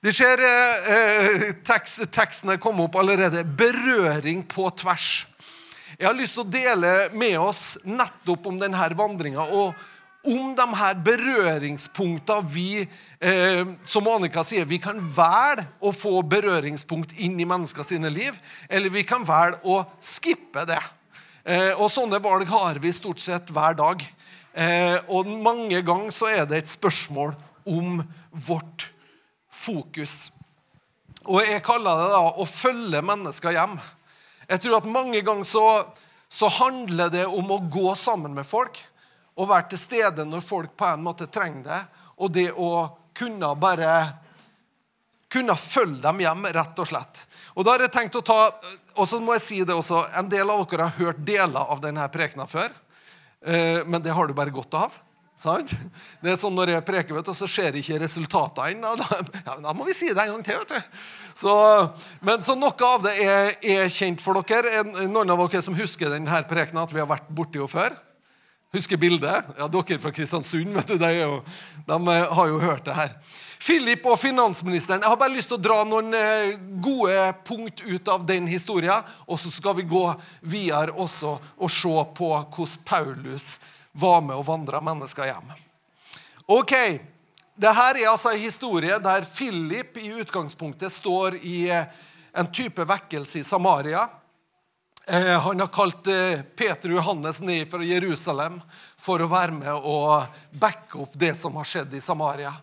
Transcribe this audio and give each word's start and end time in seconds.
De 0.00 0.12
ser 0.16 0.40
eh, 0.40 0.92
eh, 0.94 1.42
tekst, 1.60 2.06
tekstene 2.08 2.56
komme 2.56 2.86
opp 2.86 2.94
allerede. 2.96 3.42
Berøring 3.44 4.46
på 4.48 4.64
tvers. 4.80 5.26
Jeg 5.98 6.06
har 6.08 6.16
lyst 6.16 6.38
til 6.38 6.46
å 6.46 6.52
dele 6.54 6.92
med 7.12 7.34
oss 7.36 7.76
nettopp 7.84 8.46
om 8.48 8.56
denne 8.60 8.86
vandringa 8.96 9.44
og 9.52 9.74
om 10.30 10.54
de 10.56 10.64
her 10.76 10.96
berøringspunktene 11.04 12.48
vi 12.52 12.80
eh, 12.80 13.60
Som 13.84 14.08
Annika 14.08 14.44
sier, 14.44 14.64
vi 14.68 14.78
kan 14.80 14.96
velge 15.00 15.66
å 15.84 15.92
få 15.96 16.22
berøringspunkt 16.28 17.12
inn 17.20 17.36
i 17.40 17.48
mennesker 17.48 17.84
sine 17.84 18.08
liv, 18.12 18.36
eller 18.68 18.92
vi 18.92 19.04
kan 19.08 19.24
velge 19.28 19.60
å 19.68 19.82
skippe 20.00 20.64
det. 20.68 20.80
Eh, 21.44 21.72
og 21.76 21.92
sånne 21.92 22.20
valg 22.24 22.48
har 22.48 22.80
vi 22.80 22.92
stort 22.96 23.20
sett 23.20 23.52
hver 23.52 23.76
dag. 23.76 24.04
Eh, 24.52 24.96
og 25.12 25.28
mange 25.44 25.82
ganger 25.84 26.12
så 26.12 26.32
er 26.32 26.48
det 26.48 26.62
et 26.62 26.72
spørsmål 26.72 27.36
om 27.68 28.00
vårt 28.48 28.88
fokus. 29.50 30.32
Og 31.28 31.42
jeg 31.44 31.62
kaller 31.64 31.98
det 32.00 32.12
da 32.14 32.20
å 32.40 32.46
følge 32.48 33.02
mennesker 33.04 33.54
hjem. 33.54 33.74
Jeg 34.50 34.62
tror 34.64 34.78
at 34.80 34.88
mange 34.90 35.20
ganger 35.26 35.46
så, 35.46 35.66
så 36.28 36.48
handler 36.60 37.12
det 37.12 37.26
om 37.26 37.52
å 37.52 37.60
gå 37.70 37.92
sammen 37.98 38.34
med 38.34 38.48
folk 38.48 38.80
og 39.40 39.48
være 39.50 39.70
til 39.72 39.80
stede 39.80 40.26
når 40.26 40.42
folk 40.44 40.72
på 40.76 40.88
en 40.90 41.04
måte 41.04 41.28
trenger 41.32 41.62
det, 41.64 41.80
og 42.20 42.32
det 42.34 42.50
å 42.52 42.88
kunne 43.16 43.52
bare 43.60 43.92
kunne 45.30 45.54
følge 45.56 46.02
dem 46.02 46.22
hjem, 46.24 46.48
rett 46.50 46.80
og 46.82 46.88
slett. 46.90 47.20
Og 47.54 47.64
da 47.64 47.76
har 47.76 47.84
jeg 47.84 47.94
tenkt 47.94 48.18
å 48.18 48.24
ta, 48.26 48.38
og 48.96 49.06
så 49.06 49.20
må 49.22 49.36
jeg 49.36 49.44
si 49.44 49.60
det 49.62 49.76
også, 49.76 50.02
En 50.18 50.28
del 50.28 50.50
av 50.50 50.64
dere 50.66 50.88
har 50.88 50.98
hørt 50.98 51.22
deler 51.26 51.70
av 51.70 51.80
denne 51.82 52.08
prekena 52.10 52.48
før, 52.50 52.72
eh, 53.46 53.86
men 53.86 54.02
det 54.02 54.14
har 54.16 54.26
du 54.26 54.34
bare 54.34 54.50
godt 54.54 54.74
av. 54.74 54.98
Sant? 55.40 55.72
Det 56.20 56.34
er 56.34 56.36
sånn 56.36 56.52
Når 56.52 56.74
jeg 56.74 56.84
preker, 56.84 57.16
vet 57.16 57.30
du, 57.30 57.32
så 57.36 57.48
ser 57.48 57.76
ikke 57.80 58.00
resultatene 58.02 58.74
ennå. 58.74 58.92
Da, 59.00 59.20
ja, 59.46 59.56
da 59.64 59.72
må 59.76 59.86
vi 59.88 59.96
si 59.96 60.10
det 60.12 60.20
en 60.20 60.34
gang 60.34 60.44
til. 60.44 60.60
vet 60.60 60.74
du. 60.74 61.00
Så, 61.40 61.54
men 62.26 62.44
så 62.44 62.56
Noe 62.58 62.90
av 62.90 63.06
det 63.06 63.14
er, 63.24 63.54
er, 63.64 63.88
kjent 63.88 64.20
for 64.20 64.36
dere. 64.44 64.84
Noen 65.08 65.32
av 65.32 65.40
dere 65.46 65.64
som 65.64 65.76
husker 65.78 66.12
denne 66.12 66.42
prekenen, 66.50 66.82
at 66.84 66.92
vi 66.92 67.00
har 67.00 67.08
vært 67.08 67.32
borti 67.32 67.62
henne 67.62 67.72
før? 67.72 67.96
Husker 68.76 69.00
bildet? 69.00 69.48
Ja, 69.58 69.66
Dere 69.66 69.98
fra 69.98 70.12
Kristiansund 70.14 70.76
vet 70.76 70.92
du, 70.92 70.98
de, 71.00 71.08
jo, 71.16 71.40
de 71.88 72.18
har 72.36 72.52
jo 72.52 72.60
hørt 72.62 72.84
det 72.86 72.94
her. 72.94 73.16
Philip 73.60 74.04
og 74.06 74.20
finansministeren. 74.20 75.02
Jeg 75.02 75.10
har 75.10 75.18
bare 75.20 75.34
lyst 75.34 75.50
til 75.50 75.58
å 75.58 75.64
dra 75.64 75.80
noen 75.88 76.14
eh, 76.16 76.54
gode 76.84 77.16
punkt 77.48 77.82
ut 77.82 78.12
av 78.12 78.22
den 78.28 78.46
historien. 78.48 79.08
Og 79.26 79.40
så 79.40 79.50
skal 79.52 79.74
vi 79.80 79.88
gå 79.88 80.04
videre 80.40 80.94
også 80.94 81.34
og 81.40 81.72
se 81.72 81.96
på 82.16 82.30
hvordan 82.30 82.86
Paulus 82.86 83.52
var 83.92 84.20
med 84.20 84.36
og 84.36 84.46
vandra 84.46 84.80
mennesker 84.84 85.30
hjem. 85.30 85.50
Ok, 86.50 86.74
Dette 87.60 87.82
er 87.92 88.06
altså 88.08 88.30
en 88.32 88.40
historie 88.40 88.96
der 89.04 89.26
Philip 89.28 89.98
i 90.00 90.14
utgangspunktet 90.22 90.92
står 90.92 91.34
i 91.44 91.66
eh, 91.68 91.84
en 92.32 92.48
type 92.48 92.86
vekkelse 92.88 93.42
i 93.42 93.44
Samaria. 93.44 94.06
Eh, 95.04 95.34
han 95.44 95.60
har 95.60 95.68
kalt 95.74 96.08
eh, 96.08 96.40
Peter 96.56 96.94
Johannes 96.94 97.42
ned 97.44 97.68
fra 97.68 97.84
Jerusalem 97.84 98.56
for 98.96 99.20
å 99.20 99.28
være 99.28 99.58
med 99.58 99.74
og 99.76 100.40
backe 100.56 101.02
opp 101.02 101.18
det 101.20 101.34
som 101.36 101.58
har 101.60 101.68
skjedd 101.68 101.92
i 101.98 102.00
Samaria. 102.00 102.54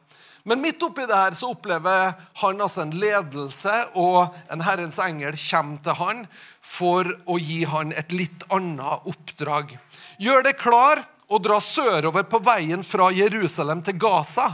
Men 0.48 0.64
midt 0.64 0.82
oppi 0.88 1.06
det 1.06 1.20
her 1.20 1.36
så 1.38 1.52
opplever 1.52 2.14
han 2.42 2.64
altså 2.64 2.86
en 2.86 2.96
ledelse, 2.96 3.74
og 4.00 4.34
en 4.50 4.64
Herrens 4.64 4.98
engel 5.04 5.36
kommer 5.36 5.84
til 5.84 5.98
han 6.00 6.24
for 6.64 7.10
å 7.28 7.38
gi 7.38 7.66
han 7.68 7.92
et 7.92 8.16
litt 8.16 8.48
annet 8.56 9.12
oppdrag. 9.12 9.76
Gjør 10.24 10.48
det 10.48 10.56
klar 10.58 11.04
og 11.28 11.44
dra 11.44 11.60
sørover 11.64 12.26
på 12.30 12.40
veien 12.44 12.84
fra 12.86 13.10
Jerusalem 13.16 13.82
til 13.84 13.98
Gaza. 14.00 14.50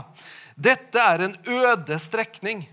Dette 0.54 1.00
er 1.00 1.26
en 1.26 1.36
øde 1.46 1.98
strekning. 1.98 2.64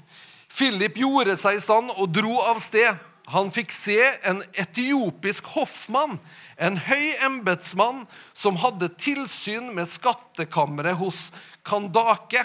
Philip 0.51 0.97
gjorde 1.01 1.37
seg 1.39 1.57
i 1.57 1.63
stand 1.63 1.93
og 1.95 2.09
dro 2.13 2.37
av 2.43 2.59
sted. 2.61 2.97
Han 3.31 3.51
fikk 3.53 3.71
se 3.71 3.99
en 4.27 4.41
etiopisk 4.59 5.47
hoffmann, 5.53 6.17
en 6.57 6.77
høy 6.77 7.13
embetsmann 7.25 8.03
som 8.33 8.59
hadde 8.59 8.91
tilsyn 8.99 9.71
med 9.75 9.87
skattkammeret 9.89 10.97
hos 10.99 11.29
Kandake, 11.63 12.43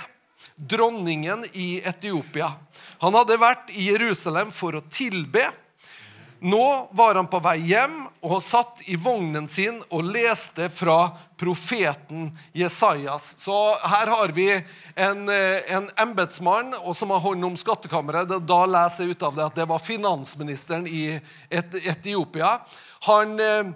dronningen 0.57 1.43
i 1.53 1.81
Etiopia. 1.85 2.53
Han 3.03 3.17
hadde 3.17 3.41
vært 3.41 3.73
i 3.75 3.89
Jerusalem 3.91 4.53
for 4.55 4.79
å 4.79 4.85
tilbe. 4.89 5.45
Nå 6.41 6.89
var 6.91 7.15
han 7.15 7.29
på 7.31 7.41
vei 7.41 7.57
hjem 7.71 7.95
og 8.27 8.43
satt 8.45 8.83
i 8.91 8.97
vognen 9.01 9.47
sin 9.49 9.79
og 9.89 10.05
leste 10.13 10.69
fra 10.73 11.09
profeten 11.41 12.29
Jesajas. 12.57 13.35
Så 13.41 13.55
her 13.89 14.11
har 14.13 14.35
vi 14.37 14.51
en, 14.53 15.29
eh, 15.29 15.75
en 15.77 15.89
embetsmann 15.97 16.75
som 16.95 17.11
har 17.11 17.21
hånd 17.25 17.45
om 17.45 17.57
skattkammeret. 17.57 18.29
Da 18.47 18.61
leser 18.67 19.05
jeg 19.05 19.17
ut 19.17 19.23
av 19.23 19.37
det 19.37 19.47
at 19.47 19.55
det 19.55 19.69
var 19.69 19.79
finansministeren 19.79 20.87
i 20.87 21.21
Etiopia. 21.51 22.59
Han 23.09 23.41
eh, 23.41 23.73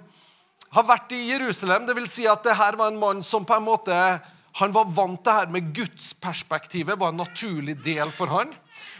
har 0.71 0.85
vært 0.85 1.13
i 1.13 1.31
Jerusalem. 1.33 1.87
Det 1.87 1.97
vil 1.97 2.09
si 2.09 2.29
at 2.29 2.45
det 2.45 2.59
her 2.59 2.77
var 2.77 2.93
en 2.93 3.01
mann 3.01 3.23
som 3.23 3.45
på 3.45 3.57
en 3.57 3.69
måte 3.69 4.21
han 4.59 4.73
var 4.75 4.89
vant 4.91 5.21
til 5.23 5.31
det 5.31 5.37
her 5.37 5.53
med 5.55 5.71
gudsperspektivet 5.75 6.99
var 6.99 7.13
en 7.13 7.23
naturlig 7.23 7.77
del 7.85 8.11
for 8.11 8.33
han. 8.35 8.51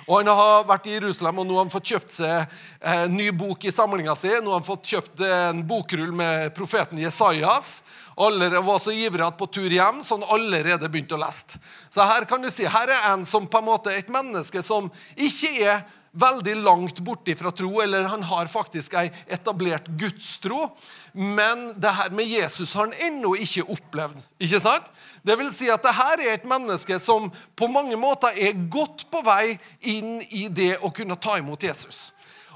Og 0.07 0.17
Han 0.19 0.31
har 0.33 0.67
vært 0.69 0.89
i 0.89 0.97
Jerusalem, 0.97 1.43
og 1.43 1.47
nå 1.47 1.57
har 1.57 1.67
han 1.67 1.73
fått 1.73 1.93
kjøpt 1.93 2.15
seg 2.15 2.59
en 2.93 3.15
ny 3.15 3.31
bok 3.37 3.65
i 3.65 3.73
samlinga 3.75 4.17
si. 4.19 4.33
Nå 4.41 4.53
har 4.53 4.61
han 4.61 4.67
fått 4.67 4.93
kjøpt 4.93 5.25
en 5.27 5.63
bokrull 5.69 6.13
med 6.17 6.55
profeten 6.57 6.99
Jesajas. 6.99 7.81
Alle 8.21 8.51
var 8.61 8.81
så 8.83 8.93
ivrige 8.93 9.29
at 9.29 9.39
på 9.39 9.49
tur 9.49 9.71
hjem 9.71 10.03
så 10.05 10.19
han 10.19 10.27
allerede 10.35 10.89
begynte 10.91 11.17
å 11.17 11.23
lese. 11.23 11.61
Så 11.91 12.05
her 12.05 12.27
kan 12.29 12.43
du 12.43 12.51
si, 12.53 12.67
her 12.69 12.91
er 12.93 13.13
en 13.13 13.25
som 13.29 13.47
på 13.49 13.61
en 13.61 13.69
måte 13.71 13.95
et 13.95 14.11
menneske 14.13 14.63
som 14.65 14.91
ikke 15.17 15.55
er 15.63 15.81
veldig 16.11 16.57
langt 16.65 17.01
borte 17.07 17.37
fra 17.39 17.53
tro, 17.55 17.71
eller 17.83 18.09
han 18.11 18.25
har 18.27 18.51
faktisk 18.51 18.97
ei 18.99 19.07
etablert 19.31 19.87
gudstro. 19.99 20.67
Men 21.15 21.71
det 21.81 21.93
her 21.95 22.11
med 22.15 22.27
Jesus 22.27 22.75
har 22.75 22.89
han 22.89 22.99
ennå 23.07 23.37
ikke 23.39 23.69
opplevd. 23.71 24.19
ikke 24.43 24.61
sant? 24.63 24.91
Det 25.23 25.37
vil 25.37 25.51
si 25.53 25.69
at 25.71 25.83
dette 25.85 26.07
er 26.15 26.35
et 26.35 26.47
menneske 26.49 26.97
som 27.03 27.29
på 27.57 27.69
mange 27.69 27.97
måter 28.01 28.37
er 28.37 28.57
godt 28.73 29.07
på 29.13 29.21
vei 29.27 29.59
inn 29.93 30.19
i 30.31 30.49
det 30.49 30.79
å 30.81 30.93
kunne 30.95 31.19
ta 31.21 31.37
imot 31.41 31.63
Jesus. 31.63 32.11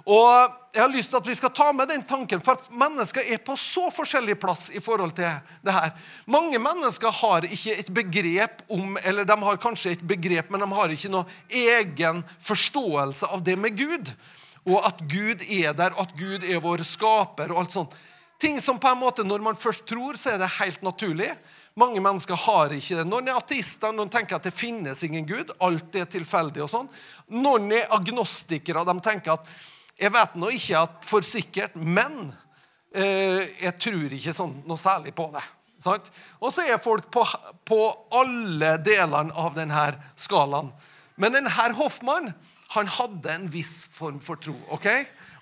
Og 0.05 0.53
jeg 0.75 0.83
har 0.83 0.91
lyst 0.93 1.13
til 1.13 1.17
at 1.17 1.29
vi 1.29 1.35
skal 1.39 1.53
ta 1.55 1.71
med 1.73 1.89
den 1.89 2.03
tanken, 2.05 2.41
for 2.45 2.59
at 2.59 2.67
mennesker 2.77 3.25
er 3.25 3.41
på 3.41 3.55
så 3.57 3.87
forskjellig 3.95 4.35
plass 4.43 4.67
i 4.77 4.83
forhold 4.85 5.15
til 5.17 5.31
det 5.65 5.73
her. 5.73 5.95
Mange 6.29 6.61
mennesker 6.61 7.15
har 7.23 7.47
ikke 7.49 7.77
et 7.79 7.93
begrep 7.95 8.65
om 8.69 8.99
Eller 9.05 9.25
de 9.25 9.37
har 9.47 9.61
kanskje 9.63 9.95
et 9.95 10.05
begrep, 10.05 10.51
men 10.51 10.61
de 10.61 10.69
har 10.77 10.93
ikke 10.93 11.13
noe 11.13 11.25
egen 11.49 12.21
forståelse 12.43 13.33
av 13.33 13.45
det 13.45 13.57
med 13.57 13.79
Gud. 13.79 14.13
Og 14.69 14.81
at 14.85 15.01
Gud 15.09 15.45
er 15.49 15.73
der, 15.73 15.97
at 15.97 16.13
Gud 16.19 16.45
er 16.45 16.61
vår 16.61 16.85
skaper 16.85 17.53
og 17.53 17.65
alt 17.65 17.73
sånt. 17.73 17.97
Ting 18.41 18.61
som 18.61 18.81
på 18.81 18.91
en 18.91 19.01
måte, 19.01 19.25
Når 19.25 19.41
man 19.41 19.57
først 19.57 19.87
tror, 19.87 20.17
så 20.17 20.35
er 20.35 20.39
det 20.39 20.59
helt 20.61 20.83
naturlig. 20.83 21.31
Mange 21.75 21.99
mennesker 21.99 22.39
har 22.39 22.71
ikke 22.75 23.01
det. 23.01 23.05
Noen 23.11 23.29
er 23.29 23.39
ateister, 23.39 23.91
noen 23.95 24.11
tenker 24.13 24.39
at 24.39 24.47
det 24.47 24.55
finnes 24.55 25.01
ingen 25.03 25.27
Gud. 25.27 25.51
Alt 25.65 25.97
er 25.99 26.07
tilfeldig 26.11 26.63
og 26.63 26.71
sånn. 26.71 26.91
Noen 27.35 27.67
er 27.75 27.91
agnostikere. 27.97 28.85
De 28.87 28.95
tenker 29.03 29.35
at 29.35 29.51
jeg 29.99 30.13
vet 30.15 30.39
nå 30.39 30.51
ikke 30.55 30.85
at 30.87 31.07
for 31.07 31.27
sikkert, 31.27 31.75
men 31.75 32.29
eh, 32.95 33.43
jeg 33.63 33.75
tror 33.83 34.15
ikke 34.15 34.35
sånn 34.35 34.57
noe 34.69 34.79
særlig 34.79 35.15
på 35.19 35.27
det. 35.35 35.43
Sant? 35.83 36.09
Og 36.41 36.55
så 36.55 36.65
er 36.67 36.83
folk 36.83 37.11
på, 37.13 37.25
på 37.67 37.81
alle 38.19 38.77
delene 38.83 39.35
av 39.35 39.55
denne 39.59 39.89
skalaen. 40.15 40.71
Men 41.19 41.35
denne 41.35 41.51
Hoffmann 41.79 42.33
han 42.75 42.91
hadde 42.91 43.31
en 43.31 43.51
viss 43.51 43.85
form 43.91 44.19
for 44.23 44.41
tro. 44.41 44.55
ok? 44.75 44.89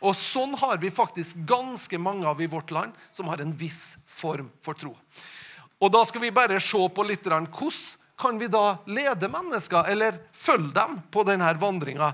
Og 0.02 0.16
sånn 0.18 0.56
har 0.58 0.80
vi 0.82 0.90
faktisk 0.92 1.44
ganske 1.48 2.00
mange 2.00 2.26
av 2.28 2.40
i 2.42 2.50
vårt 2.50 2.72
land 2.74 2.96
som 3.10 3.30
har 3.30 3.40
en 3.40 3.54
viss 3.56 3.98
form 4.10 4.50
for 4.64 4.76
tro. 4.76 4.92
Og 5.82 5.90
da 5.90 6.04
skal 6.06 6.22
vi 6.22 6.30
bare 6.34 6.60
se 6.62 6.78
på 6.94 7.04
litt 7.06 7.26
hvordan 7.26 7.50
kan 8.22 8.38
vi 8.38 8.46
da 8.46 8.76
lede 8.86 9.28
mennesker, 9.28 9.88
eller 9.90 10.14
følge 10.32 10.70
dem 10.76 11.00
på 11.10 11.24
denne 11.26 11.48
vandringa 11.58 12.12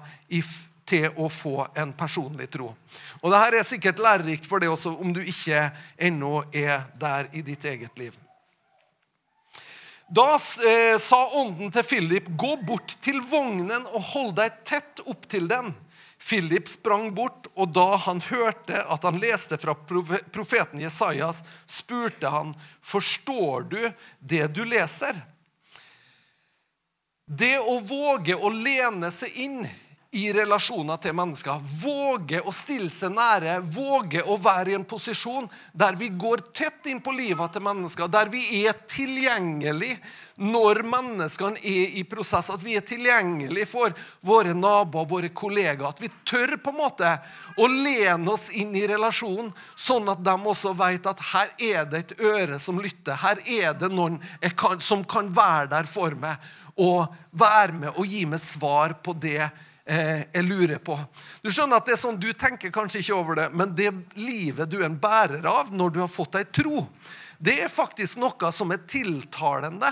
til 0.89 1.11
å 1.21 1.29
få 1.29 1.67
en 1.77 1.93
personlig 1.93 2.49
tro. 2.55 2.71
Og 3.21 3.29
Dette 3.35 3.59
er 3.61 3.67
sikkert 3.67 4.01
lærerikt 4.01 4.49
for 4.49 4.63
deg 4.63 4.73
også, 4.73 4.95
om 4.97 5.13
du 5.13 5.21
ikke 5.21 5.67
ennå 6.09 6.47
er 6.57 6.87
der 6.97 7.29
i 7.37 7.45
ditt 7.45 7.67
eget 7.69 8.01
liv. 8.01 8.17
Da 10.09 10.39
eh, 10.65 10.97
sa 10.97 11.19
ånden 11.37 11.69
til 11.73 11.85
Philip, 11.85 12.29
'Gå 12.29 12.55
bort 12.65 12.97
til 13.05 13.21
vognen 13.21 13.85
og 13.93 14.01
hold 14.15 14.33
deg 14.41 14.65
tett 14.65 15.05
opp 15.05 15.29
til 15.29 15.45
den.' 15.51 15.75
Philip 16.29 16.69
sprang 16.69 17.15
bort, 17.15 17.47
og 17.57 17.73
da 17.73 17.97
han 18.05 18.21
hørte 18.21 18.83
at 18.85 19.05
han 19.07 19.17
leste 19.23 19.57
fra 19.61 19.73
profeten 19.75 20.83
Jesajas, 20.83 21.43
spurte 21.65 22.29
han, 22.29 22.55
'Forstår 22.83 23.69
du 23.71 23.93
det 24.21 24.47
du 24.53 24.65
leser?' 24.65 25.17
Det 27.29 27.59
å 27.59 27.81
våge 27.81 28.37
å 28.37 28.49
lene 28.49 29.11
seg 29.13 29.37
inn 29.37 29.67
i 30.17 30.31
relasjoner 30.33 30.97
til 30.97 31.13
mennesker, 31.13 31.61
våge 31.83 32.41
å 32.41 32.53
stille 32.57 32.89
seg 32.93 33.13
nære, 33.13 33.59
våge 33.61 34.23
å 34.25 34.39
være 34.41 34.73
i 34.73 34.77
en 34.79 34.87
posisjon 34.89 35.49
der 35.77 35.99
vi 36.01 36.09
går 36.09 36.47
tett 36.57 36.89
inn 36.89 37.03
på 37.05 37.13
livet 37.13 37.53
til 37.53 37.67
mennesker, 37.67 38.09
der 38.09 38.33
vi 38.33 38.65
er 38.65 38.73
tilgjengelig 38.89 39.99
når 40.39 40.83
menneskene 40.87 41.59
er 41.67 41.97
i 41.99 42.05
prosess, 42.07 42.51
at 42.55 42.63
vi 42.63 42.77
er 42.79 42.85
tilgjengelige 42.87 43.67
for 43.67 43.95
våre 44.23 44.55
naboer, 44.55 45.09
våre 45.11 45.31
kollegaer. 45.35 45.89
At 45.91 46.03
vi 46.03 46.11
tør 46.29 46.55
på 46.63 46.71
en 46.71 46.79
måte 46.79 47.11
å 47.59 47.67
lene 47.67 48.31
oss 48.31 48.49
inn 48.55 48.71
i 48.79 48.87
relasjonen, 48.87 49.51
sånn 49.75 50.07
at 50.13 50.23
de 50.23 50.37
også 50.39 50.77
vet 50.79 51.11
at 51.11 51.25
her 51.33 51.51
er 51.59 51.91
det 51.91 52.05
et 52.05 52.17
øre 52.23 52.61
som 52.63 52.79
lytter. 52.83 53.19
Her 53.19 53.43
er 53.45 53.75
det 53.79 53.91
noen 53.91 54.21
kan, 54.55 54.79
som 54.79 55.03
kan 55.05 55.33
være 55.35 55.73
der 55.75 55.91
for 55.91 56.15
meg 56.19 56.39
og 56.79 57.09
være 57.35 57.75
med 57.75 57.97
og 57.97 58.07
gi 58.07 58.23
meg 58.31 58.39
svar 58.39 58.95
på 59.03 59.17
det 59.19 59.41
eh, 59.43 60.23
jeg 60.31 60.45
lurer 60.47 60.79
på. 60.79 60.95
Du 61.43 61.51
skjønner 61.51 61.81
at 61.81 61.89
det 61.89 61.97
er 61.97 62.03
sånn, 62.05 62.21
du 62.23 62.31
tenker 62.31 62.71
kanskje 62.75 63.03
ikke 63.03 63.19
over 63.19 63.41
det, 63.41 63.49
men 63.59 63.75
det 63.75 63.91
livet 64.21 64.71
du 64.71 64.79
er 64.79 64.87
en 64.87 65.01
bærer 65.01 65.47
av 65.51 65.75
når 65.75 65.97
du 65.97 66.05
har 66.05 66.13
fått 66.13 66.39
ei 66.39 66.47
tro, 66.47 66.87
det 67.39 67.55
er 67.63 67.71
faktisk 67.71 68.19
noe 68.19 68.51
som 68.55 68.73
er 68.75 68.83
tiltalende. 68.87 69.91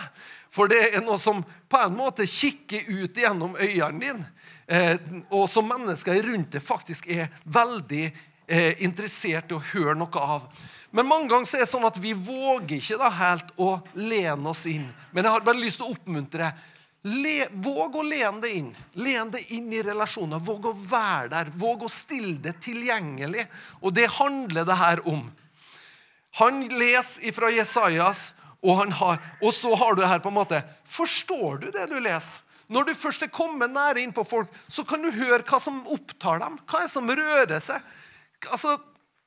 For 0.56 0.73
det 0.73 0.81
er 0.88 1.05
noe 1.05 1.19
som 1.20 1.43
på 1.69 1.81
en 1.82 1.97
måte 1.97 2.25
kikker 2.29 2.88
ut 3.03 3.19
gjennom 3.20 3.58
øynene 3.61 4.00
dine. 4.00 4.31
Eh, 4.67 4.97
og 5.31 5.44
som 5.50 5.69
mennesker 5.69 6.23
rundt 6.26 6.56
deg 6.56 6.64
faktisk 6.64 7.11
er 7.12 7.29
veldig 7.44 8.06
eh, 8.08 8.73
interessert 8.82 9.53
i 9.53 9.58
å 9.58 9.67
høre 9.75 9.94
noe 9.99 10.23
av. 10.23 10.49
Men 10.97 11.06
mange 11.11 11.29
ganger 11.31 11.58
er 11.58 11.67
det 11.67 11.69
sånn 11.69 11.87
at 11.87 11.99
vi 12.00 12.14
våger 12.17 12.79
ikke 12.79 12.99
da 12.99 13.11
helt 13.12 13.53
å 13.61 13.75
lene 14.00 14.49
oss 14.49 14.64
inn. 14.70 14.87
Men 15.12 15.26
jeg 15.26 15.37
har 15.37 15.44
bare 15.47 15.61
lyst 15.61 15.82
til 15.82 15.91
å 15.91 15.94
oppmuntre. 15.94 16.50
Le, 17.06 17.35
våg 17.62 18.00
å 18.00 18.02
lene 18.06 18.41
deg 18.43 18.55
inn. 18.62 18.70
Len 18.99 19.31
deg 19.35 19.52
inn 19.55 19.69
i 19.76 19.82
relasjoner. 19.85 20.41
Våg 20.43 20.70
å 20.70 20.75
være 20.75 21.29
der. 21.35 21.52
Våg 21.61 21.85
å 21.87 21.93
stille 21.93 22.38
det 22.43 22.56
tilgjengelig. 22.64 23.44
Og 23.85 23.94
det 23.94 24.09
handler 24.17 24.67
det 24.67 24.79
her 24.81 25.05
om. 25.06 25.20
Han 26.41 26.64
leser 26.69 27.32
fra 27.32 27.52
Jesajas, 27.52 28.25
og, 28.66 28.82
har, 28.98 29.22
og 29.42 29.54
så 29.54 29.74
har 29.78 29.94
du 29.94 30.02
det 30.02 30.10
her 30.10 30.22
på 30.24 30.32
en 30.32 30.40
måte 30.40 30.60
Forstår 30.86 31.62
du 31.62 31.70
det 31.74 31.86
du 31.90 31.96
leser? 32.00 32.42
Når 32.66 32.88
du 32.88 32.96
først 32.98 33.22
er 33.22 33.30
kommet 33.30 33.70
nære 33.70 34.02
innpå 34.02 34.24
folk, 34.26 34.50
så 34.66 34.82
kan 34.82 35.02
du 35.02 35.10
høre 35.14 35.44
hva 35.46 35.60
som 35.62 35.78
opptar 35.94 36.40
dem. 36.42 36.56
Hva 36.66 36.80
er 36.80 36.88
det 36.88 36.94
som 36.96 37.10
rører 37.10 37.62
seg? 37.62 37.82
Altså, 38.50 38.74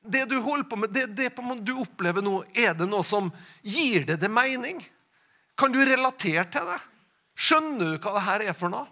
Det 0.00 0.26
du 0.28 0.38
holder 0.40 0.64
på 0.64 0.76
med, 0.80 0.92
det, 0.92 1.06
det 1.16 1.28
du 1.60 1.74
opplever 1.76 2.24
nå, 2.24 2.42
er 2.56 2.72
det 2.72 2.86
noe 2.88 3.04
som 3.04 3.30
gir 3.60 4.06
deg 4.08 4.20
det 4.20 4.30
mening? 4.32 4.80
Kan 5.56 5.72
du 5.72 5.80
relatere 5.84 6.46
til 6.48 6.68
det? 6.68 6.78
Skjønner 7.36 7.92
du 7.92 7.98
hva 8.00 8.14
det 8.16 8.24
her 8.24 8.44
er 8.48 8.56
for 8.56 8.72
noe? 8.72 8.88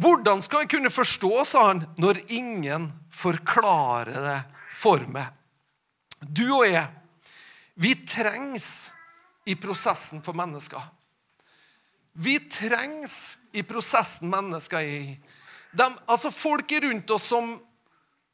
Hvordan 0.00 0.40
skal 0.42 0.62
jeg 0.62 0.70
kunne 0.76 0.90
forstå, 0.90 1.32
sa 1.44 1.66
han, 1.72 1.82
når 1.98 2.22
ingen 2.32 2.88
forklarer 3.12 4.14
det 4.14 4.38
for 4.72 5.02
meg? 5.10 5.39
Du 6.20 6.44
og 6.52 6.66
jeg, 6.68 6.86
vi 7.80 7.94
trengs 8.04 8.90
i 9.48 9.56
prosessen 9.56 10.20
for 10.24 10.36
mennesker. 10.36 10.82
Vi 12.20 12.36
trengs 12.50 13.38
i 13.56 13.62
prosessen 13.64 14.30
mennesker 14.30 14.82
er 14.82 14.96
i. 15.00 15.14
De, 15.72 15.86
altså 16.10 16.32
Folk 16.34 16.72
rundt 16.82 17.10
oss 17.14 17.30
som, 17.30 17.54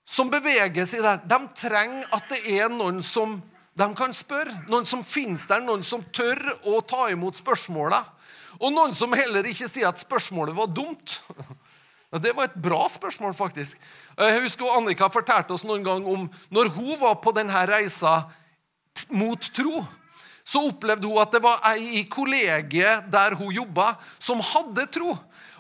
som 0.04 0.32
beveger 0.32 0.88
seg 0.88 1.04
der, 1.04 1.20
de 1.28 1.38
trenger 1.54 2.08
at 2.16 2.26
det 2.32 2.42
er 2.56 2.72
noen 2.72 3.02
som 3.04 3.36
de 3.76 3.86
kan 3.96 4.14
spørre. 4.16 4.64
Noen 4.72 4.88
som 4.88 5.04
finnes 5.04 5.44
der, 5.50 5.62
noen 5.62 5.84
som 5.84 6.04
tør 6.14 6.40
å 6.72 6.80
ta 6.88 7.06
imot 7.12 7.38
spørsmåla. 7.38 8.00
Og 8.56 8.72
noen 8.72 8.96
som 8.96 9.12
heller 9.12 9.46
ikke 9.46 9.68
sier 9.68 9.90
at 9.90 10.00
spørsmålet 10.00 10.56
var 10.56 10.72
dumt. 10.72 11.20
Det 12.22 12.32
var 12.32 12.46
et 12.48 12.60
bra 12.62 12.86
spørsmål, 12.88 13.34
faktisk. 13.36 13.82
Jeg 14.16 14.42
husker 14.46 14.72
Annika 14.72 15.10
fortalte 15.12 15.52
oss 15.52 15.66
noen 15.68 15.84
gang 15.84 16.06
om 16.08 16.24
når 16.54 16.72
hun 16.72 16.96
var 17.00 17.18
på 17.20 17.34
denne 17.36 17.66
reisa 17.68 18.22
mot 19.12 19.50
tro 19.52 19.82
så 20.46 20.62
opplevde 20.68 21.08
hun 21.10 21.18
at 21.18 21.32
det 21.34 21.42
var 21.42 21.64
ei 21.72 22.00
i 22.00 22.04
kollegiet 22.08 23.08
der 23.10 23.34
hun 23.34 23.50
jobba, 23.50 23.94
som 24.22 24.38
hadde 24.38 24.86
tro. 24.94 25.10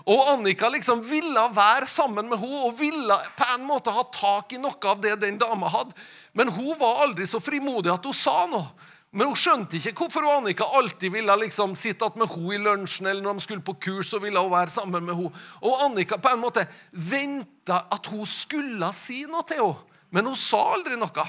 Og 0.06 0.28
Annika 0.30 0.68
liksom 0.70 1.02
ville 1.02 1.42
være 1.50 1.88
sammen 1.90 2.28
med 2.30 2.38
henne 2.38 2.68
og 2.68 2.76
ville 2.78 3.16
på 3.36 3.48
en 3.56 3.64
måte 3.66 3.90
ha 3.90 4.04
tak 4.14 4.54
i 4.54 4.60
noe 4.62 4.78
av 4.92 5.00
det 5.02 5.16
den 5.24 5.40
dama 5.42 5.72
hadde. 5.72 5.90
Men 6.38 6.52
hun 6.54 6.76
var 6.78 7.02
aldri 7.02 7.26
så 7.26 7.40
frimodig 7.42 7.90
at 7.90 8.06
hun 8.06 8.14
sa 8.14 8.44
noe. 8.52 8.68
Men 9.16 9.30
hun 9.30 9.38
skjønte 9.38 9.78
ikke 9.78 10.04
hvorfor 10.04 10.26
Annika 10.28 10.66
alltid 10.76 11.14
ville 11.14 11.34
liksom 11.40 11.72
sitte 11.78 12.10
med 12.20 12.28
henne 12.28 12.52
i 12.52 12.60
lunsjen, 12.60 13.06
eller 13.08 13.24
når 13.24 13.38
de 13.38 13.44
skulle 13.46 13.64
på 13.64 13.76
kurs, 13.80 14.10
så 14.10 14.20
ville 14.20 14.40
hun 14.40 14.52
være 14.52 14.74
sammen 14.74 15.06
med 15.06 15.16
henne. 15.16 15.32
Og 15.64 15.84
Annika 15.86 16.18
på 16.20 16.34
en 16.34 16.42
måte 16.42 16.66
venta 16.92 17.86
at 17.96 18.10
hun 18.12 18.28
skulle 18.28 18.90
si 18.92 19.22
noe 19.30 19.46
til 19.48 19.62
henne, 19.62 19.96
men 20.12 20.28
hun 20.28 20.36
sa 20.36 20.60
aldri 20.74 21.00
noe. 21.00 21.26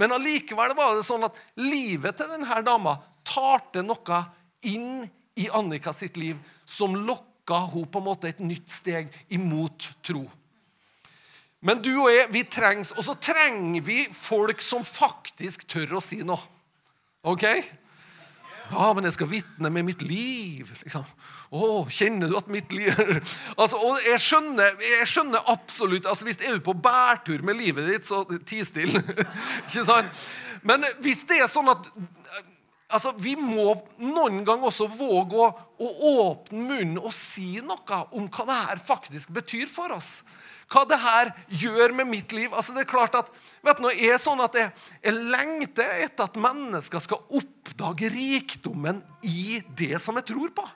Men 0.00 0.16
allikevel 0.16 0.72
var 0.76 0.96
det 0.96 1.04
sånn 1.04 1.28
at 1.28 1.36
livet 1.60 2.16
til 2.16 2.32
denne 2.32 2.62
dama 2.64 2.96
tarte 3.26 3.84
noe 3.84 4.22
inn 4.72 5.04
i 5.36 5.50
Annika 5.52 5.92
sitt 5.92 6.16
liv 6.16 6.40
som 6.64 6.96
lokka 6.96 7.60
hun 7.68 7.84
på 7.84 8.00
en 8.00 8.08
måte 8.08 8.32
et 8.32 8.40
nytt 8.40 8.72
steg 8.72 9.12
imot 9.36 9.90
tro. 10.04 10.24
Men 11.60 11.84
du 11.84 11.92
og 11.98 12.08
jeg, 12.12 12.32
vi 12.32 12.48
trengs, 12.48 12.96
og 12.96 13.04
så 13.04 13.20
trenger 13.20 13.84
vi 13.84 14.04
folk 14.08 14.60
som 14.64 14.84
faktisk 14.86 15.68
tør 15.68 15.98
å 15.98 16.04
si 16.04 16.24
noe. 16.24 16.55
Ok? 17.26 17.42
Ja, 18.70 18.90
men 18.94 19.06
jeg 19.06 19.14
skal 19.16 19.30
vitne 19.30 19.70
med 19.70 19.86
mitt 19.86 20.02
liv. 20.02 20.70
liksom. 20.82 21.04
Å, 21.50 21.86
kjenner 21.90 22.30
du 22.30 22.36
at 22.38 22.48
mitt 22.50 22.72
liv 22.74 22.90
altså, 23.62 23.78
og 23.78 24.00
jeg 24.02 24.18
skjønner, 24.18 24.72
jeg 24.82 25.06
skjønner 25.06 25.52
absolutt 25.52 26.08
altså, 26.10 26.26
Hvis 26.26 26.40
jeg 26.42 26.56
er 26.56 26.64
på 26.66 26.74
bærtur 26.74 27.44
med 27.46 27.54
livet 27.60 27.86
ditt, 27.86 28.06
så 28.06 28.24
ti 28.42 28.58
stille. 28.66 28.98
Ikke 29.68 29.84
sant? 29.86 30.24
Men 30.66 30.82
hvis 31.04 31.22
det 31.30 31.38
er 31.44 31.50
sånn 31.50 31.70
at 31.70 31.86
altså, 32.90 33.14
Vi 33.22 33.36
må 33.38 33.76
noen 34.02 34.42
gang 34.46 34.66
også 34.66 34.90
våge 34.90 35.38
å, 35.38 35.50
å 35.78 35.92
åpne 36.16 36.66
munnen 36.66 37.02
og 37.02 37.14
si 37.14 37.60
noe 37.62 38.02
om 38.18 38.26
hva 38.26 38.48
det 38.50 38.60
her 38.64 38.82
faktisk 38.82 39.34
betyr 39.38 39.70
for 39.70 39.94
oss 39.94 40.24
hva 40.72 40.82
det 40.88 40.98
her 40.98 41.30
gjør 41.62 41.94
med 41.94 42.08
mitt 42.10 42.32
liv. 42.34 42.50
Altså 42.50 42.74
det 42.74 42.84
er 42.84 42.90
klart 42.90 43.14
at, 43.18 43.30
vet 43.66 43.82
du, 43.82 43.86
jeg 43.92 44.16
er 44.16 44.22
sånn 44.22 44.42
at 44.42 44.56
jeg, 44.58 44.72
jeg 45.04 45.26
lengter 45.30 45.92
etter 46.02 46.26
at 46.26 46.40
mennesker 46.42 47.02
skal 47.04 47.22
oppdage 47.38 48.10
rikdommen 48.10 48.98
i 49.30 49.60
det 49.78 50.00
som 50.02 50.18
jeg 50.18 50.28
tror 50.32 50.50
på. 50.56 50.66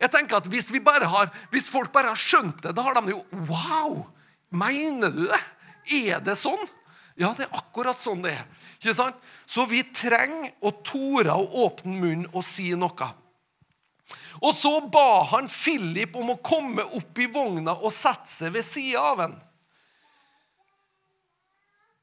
Jeg 0.00 0.12
tenker 0.12 0.36
at 0.36 0.48
Hvis, 0.52 0.68
har, 0.68 1.30
hvis 1.50 1.70
folk 1.72 1.92
bare 1.92 2.12
har 2.12 2.20
skjønt 2.20 2.62
det, 2.64 2.74
da 2.76 2.84
har 2.84 2.98
de 3.00 3.14
jo 3.14 3.22
Wow! 3.48 4.04
Mener 4.56 5.10
du 5.10 5.24
det? 5.26 5.42
Er 5.92 6.20
det 6.24 6.36
sånn? 6.38 6.60
Ja, 7.16 7.32
det 7.36 7.46
er 7.46 7.56
akkurat 7.56 7.98
sånn 8.00 8.22
det 8.24 8.34
er. 8.36 8.44
Ikke 8.76 8.94
sant? 8.96 9.16
Så 9.48 9.64
vi 9.68 9.80
trenger 9.88 10.52
å 10.60 10.72
tore 10.84 11.32
å 11.32 11.46
åpne 11.64 11.96
munnen 11.96 12.28
og 12.32 12.44
si 12.44 12.68
noe. 12.76 13.08
Og 14.42 14.52
så 14.54 14.72
ba 14.92 15.22
han 15.32 15.48
Philip 15.48 16.16
om 16.16 16.34
å 16.34 16.40
komme 16.44 16.84
opp 16.98 17.18
i 17.22 17.28
vogna 17.32 17.76
og 17.78 17.94
sette 17.94 18.28
seg 18.30 18.52
ved 18.56 18.66
sida 18.66 19.04
av 19.12 19.22
ham. 19.24 19.36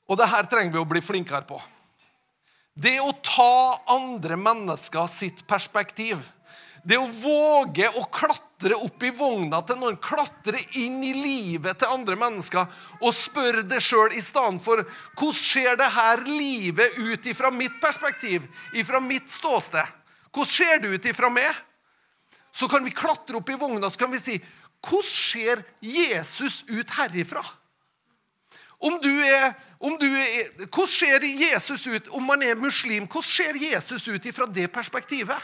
Og 0.10 0.19
det 0.19 0.29
her 0.29 0.48
trenger 0.50 0.74
vi 0.75 0.81
å 0.81 0.89
bli 0.89 1.01
flinkere 1.01 1.46
på. 1.48 1.60
Det 2.74 2.98
å 3.01 3.12
ta 3.22 3.79
andre 3.93 4.38
mennesker 4.39 5.07
sitt 5.12 5.46
perspektiv. 5.48 6.17
Det 6.84 6.98
å 7.00 7.05
våge 7.07 7.88
å 7.96 8.03
klatre 8.12 8.75
opp 8.75 9.03
i 9.07 9.12
vogna 9.15 9.62
til 9.63 9.77
noen, 9.79 9.96
klatre 10.03 10.60
inn 10.81 10.98
i 11.05 11.13
livet 11.15 11.79
til 11.79 11.93
andre 11.93 12.17
mennesker 12.19 12.65
og 13.00 13.15
spørre 13.15 13.63
deg 13.63 13.79
sjøl 13.84 14.12
for 14.60 14.84
hvordan 14.84 15.38
ser 15.38 15.77
det 15.79 15.88
her 15.96 16.25
livet 16.27 16.98
ut 16.98 17.25
ifra 17.25 17.51
mitt 17.51 17.79
perspektiv, 17.79 18.43
ifra 18.74 19.00
mitt 19.00 19.29
ståsted? 19.29 19.86
Hvordan 20.34 20.51
ser 20.51 20.79
det 20.84 20.91
ut 20.98 21.05
ifra 21.05 21.29
meg? 21.29 21.53
Så 22.53 22.69
kan 22.69 22.86
vi 22.86 22.93
klatre 22.93 23.39
opp 23.39 23.50
i 23.50 23.57
vogna 23.57 23.89
så 23.89 24.00
kan 24.03 24.12
vi 24.13 24.22
si 24.22 24.38
hvordan 24.83 25.10
ser 25.10 25.63
Jesus 25.81 26.63
ut 26.67 26.89
herifra? 26.98 27.43
Om 28.83 28.98
du 29.00 29.12
er, 29.24 29.53
om 29.79 29.95
du 30.00 30.10
er, 30.12 30.50
hvordan 30.67 30.91
ser 30.91 31.24
Jesus 31.24 31.88
ut 31.88 32.10
om 32.12 32.25
man 32.27 32.43
er 32.43 32.60
muslim? 32.60 33.07
Hvordan 33.07 33.29
ser 33.29 33.60
Jesus 33.62 34.07
ut 34.07 34.27
fra 34.36 34.45
det 34.45 34.67
perspektivet? 34.75 35.39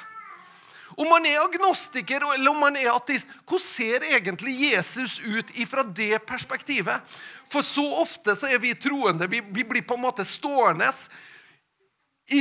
Om 0.97 1.07
man 1.07 1.25
er 1.25 1.39
agnostiker 1.39 2.25
eller 2.33 2.51
om 2.51 2.59
man 2.59 2.75
er 2.75 2.91
ateist, 2.91 3.31
hvordan 3.47 3.63
ser 3.63 4.03
egentlig 4.09 4.57
Jesus 4.73 5.19
ut 5.23 5.53
fra 5.69 5.83
det 5.83 6.19
perspektivet? 6.27 6.99
For 7.47 7.63
så 7.63 7.85
ofte 8.01 8.35
så 8.35 8.51
er 8.51 8.59
vi 8.59 8.75
troende. 8.75 9.29
Vi, 9.31 9.39
vi 9.39 9.63
blir 9.63 9.87
på 9.87 9.95
en 9.95 10.03
måte 10.03 10.25
stående 10.27 10.91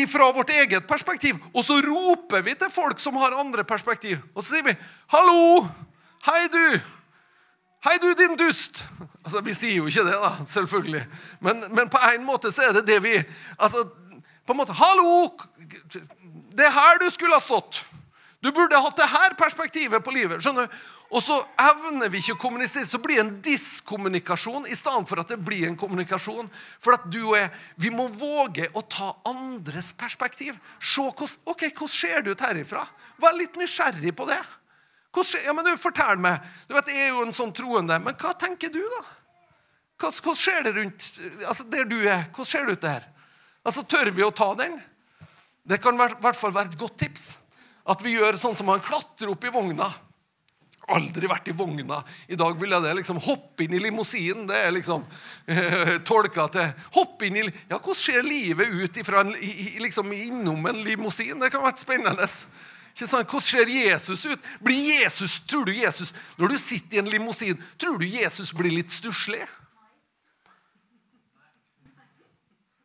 fra 0.09 0.33
vårt 0.33 0.51
eget 0.51 0.87
perspektiv. 0.87 1.37
Og 1.55 1.65
så 1.65 1.81
roper 1.85 2.43
vi 2.45 2.55
til 2.55 2.71
folk 2.71 3.01
som 3.01 3.17
har 3.17 3.37
andre 3.39 3.65
perspektiv. 3.65 4.19
Og 4.35 4.45
så 4.45 4.55
sier 4.55 4.65
vi 4.65 4.77
'Hallo! 5.09 5.69
Hei, 6.27 6.49
du! 6.53 6.81
Hei, 7.85 7.97
du, 8.03 8.15
din 8.15 8.37
dust!' 8.37 8.85
Altså, 9.25 9.41
Vi 9.41 9.55
sier 9.55 9.77
jo 9.77 9.87
ikke 9.87 10.05
det, 10.05 10.13
da, 10.13 10.45
selvfølgelig. 10.45 11.07
Men, 11.41 11.65
men 11.75 11.89
på 11.89 11.99
en 12.15 12.25
måte 12.25 12.53
så 12.53 12.63
er 12.63 12.73
det 12.73 12.87
det 12.87 13.03
vi 13.03 13.15
altså, 13.59 13.85
på 14.47 14.53
en 14.53 14.57
måte, 14.57 14.73
'Hallo! 14.73 15.31
Det 16.57 16.67
er 16.67 16.71
her 16.71 16.99
du 16.99 17.11
skulle 17.11 17.35
ha 17.35 17.41
stått.' 17.41 17.85
Du 18.43 18.53
burde 18.55 18.79
hatt 18.79 18.97
det 18.97 19.09
her 19.11 19.35
perspektivet 19.35 20.05
på 20.05 20.11
livet. 20.15 20.43
skjønner 20.43 20.67
du? 20.67 20.77
Og 21.09 21.23
så 21.25 21.39
evner 21.63 22.11
vi 22.13 22.21
ikke 22.21 22.35
å 22.37 22.41
kommunisere, 22.43 22.85
så 22.85 22.99
blir 23.01 23.17
det 23.17 23.23
en 23.23 23.37
diskommunikasjon 23.45 24.67
i 24.69 24.77
stedet 24.77 25.09
for 25.09 25.23
at 25.23 25.31
det 25.33 25.39
blir 25.41 25.65
en 25.65 25.77
kommunikasjon. 25.81 26.51
For 26.85 26.99
at 26.99 27.07
du 27.09 27.23
og 27.23 27.37
jeg, 27.39 27.49
vi 27.81 27.93
må 27.95 28.11
våge 28.13 28.67
å 28.77 28.83
ta 28.85 29.15
andres 29.31 29.95
perspektiv. 29.97 30.59
Se 30.77 31.01
hvordan, 31.01 31.39
ok, 31.49 31.65
hvordan 31.71 31.93
ser 31.95 32.25
det 32.25 32.35
ut 32.35 32.45
herifra. 32.45 32.83
Vær 33.23 33.39
litt 33.39 33.57
nysgjerrig 33.57 34.13
på 34.19 34.27
det. 34.29 34.41
Hvordan, 35.17 35.47
ja, 35.47 35.55
men 35.57 35.65
du, 35.65 35.71
Fortell 35.81 36.21
meg. 36.21 36.45
Du 36.69 36.77
vet, 36.77 36.93
Jeg 36.93 37.07
er 37.07 37.15
jo 37.15 37.25
en 37.25 37.33
sånn 37.33 37.55
troende. 37.57 37.97
Men 38.05 38.19
hva 38.21 38.35
tenker 38.37 38.69
du, 38.69 38.83
da? 38.83 39.01
Hvordan, 39.99 40.19
hvordan 40.27 40.41
skjer 40.43 40.67
det 40.67 40.75
rundt 40.77 41.07
altså 41.49 41.65
der 41.73 41.89
du 41.89 41.97
er? 42.03 42.29
Hvordan 42.35 42.51
ser 42.51 42.69
det 42.69 42.77
ut 42.77 42.85
der? 42.85 43.09
Altså, 43.65 43.87
Tør 43.89 44.13
vi 44.13 44.27
å 44.27 44.31
ta 44.31 44.51
den? 44.61 44.77
Det 45.65 45.81
kan 45.81 45.97
i 45.97 46.05
hvert 46.05 46.37
fall 46.37 46.53
være 46.53 46.69
et 46.69 46.79
godt 46.81 47.01
tips. 47.01 47.31
At 47.89 48.05
vi 48.05 48.13
gjør 48.13 48.37
sånn 48.37 48.57
som 48.57 48.69
han 48.69 48.85
klatrer 48.85 49.33
opp 49.33 49.49
i 49.49 49.55
vogna. 49.57 49.89
Aldri 50.89 51.29
vært 51.29 51.51
i 51.51 51.53
vogna. 51.53 51.99
I 52.33 52.37
dag 52.41 52.55
vil 52.57 52.73
jeg 52.73 52.85
det 52.85 52.95
liksom 52.97 53.19
hoppe 53.21 53.67
inn 53.67 53.75
i 53.77 53.83
limousinen. 53.83 54.47
Det 54.49 54.57
er 54.57 54.73
liksom 54.73 55.05
eh, 55.53 55.99
tolka 56.09 56.47
til 56.55 56.71
hoppe 56.97 57.29
inn 57.29 57.37
i, 57.43 57.45
Ja, 57.69 57.77
Hvordan 57.77 57.99
ser 58.01 58.25
livet 58.25 58.73
ut 58.73 58.97
ifra 58.97 59.21
en, 59.21 59.35
liksom 59.83 60.13
innom 60.17 60.65
en 60.71 60.81
limousin? 60.87 61.37
Det 61.41 61.53
kan 61.53 61.67
vært 61.67 61.83
spennende. 61.83 62.25
Ikke 62.95 63.11
sant? 63.11 63.29
Hvordan 63.29 63.47
ser 63.47 63.69
Jesus 63.71 64.25
ut? 64.27 64.51
Blir 64.65 65.03
Jesus, 65.03 65.39
tror 65.49 65.69
du 65.69 65.77
Jesus, 65.77 66.15
Når 66.39 66.55
du 66.55 66.59
sitter 66.59 66.97
i 66.97 67.03
en 67.05 67.13
limousin, 67.13 67.61
tror 67.79 68.01
du 68.01 68.07
Jesus 68.09 68.55
blir 68.57 68.73
litt 68.73 68.91
stusslig? 68.91 69.45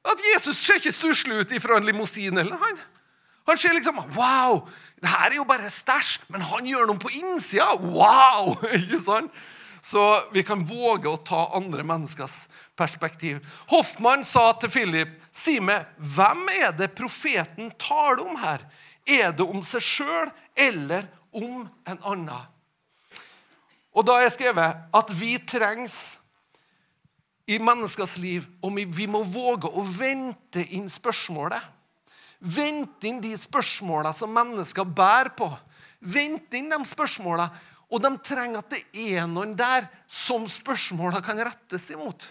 At 0.04 0.20
Jesus 0.34 0.60
ser 0.60 0.82
ikke 0.82 0.92
stusslig 0.92 1.40
ut 1.40 1.52
ifra 1.56 1.80
en 1.80 1.88
limousin. 1.88 2.38
eller 2.38 2.60
han? 2.60 2.80
Han 3.48 3.58
ser 3.58 3.74
liksom 3.74 3.96
Wow! 4.16 4.68
Det 5.04 5.12
her 5.12 5.34
er 5.34 5.36
jo 5.36 5.48
bare 5.48 5.68
stæsj, 5.68 6.30
men 6.32 6.46
han 6.48 6.68
gjør 6.68 6.88
noe 6.88 7.02
på 7.02 7.12
innsida. 7.12 7.68
Wow! 7.84 8.54
Ikke 8.78 9.02
sant? 9.04 9.42
Så 9.84 10.00
vi 10.32 10.46
kan 10.48 10.64
våge 10.64 11.12
å 11.12 11.20
ta 11.28 11.42
andre 11.58 11.84
menneskers 11.84 12.46
perspektiv. 12.80 13.42
Hoffmann 13.68 14.24
sa 14.24 14.54
til 14.56 14.72
Philip, 14.72 15.12
si 15.28 15.58
meg, 15.60 15.84
hvem 16.00 16.46
er 16.56 16.72
det 16.78 16.94
profeten 16.96 17.68
taler 17.76 18.24
om 18.24 18.40
her? 18.40 18.64
Er 19.04 19.36
det 19.36 19.44
om 19.44 19.60
seg 19.68 19.84
sjøl 19.84 20.32
eller 20.56 21.04
om 21.36 21.66
en 21.68 22.00
annen? 22.00 22.48
Og 23.92 24.08
da 24.08 24.16
har 24.16 24.30
jeg 24.30 24.38
skrevet 24.38 24.88
at 24.96 25.12
vi 25.20 25.36
trengs 25.44 25.98
i 27.52 27.60
menneskers 27.60 28.16
liv, 28.24 28.48
og 28.64 28.80
vi 28.96 29.08
må 29.12 29.20
våge 29.28 29.68
å 29.68 29.84
vente 29.84 30.64
inn 30.74 30.88
spørsmålet. 30.90 31.60
Vent 32.44 33.06
inn 33.08 33.22
de 33.24 33.32
spørsmåla 33.40 34.12
som 34.16 34.34
mennesker 34.36 34.84
bærer 34.84 35.32
på. 35.38 35.48
Vent 36.04 36.54
inn 36.60 36.72
de 36.72 36.80
spørsmåla. 36.86 37.48
Og 37.94 38.02
de 38.04 38.10
trenger 38.26 38.60
at 38.60 38.74
det 38.74 38.82
er 39.14 39.28
noen 39.30 39.54
der 39.56 39.86
som 40.10 40.48
spørsmåla 40.50 41.22
kan 41.24 41.40
rettes 41.40 41.92
imot. 41.94 42.26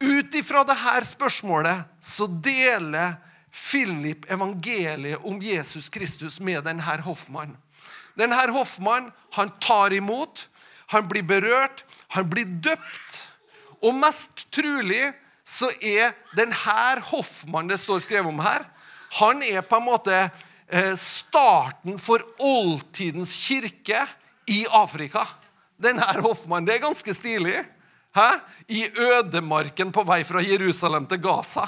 Ut 0.00 0.36
ifra 0.38 0.62
dette 0.64 1.02
spørsmålet 1.10 1.82
så 2.00 2.28
deler 2.40 3.18
Philip 3.50 4.24
evangeliet 4.30 5.26
om 5.26 5.42
Jesus 5.42 5.90
Kristus 5.92 6.38
med 6.40 6.62
denne 6.64 7.00
hoffmannen. 7.04 7.58
Denne 8.16 8.38
hoffmannen 8.54 9.10
han 9.36 9.50
tar 9.60 9.92
imot, 9.92 10.46
han 10.94 11.08
blir 11.08 11.26
berørt, 11.26 11.84
han 12.14 12.30
blir 12.30 12.48
døpt. 12.64 13.18
Og 13.80 13.96
mest 13.96 14.46
trolig 14.52 15.10
så 15.50 15.70
er 15.82 16.14
denne 16.38 17.02
hoffmannen 17.10 17.72
det 17.72 17.80
står 17.82 18.04
skrevet 18.04 18.30
om 18.30 18.42
her, 18.44 18.62
han 19.18 19.42
er 19.42 19.64
på 19.66 19.80
en 19.80 19.88
måte 19.88 20.14
eh, 20.14 20.94
starten 20.94 21.98
for 21.98 22.22
oldtidens 22.38 23.32
kirke 23.48 24.04
i 24.46 24.62
Afrika. 24.70 25.26
Denne 25.80 26.06
hoffmannen. 26.22 26.68
Det 26.68 26.76
er 26.76 26.84
ganske 26.84 27.14
stilig. 27.16 27.56
Hæ? 28.14 28.28
I 28.70 28.84
ødemarken 29.16 29.90
på 29.92 30.04
vei 30.06 30.22
fra 30.28 30.42
Jerusalem 30.44 31.08
til 31.10 31.22
Gaza. 31.24 31.66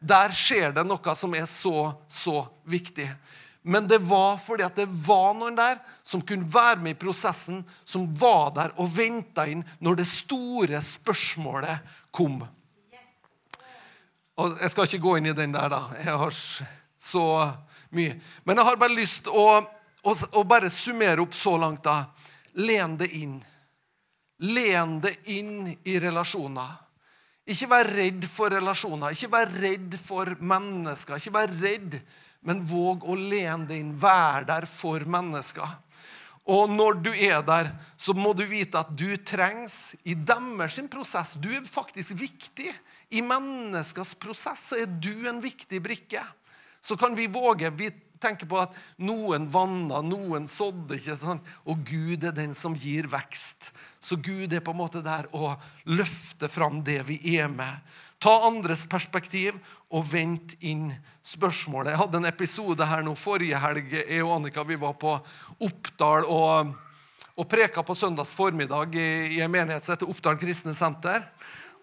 Der 0.00 0.32
skjer 0.32 0.72
det 0.76 0.86
noe 0.88 1.16
som 1.16 1.36
er 1.36 1.44
så, 1.48 1.90
så 2.08 2.40
viktig. 2.64 3.08
Men 3.64 3.88
det 3.88 4.00
var 4.04 4.36
fordi 4.40 4.64
at 4.64 4.76
det 4.76 4.88
var 5.06 5.32
noen 5.36 5.56
der 5.56 5.78
som 6.04 6.24
kunne 6.24 6.48
være 6.52 6.80
med 6.84 6.96
i 6.96 7.00
prosessen, 7.00 7.62
som 7.84 8.08
var 8.20 8.52
der 8.56 8.74
og 8.80 8.90
venta 8.92 9.46
inn 9.48 9.64
når 9.80 10.00
det 10.00 10.08
store 10.08 10.80
spørsmålet 10.84 11.96
kom. 12.12 12.42
Og 14.36 14.58
Jeg 14.60 14.70
skal 14.72 14.88
ikke 14.88 15.04
gå 15.04 15.16
inn 15.18 15.30
i 15.30 15.36
den 15.36 15.54
der, 15.54 15.70
da. 15.70 15.82
Jeg 16.02 16.18
har 16.18 16.38
så 16.98 17.26
mye. 17.94 18.14
Men 18.44 18.58
jeg 18.58 18.66
har 18.66 18.78
bare 18.80 18.96
lyst 18.96 19.28
å, 19.30 19.48
å, 20.02 20.14
å, 20.14 20.44
bare 20.48 20.70
summere 20.72 21.22
opp 21.22 21.36
så 21.38 21.56
langt. 21.60 21.84
da. 21.84 22.04
Len 22.58 22.96
det 22.98 23.12
inn. 23.14 23.36
Len 24.42 24.98
det 25.04 25.14
inn 25.30 25.68
i 25.84 25.98
relasjoner. 26.02 26.80
Ikke 27.44 27.68
vær 27.68 27.90
redd 27.92 28.24
for 28.24 28.54
relasjoner, 28.56 29.12
ikke 29.12 29.28
vær 29.34 29.50
redd 29.60 29.98
for 30.00 30.30
mennesker. 30.40 31.20
Ikke 31.20 31.34
vær 31.34 31.50
redd, 31.60 31.98
men 32.48 32.62
våg 32.64 33.04
å 33.04 33.16
lene 33.18 33.68
det 33.68 33.78
inn. 33.82 33.92
Vær 34.00 34.46
der 34.48 34.66
for 34.68 35.04
mennesker. 35.06 35.80
Og 36.44 36.68
når 36.72 36.98
du 37.00 37.10
er 37.12 37.40
der, 37.44 37.70
så 37.96 38.12
må 38.16 38.34
du 38.36 38.42
vite 38.48 38.80
at 38.82 38.90
du 38.92 39.14
trengs 39.16 39.94
i 40.04 40.16
deres 40.16 40.76
prosess. 40.92 41.38
Du 41.40 41.48
er 41.52 41.64
faktisk 41.64 42.16
viktig. 42.20 42.72
I 43.14 43.22
menneskers 43.22 44.14
prosess 44.18 44.70
så 44.72 44.80
er 44.82 44.90
du 44.90 45.28
en 45.30 45.42
viktig 45.42 45.80
brikke. 45.82 46.22
Så 46.84 46.96
kan 47.00 47.14
vi 47.16 47.30
våge 47.30 47.70
Vi 47.70 47.90
tenker 48.24 48.48
på 48.48 48.56
at 48.56 48.76
noen 49.04 49.46
vanna, 49.52 50.00
noen 50.00 50.48
sådde. 50.48 50.96
ikke 50.96 51.16
sant? 51.20 51.50
Og 51.68 51.82
Gud 51.84 52.24
er 52.24 52.32
den 52.32 52.54
som 52.56 52.76
gir 52.76 53.08
vekst. 53.10 53.70
Så 54.00 54.16
Gud 54.16 54.52
er 54.52 54.64
på 54.64 54.72
en 54.72 54.80
måte 54.80 55.02
der 55.04 55.28
å 55.36 55.52
løfte 55.92 56.48
fram 56.48 56.82
det 56.84 57.02
vi 57.08 57.18
er 57.36 57.50
med. 57.52 57.82
Ta 58.24 58.32
andres 58.46 58.86
perspektiv 58.88 59.58
og 59.92 60.06
vent 60.08 60.54
inn 60.64 60.86
spørsmålet. 61.24 61.92
Jeg 61.92 62.00
hadde 62.00 62.22
en 62.22 62.30
episode 62.30 62.88
her 62.88 63.04
nå 63.04 63.12
forrige 63.18 63.60
helg. 63.60 63.92
Jeg 63.92 64.24
og 64.24 64.38
Annika 64.38 64.64
vi 64.64 64.80
var 64.80 64.96
på 64.96 65.18
Oppdal 65.66 66.24
og, 66.24 66.72
og 67.36 67.50
preka 67.50 67.84
på 67.84 67.96
søndags 67.98 68.32
formiddag 68.32 68.96
i, 68.96 69.08
i 69.36 69.42
en 69.44 69.52
menighet 69.52 69.84
som 69.84 69.92
heter 69.96 70.08
Oppdal 70.08 70.40
kristne 70.40 70.72
senter. 70.76 71.26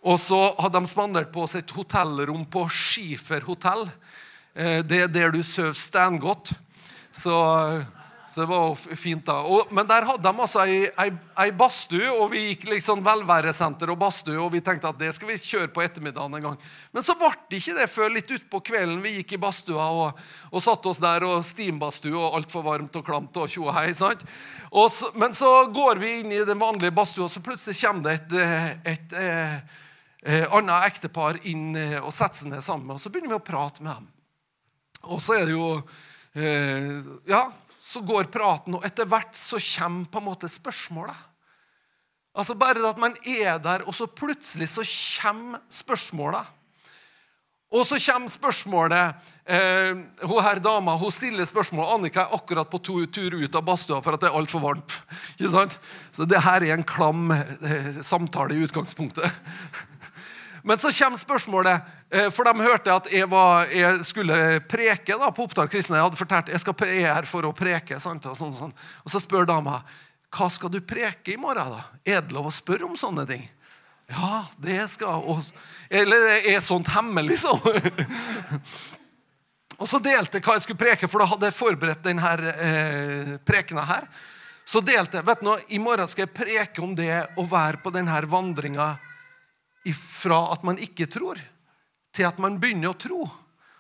Og 0.01 0.17
så 0.21 0.39
hadde 0.57 0.79
de 0.79 0.89
spandert 0.89 1.31
på 1.33 1.45
oss 1.45 1.55
et 1.59 1.73
hotellrom 1.75 2.45
på 2.49 2.65
Skifer 2.73 3.45
hotell. 3.45 3.85
Eh, 4.55 4.81
det 4.81 5.03
er 5.05 5.11
der 5.11 5.33
du 5.35 5.43
sover 5.45 5.77
steingodt. 5.77 6.53
Så 7.11 7.35
så 8.31 8.39
det 8.39 8.47
var 8.47 8.69
jo 8.69 8.95
fint 8.95 9.25
da. 9.27 9.41
Og, 9.43 9.73
men 9.75 9.83
der 9.89 10.05
hadde 10.07 10.23
de 10.23 10.39
altså 10.39 10.61
ei, 10.63 10.85
ei, 11.03 11.09
ei 11.43 11.49
badstue, 11.51 12.07
og 12.13 12.29
vi 12.31 12.45
gikk 12.45 12.61
liksom 12.69 13.01
velværesenter 13.03 13.91
og 13.91 13.97
badstue, 13.99 14.37
og 14.39 14.53
vi 14.53 14.61
tenkte 14.63 14.87
at 14.87 15.01
det 15.01 15.09
skal 15.17 15.27
vi 15.27 15.35
kjøre 15.35 15.67
på 15.75 15.83
ettermiddagen 15.83 16.37
en 16.37 16.45
gang. 16.45 16.55
Men 16.95 17.03
så 17.03 17.17
ble 17.19 17.33
det 17.51 17.59
ikke 17.59 17.75
det 17.81 17.89
før 17.91 18.13
litt 18.15 18.31
utpå 18.31 18.61
kvelden 18.71 19.03
vi 19.03 19.17
gikk 19.17 19.35
i 19.35 19.41
badstua 19.43 19.89
og, 19.97 20.23
og 20.47 20.63
satte 20.63 20.93
oss 20.93 21.03
der, 21.03 21.27
og 21.27 21.43
steambadstue 21.43 22.15
og 22.15 22.39
altfor 22.39 22.63
varmt 22.69 22.95
og 22.95 23.03
klamt 23.09 23.35
og 23.35 23.51
tjo 23.51 23.67
og 23.67 23.75
hei. 23.75 23.89
sant? 23.99 24.23
Og 24.71 24.87
så, 24.95 25.11
men 25.19 25.35
så 25.35 25.51
går 25.75 25.99
vi 25.99 26.15
inn 26.21 26.31
i 26.31 26.39
den 26.47 26.61
vanlige 26.61 26.95
badstua, 26.95 27.27
og 27.27 27.35
så 27.35 27.43
plutselig 27.43 27.81
kommer 27.83 28.07
det 28.07 28.15
et, 28.21 28.39
et, 28.95 28.95
et, 28.95 29.19
et 29.27 29.80
eh, 30.25 30.45
annet 30.53 30.87
ektepar 30.91 31.39
inn 31.49 31.75
eh, 31.75 31.97
og 32.01 32.13
setter 32.13 32.43
seg 32.43 32.53
ned 32.53 32.65
sammen 32.65 32.95
oss. 32.95 33.05
Så 33.05 33.11
begynner 33.13 33.33
vi 33.35 33.39
å 33.39 33.43
prate 33.45 33.83
med 33.83 33.93
dem. 33.95 34.07
Og 35.09 35.21
så 35.23 35.39
er 35.39 35.47
det 35.49 35.55
jo 35.55 35.73
eh, 36.37 37.01
Ja, 37.29 37.47
så 37.81 38.03
går 38.05 38.29
praten, 38.31 38.77
og 38.77 38.85
etter 38.87 39.09
hvert 39.09 39.35
så 39.35 39.59
kommer 39.59 40.07
på 40.11 40.21
en 40.21 40.29
måte 40.29 40.49
spørsmålet. 40.51 41.27
Altså 42.31 42.55
Bare 42.55 42.79
at 42.87 42.99
man 43.01 43.15
er 43.27 43.57
der, 43.59 43.83
og 43.87 43.95
så 43.95 44.07
plutselig 44.07 44.69
så 44.71 44.85
kommer 45.21 45.59
spørsmålet. 45.69 46.57
Og 47.71 47.85
så 47.87 47.95
kommer 48.03 48.27
spørsmålet 48.27 49.27
eh, 49.47 49.99
Hun 50.27 50.43
her 50.43 50.59
dama 50.59 50.97
hun 50.99 51.11
stiller 51.11 51.47
spørsmål. 51.47 51.93
Annika 51.95 52.25
er 52.25 52.35
akkurat 52.35 52.67
på 52.69 52.81
to, 52.83 52.97
tur 53.07 53.37
ut 53.39 53.55
av 53.55 53.63
badstua 53.63 54.01
for 54.03 54.15
at 54.15 54.23
det 54.23 54.27
er 54.27 54.35
altfor 54.35 54.63
varmt. 54.63 54.97
Ikke 55.37 55.53
sant? 55.53 55.77
Så 56.11 56.27
det 56.27 56.43
her 56.43 56.67
er 56.67 56.75
en 56.75 56.87
klam 56.87 57.31
eh, 57.31 58.01
samtale 58.03 58.57
i 58.57 58.65
utgangspunktet. 58.67 59.39
Men 60.63 60.77
så 60.77 60.91
kommer 60.93 61.17
spørsmålet, 61.17 61.81
eh, 62.11 62.29
for 62.29 62.45
de 62.45 62.61
hørte 62.61 62.93
at 62.93 63.09
jeg, 63.11 63.29
var, 63.29 63.65
jeg 63.73 64.05
skulle 64.05 64.35
preke 64.69 65.17
da, 65.17 65.31
på 65.33 65.47
Oppdal 65.47 65.69
kristne. 65.71 65.97
Jeg 65.97 66.05
hadde 66.05 66.19
fortalt 66.19 66.51
jeg 66.53 66.61
skal 66.61 66.87
jeg 66.87 67.03
er 67.03 67.15
her 67.15 67.29
for 67.29 67.47
å 67.47 67.53
preke. 67.55 67.99
Sant? 67.99 68.27
Og, 68.29 68.37
sånn, 68.37 68.53
sånn. 68.53 68.73
og 69.03 69.13
så 69.13 69.21
spør 69.23 69.49
dama 69.49 69.81
hva 70.31 70.47
skal 70.53 70.71
du 70.71 70.79
preke 70.85 71.33
i 71.33 71.39
morgen. 71.39 71.73
da? 71.75 71.83
Er 72.05 72.21
det 72.21 72.35
lov 72.35 72.47
å 72.47 72.55
spørre 72.55 72.87
om 72.87 72.95
sånne 72.99 73.25
ting? 73.27 73.43
Ja, 74.11 74.45
det 74.59 74.79
skal 74.91 75.23
og, 75.23 75.39
Eller 75.89 76.45
er 76.47 76.59
sånt 76.63 76.87
hemmelig, 76.91 77.35
liksom? 77.35 77.59
og 79.81 79.87
så 79.89 79.99
delte 80.03 80.37
jeg 80.37 80.45
hva 80.45 80.55
jeg 80.55 80.65
skulle 80.65 80.83
preke, 80.83 81.09
for 81.11 81.23
da 81.23 81.27
hadde 81.31 81.49
jeg 81.49 81.57
forberedt 81.57 82.05
denne 82.05 82.33
eh, 82.51 83.33
prekena 83.47 83.83
her. 83.87 84.07
Så 84.63 84.79
delte 84.85 85.19
jeg 85.19 85.27
vet 85.27 85.43
du, 85.43 85.51
I 85.75 85.81
morgen 85.83 86.07
skal 86.07 86.27
jeg 86.27 86.35
preke 86.35 86.83
om 86.83 86.93
det 86.95 87.11
å 87.35 87.43
være 87.49 87.81
på 87.83 87.91
denne 87.91 88.21
vandringa 88.29 88.93
fra 89.95 90.43
at 90.53 90.61
man 90.67 90.77
ikke 90.77 91.09
tror, 91.09 91.39
til 92.13 92.27
at 92.27 92.37
man 92.43 92.59
begynner 92.61 92.91
å 92.91 92.99
tro. 92.99 93.23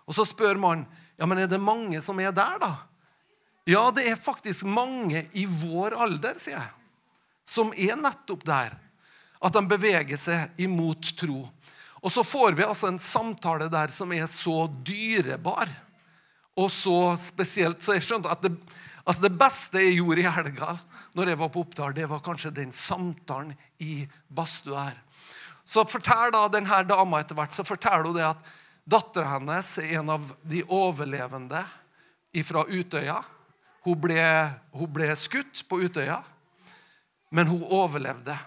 Og 0.07 0.15
så 0.15 0.25
spør 0.25 0.57
man 0.57 0.85
ja, 1.21 1.27
men 1.29 1.37
er 1.37 1.49
det 1.51 1.61
mange 1.61 1.99
som 2.01 2.17
er 2.17 2.33
der, 2.33 2.57
da. 2.57 2.71
Ja, 3.69 3.83
det 3.93 4.07
er 4.09 4.17
faktisk 4.17 4.65
mange 4.65 5.27
i 5.37 5.45
vår 5.45 5.93
alder, 6.01 6.39
sier 6.41 6.57
jeg, 6.57 6.71
som 7.45 7.69
er 7.77 7.99
nettopp 7.99 8.41
der. 8.47 8.73
At 9.41 9.53
de 9.53 9.61
beveger 9.69 10.17
seg 10.17 10.61
imot 10.65 11.11
tro. 11.17 11.43
Og 12.01 12.09
så 12.13 12.23
får 12.25 12.57
vi 12.57 12.65
altså 12.65 12.89
en 12.89 13.01
samtale 13.01 13.69
der 13.69 13.93
som 13.93 14.09
er 14.13 14.25
så 14.29 14.65
dyrebar 14.81 15.69
og 16.57 16.71
så 16.73 17.13
spesielt. 17.21 17.81
Så 17.81 17.95
jeg 17.97 18.05
skjønte 18.05 18.31
at 18.33 18.41
det, 18.41 18.51
altså 19.05 19.27
det 19.27 19.37
beste 19.37 19.85
jeg 19.85 19.99
gjorde 19.99 20.25
i 20.25 20.33
helga, 20.39 20.73
når 21.17 21.31
jeg 21.31 21.41
var 21.41 21.51
på 21.53 21.61
Oppdal, 21.65 21.93
det 21.93 22.09
var 22.09 22.23
kanskje 22.25 22.53
den 22.55 22.73
samtalen 22.73 23.53
i 23.83 24.01
badstua 24.33 24.87
her. 24.89 24.99
Så 25.63 25.85
forteller 25.89 26.33
da 26.33 26.47
denne 26.51 26.81
dama 26.89 27.21
etter 27.21 27.37
hvert 27.37 27.55
så 27.55 27.65
forteller 27.67 28.09
hun 28.09 28.17
det 28.17 28.27
at 28.29 28.51
dattera 28.89 29.35
hennes 29.35 29.75
er 29.81 29.99
en 29.99 30.09
av 30.17 30.31
de 30.41 30.63
overlevende 30.67 31.61
fra 32.45 32.65
Utøya. 32.67 33.19
Hun 33.85 33.99
ble, 34.01 34.21
hun 34.77 34.93
ble 34.93 35.09
skutt 35.17 35.63
på 35.69 35.81
Utøya, 35.83 36.19
men 37.31 37.49
hun 37.49 37.63
overlevde 37.65 38.37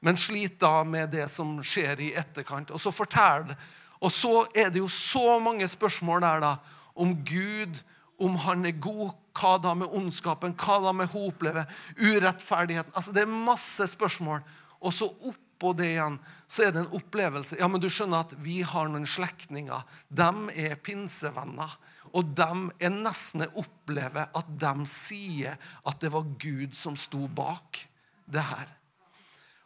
men 0.00 0.16
sliter 0.16 0.66
da 0.66 0.84
med 0.84 1.10
det 1.10 1.26
som 1.30 1.58
skjer 1.64 2.00
i 2.00 2.12
etterkant. 2.18 2.70
Og 2.70 2.80
så 2.80 2.94
forteller 2.94 3.56
Og 3.98 4.12
så 4.14 4.46
er 4.54 4.68
det 4.70 4.78
jo 4.78 4.88
så 4.88 5.40
mange 5.42 5.66
spørsmål 5.68 6.20
der 6.22 6.40
da, 6.40 6.52
om 6.94 7.16
Gud, 7.26 7.80
om 8.20 8.36
han 8.36 8.66
er 8.66 8.76
god, 8.78 9.10
hva 9.34 9.56
da 9.58 9.72
med 9.74 9.90
ondskapen, 9.90 10.54
hva 10.54 10.76
da 10.84 10.92
med 10.94 11.10
hun 11.10 11.32
opplever, 11.32 11.66
urettferdigheten 11.98 12.92
altså 12.94 13.12
Det 13.12 13.24
er 13.24 13.26
masse 13.26 13.86
spørsmål. 13.90 14.38
Og 14.80 14.92
så 14.92 15.10
oppå 15.58 15.74
det 15.74 15.90
igjen 15.96 16.18
så 16.46 16.64
er 16.64 16.72
det 16.72 16.84
en 16.84 16.96
opplevelse. 16.96 17.58
Ja, 17.58 17.66
men 17.68 17.82
du 17.82 17.90
skjønner 17.90 18.22
at 18.22 18.34
vi 18.40 18.62
har 18.62 18.88
noen 18.88 19.06
slektninger. 19.10 19.82
De 20.08 20.30
er 20.54 20.78
pinsevenner. 20.78 21.74
Og 22.14 22.30
de 22.38 22.70
er 22.80 22.94
nesten 22.94 23.44
opplever 23.58 24.30
at 24.38 24.48
de 24.48 24.86
sier 24.88 25.58
at 25.58 25.98
det 26.00 26.12
var 26.14 26.30
Gud 26.40 26.76
som 26.78 26.96
sto 26.96 27.26
bak 27.26 27.82
det 28.30 28.44
her. 28.46 28.70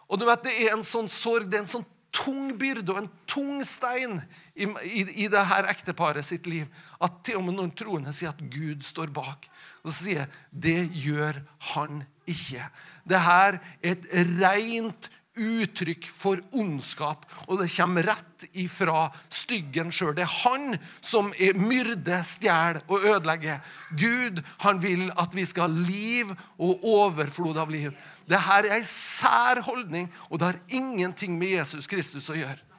Og 0.08 0.18
du 0.18 0.26
vet, 0.26 0.42
Det 0.42 0.56
er 0.64 0.72
en 0.72 0.84
sånn 0.84 1.08
sorg, 1.08 1.46
det 1.48 1.60
er 1.60 1.62
en 1.62 1.74
sånn 1.76 1.86
tung 2.12 2.50
byrde 2.58 2.92
og 2.92 2.98
en 3.02 3.12
tung 3.30 3.62
stein 3.64 4.18
i, 4.54 4.66
i, 4.66 5.04
i 5.24 5.28
det 5.32 5.44
her 5.48 5.68
ekteparet 5.70 6.24
sitt 6.26 6.44
liv 6.46 6.66
at 7.00 7.22
til 7.24 7.38
og 7.38 7.46
med 7.46 7.56
noen 7.56 7.72
troende 7.72 8.12
sier 8.12 8.34
at 8.34 8.42
Gud 8.52 8.84
står 8.84 9.12
bak. 9.14 9.48
Og 9.82 9.92
så 9.92 9.96
sier 10.02 10.24
jeg 10.24 10.30
det 10.66 10.82
gjør 11.06 11.40
han 11.72 12.02
ikke. 12.28 12.66
Det 13.08 13.22
her 13.22 13.58
er 13.58 13.94
et 13.94 14.10
rent 14.42 15.08
uttrykk 15.38 16.08
for 16.12 16.40
ondskap, 16.58 17.24
og 17.48 17.60
det 17.62 17.70
kommer 17.72 18.04
rett 18.10 18.46
ifra 18.60 19.06
styggen 19.32 19.92
sjøl. 19.94 20.14
Det 20.16 20.26
er 20.26 20.34
han 20.42 20.76
som 21.00 21.30
er 21.40 21.56
myrde, 21.58 22.18
stjeler 22.26 22.82
og 22.88 23.06
ødelegger. 23.14 23.62
Gud 23.96 24.42
han 24.64 24.82
vil 24.82 25.08
at 25.20 25.36
vi 25.36 25.46
skal 25.48 25.68
ha 25.68 25.86
liv 25.88 26.34
og 26.58 26.84
overflod 26.84 27.60
av 27.60 27.72
liv. 27.72 27.94
Dette 28.28 28.58
er 28.58 28.76
en 28.76 28.86
sær 28.86 29.62
holdning, 29.66 30.10
og 30.30 30.38
det 30.40 30.52
har 30.52 30.60
ingenting 30.68 31.38
med 31.40 31.56
Jesus 31.56 31.88
Kristus 31.90 32.30
å 32.32 32.38
gjøre. 32.38 32.71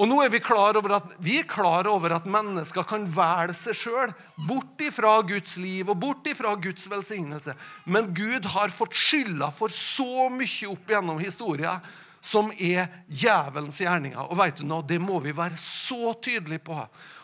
Og 0.00 0.08
nå 0.08 0.16
er 0.24 0.32
Vi 0.32 0.40
klar 0.40 0.78
over 0.80 0.96
at, 0.96 1.08
vi 1.20 1.42
klar 1.44 1.88
over 1.90 2.14
at 2.16 2.28
mennesker 2.28 2.86
kan 2.88 3.04
velge 3.04 3.56
seg 3.58 3.76
sjøl 3.76 4.14
bort 4.48 4.80
ifra 4.80 5.18
Guds 5.28 5.58
liv 5.60 5.90
og 5.92 5.98
bort 6.00 6.30
ifra 6.30 6.54
Guds 6.56 6.88
velsignelse. 6.88 7.52
Men 7.84 8.08
Gud 8.16 8.48
har 8.54 8.72
fått 8.72 8.96
skylda 8.96 9.50
for 9.52 9.68
så 9.68 10.30
mye 10.32 10.70
opp 10.72 10.88
gjennom 10.88 11.20
historien 11.20 11.84
som 12.20 12.48
er 12.56 12.88
djevelens 13.08 13.80
gjerninger. 13.80 14.24
Og 14.24 14.40
vet 14.40 14.60
du 14.60 14.64
noe, 14.68 14.86
Det 14.88 15.00
må 15.00 15.20
vi 15.20 15.36
være 15.36 15.56
så 15.60 16.14
tydelige 16.16 16.64
på. 16.64 16.80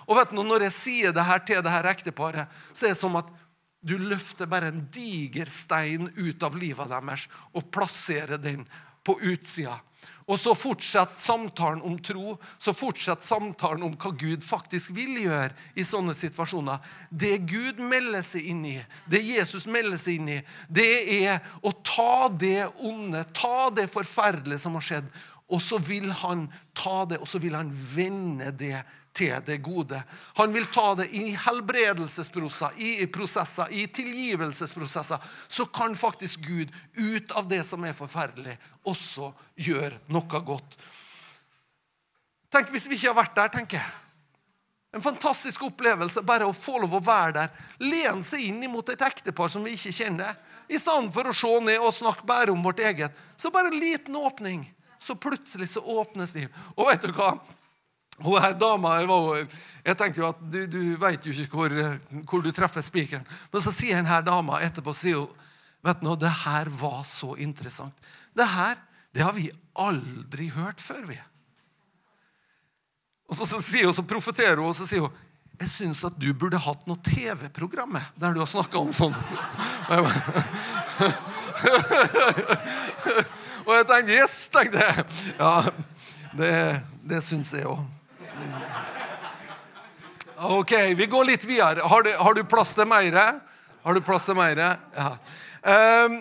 Og 0.07 0.17
vet 0.17 0.31
du 0.31 0.37
noe, 0.37 0.45
Når 0.45 0.69
jeg 0.69 0.77
sier 0.77 1.17
det 1.17 1.25
her 1.25 1.39
til 1.39 1.63
det 1.63 1.73
her 1.73 1.89
ekteparet, 1.89 2.49
så 2.73 2.87
er 2.87 2.93
det 2.93 3.01
som 3.01 3.17
at 3.17 3.33
du 3.87 3.97
løfter 3.99 4.47
bare 4.51 4.69
en 4.69 4.89
diger 4.93 5.47
stein 5.47 6.11
ut 6.17 6.43
av 6.43 6.57
livet 6.59 6.91
deres 6.91 7.29
og 7.55 7.71
plasserer 7.71 8.37
den 8.37 8.67
på 9.07 9.15
utsida. 9.23 9.79
Og 10.27 10.41
så 10.43 10.57
fortsetter 10.59 11.19
samtalen 11.21 11.85
om 11.87 11.95
tro, 12.03 12.35
så 12.59 12.75
fortsetter 12.75 13.23
samtalen 13.23 13.85
om 13.87 13.93
hva 13.95 14.11
Gud 14.19 14.43
faktisk 14.43 14.91
vil 14.97 15.21
gjøre 15.23 15.53
i 15.79 15.85
sånne 15.87 16.17
situasjoner. 16.19 16.83
Det 17.11 17.37
Gud 17.47 17.79
melder 17.79 18.27
seg 18.27 18.49
inn 18.51 18.65
i, 18.67 18.81
det 19.07 19.23
Jesus 19.23 19.69
melder 19.71 20.01
seg 20.03 20.19
inn 20.19 20.33
i, 20.35 20.41
det 20.67 20.91
er 21.21 21.47
å 21.63 21.71
ta 21.79 22.27
det 22.35 22.67
onde, 22.83 23.23
ta 23.39 23.71
det 23.71 23.87
forferdelige 23.93 24.65
som 24.65 24.75
har 24.75 24.89
skjedd, 24.89 25.15
og 25.47 25.63
så 25.63 25.79
vil 25.79 26.11
han 26.25 26.49
ta 26.75 27.05
det, 27.07 27.21
og 27.23 27.31
så 27.31 27.39
vil 27.39 27.55
han 27.55 27.71
vende 27.71 28.51
det 28.51 28.81
til 29.17 29.35
det 29.47 29.59
gode. 29.65 29.99
Han 30.37 30.53
vil 30.53 30.67
ta 30.73 30.91
det 30.99 31.09
i 31.17 31.31
helbredelsesprosesser, 31.47 32.77
i 32.79 33.07
prosesser, 33.13 33.73
i 33.73 33.87
tilgivelsesprosesser. 33.89 35.23
Så 35.49 35.67
kan 35.73 35.97
faktisk 35.97 36.45
Gud 36.47 36.73
ut 36.97 37.33
av 37.33 37.49
det 37.49 37.63
som 37.65 37.85
er 37.85 37.97
forferdelig, 37.97 38.59
også 38.85 39.33
gjøre 39.57 40.03
noe 40.13 40.43
godt. 40.45 40.77
Tenk 42.53 42.71
hvis 42.73 42.89
vi 42.89 42.99
ikke 42.99 43.11
har 43.11 43.23
vært 43.25 43.39
der, 43.39 43.55
tenker 43.57 43.81
jeg. 43.81 43.95
En 44.97 45.03
fantastisk 45.03 45.67
opplevelse 45.67 46.23
bare 46.25 46.47
å 46.49 46.55
få 46.57 46.79
lov 46.81 46.95
å 46.97 47.03
være 47.05 47.33
der. 47.37 47.51
Lene 47.85 48.25
seg 48.25 48.47
inn 48.47 48.63
mot 48.73 48.89
et 48.89 49.03
ektepar 49.05 49.51
som 49.53 49.67
vi 49.67 49.75
ikke 49.77 49.93
kjenner. 49.93 50.39
I 50.73 50.79
stedet 50.81 51.13
for 51.13 51.29
å 51.29 51.35
se 51.37 51.51
ned 51.67 51.83
og 51.83 51.93
snakke 51.93 52.25
bare 52.29 52.55
om 52.55 52.63
vårt 52.65 52.81
eget. 52.81 53.19
Så 53.37 53.53
bare 53.53 53.69
en 53.69 53.81
liten 53.81 54.17
åpning. 54.17 54.63
Så 54.99 55.19
plutselig 55.21 55.69
så 55.75 55.83
åpnes 55.85 56.33
liv. 56.39 56.49
Og 56.79 56.89
vet 56.89 57.05
du 57.05 57.13
hva? 57.13 57.35
Hun 58.25 58.41
her 58.41 58.55
dama 58.57 58.97
Jeg 59.01 59.97
tenkte 59.99 60.21
jo 60.21 60.29
at 60.31 60.39
du, 60.41 60.67
du 60.67 60.81
vet 61.01 61.27
jo 61.27 61.33
ikke 61.33 61.59
hvor, 61.61 61.75
hvor 62.27 62.43
du 62.43 62.51
treffer 62.55 62.83
spikeren. 62.83 63.27
Men 63.53 63.63
så 63.63 63.73
sier 63.75 64.01
denne 64.01 64.23
dama 64.27 64.61
etterpå 64.65 64.95
sier 64.97 65.21
hun, 65.21 65.45
vet 65.87 66.03
noe, 66.03 66.19
det 66.19 66.33
her 66.43 66.71
var 66.81 67.05
så 67.07 67.37
interessant. 67.39 67.95
Det 68.35 68.47
her 68.57 68.75
det 69.17 69.23
har 69.25 69.33
vi 69.33 69.51
aldri 69.81 70.51
hørt 70.53 70.81
før. 70.83 71.07
vi. 71.09 71.17
Og 73.29 73.37
så, 73.37 73.47
så, 73.49 73.63
sier 73.65 73.87
hun, 73.89 73.95
så 73.97 74.03
profeterer 74.05 74.57
hun 74.61 74.69
og 74.69 74.77
så 74.77 74.87
sier 74.89 75.01
hun, 75.07 75.15
jeg 75.57 75.71
syns 75.73 76.05
at 76.05 76.19
du 76.21 76.29
burde 76.37 76.59
hatt 76.61 76.83
noe 76.85 77.01
TV-program 77.01 77.97
der 78.21 78.35
du 78.37 78.43
har 78.43 78.51
snakka 78.51 78.77
om 78.77 78.93
sånn. 78.93 79.17
Og 83.67 83.73
jeg 83.73 83.87
tenkte 83.89 84.13
Yes, 84.15 84.35
tenkte 84.53 84.79
jeg. 84.85 85.05
Ja, 85.41 85.55
det, 86.37 86.53
det 87.09 87.25
syns 87.25 87.55
jeg 87.57 87.65
òg. 87.71 87.81
Ok, 90.37 90.73
vi 90.97 91.07
går 91.07 91.25
litt 91.25 91.45
videre. 91.45 91.81
Har 91.81 92.03
du, 92.03 92.13
har 92.13 92.35
du 92.35 92.45
plass 92.45 92.75
til 92.77 92.89
mer? 92.89 93.17
Har 93.83 93.95
du 93.95 94.01
plass 94.05 94.27
til 94.29 94.37
mer? 94.37 94.59
Ja. 94.93 95.11
Um, 96.07 96.19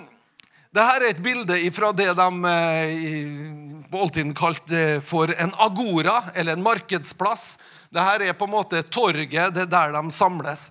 dette 0.76 0.86
er 0.96 1.06
et 1.10 1.20
bilde 1.24 1.58
fra 1.76 1.92
det 1.96 2.14
de 2.16 2.28
uh, 2.48 3.86
på 3.92 4.02
oldtiden 4.06 4.34
kalte 4.36 5.02
for 5.04 5.32
en 5.36 5.52
agora, 5.60 6.22
eller 6.34 6.56
en 6.56 6.64
markedsplass. 6.64 7.58
Dette 7.92 8.30
er 8.30 8.40
på 8.40 8.48
en 8.48 8.56
måte 8.56 8.84
torget, 8.88 9.54
det 9.56 9.68
er 9.68 9.72
der 9.72 9.96
de 9.98 10.12
samles. 10.12 10.70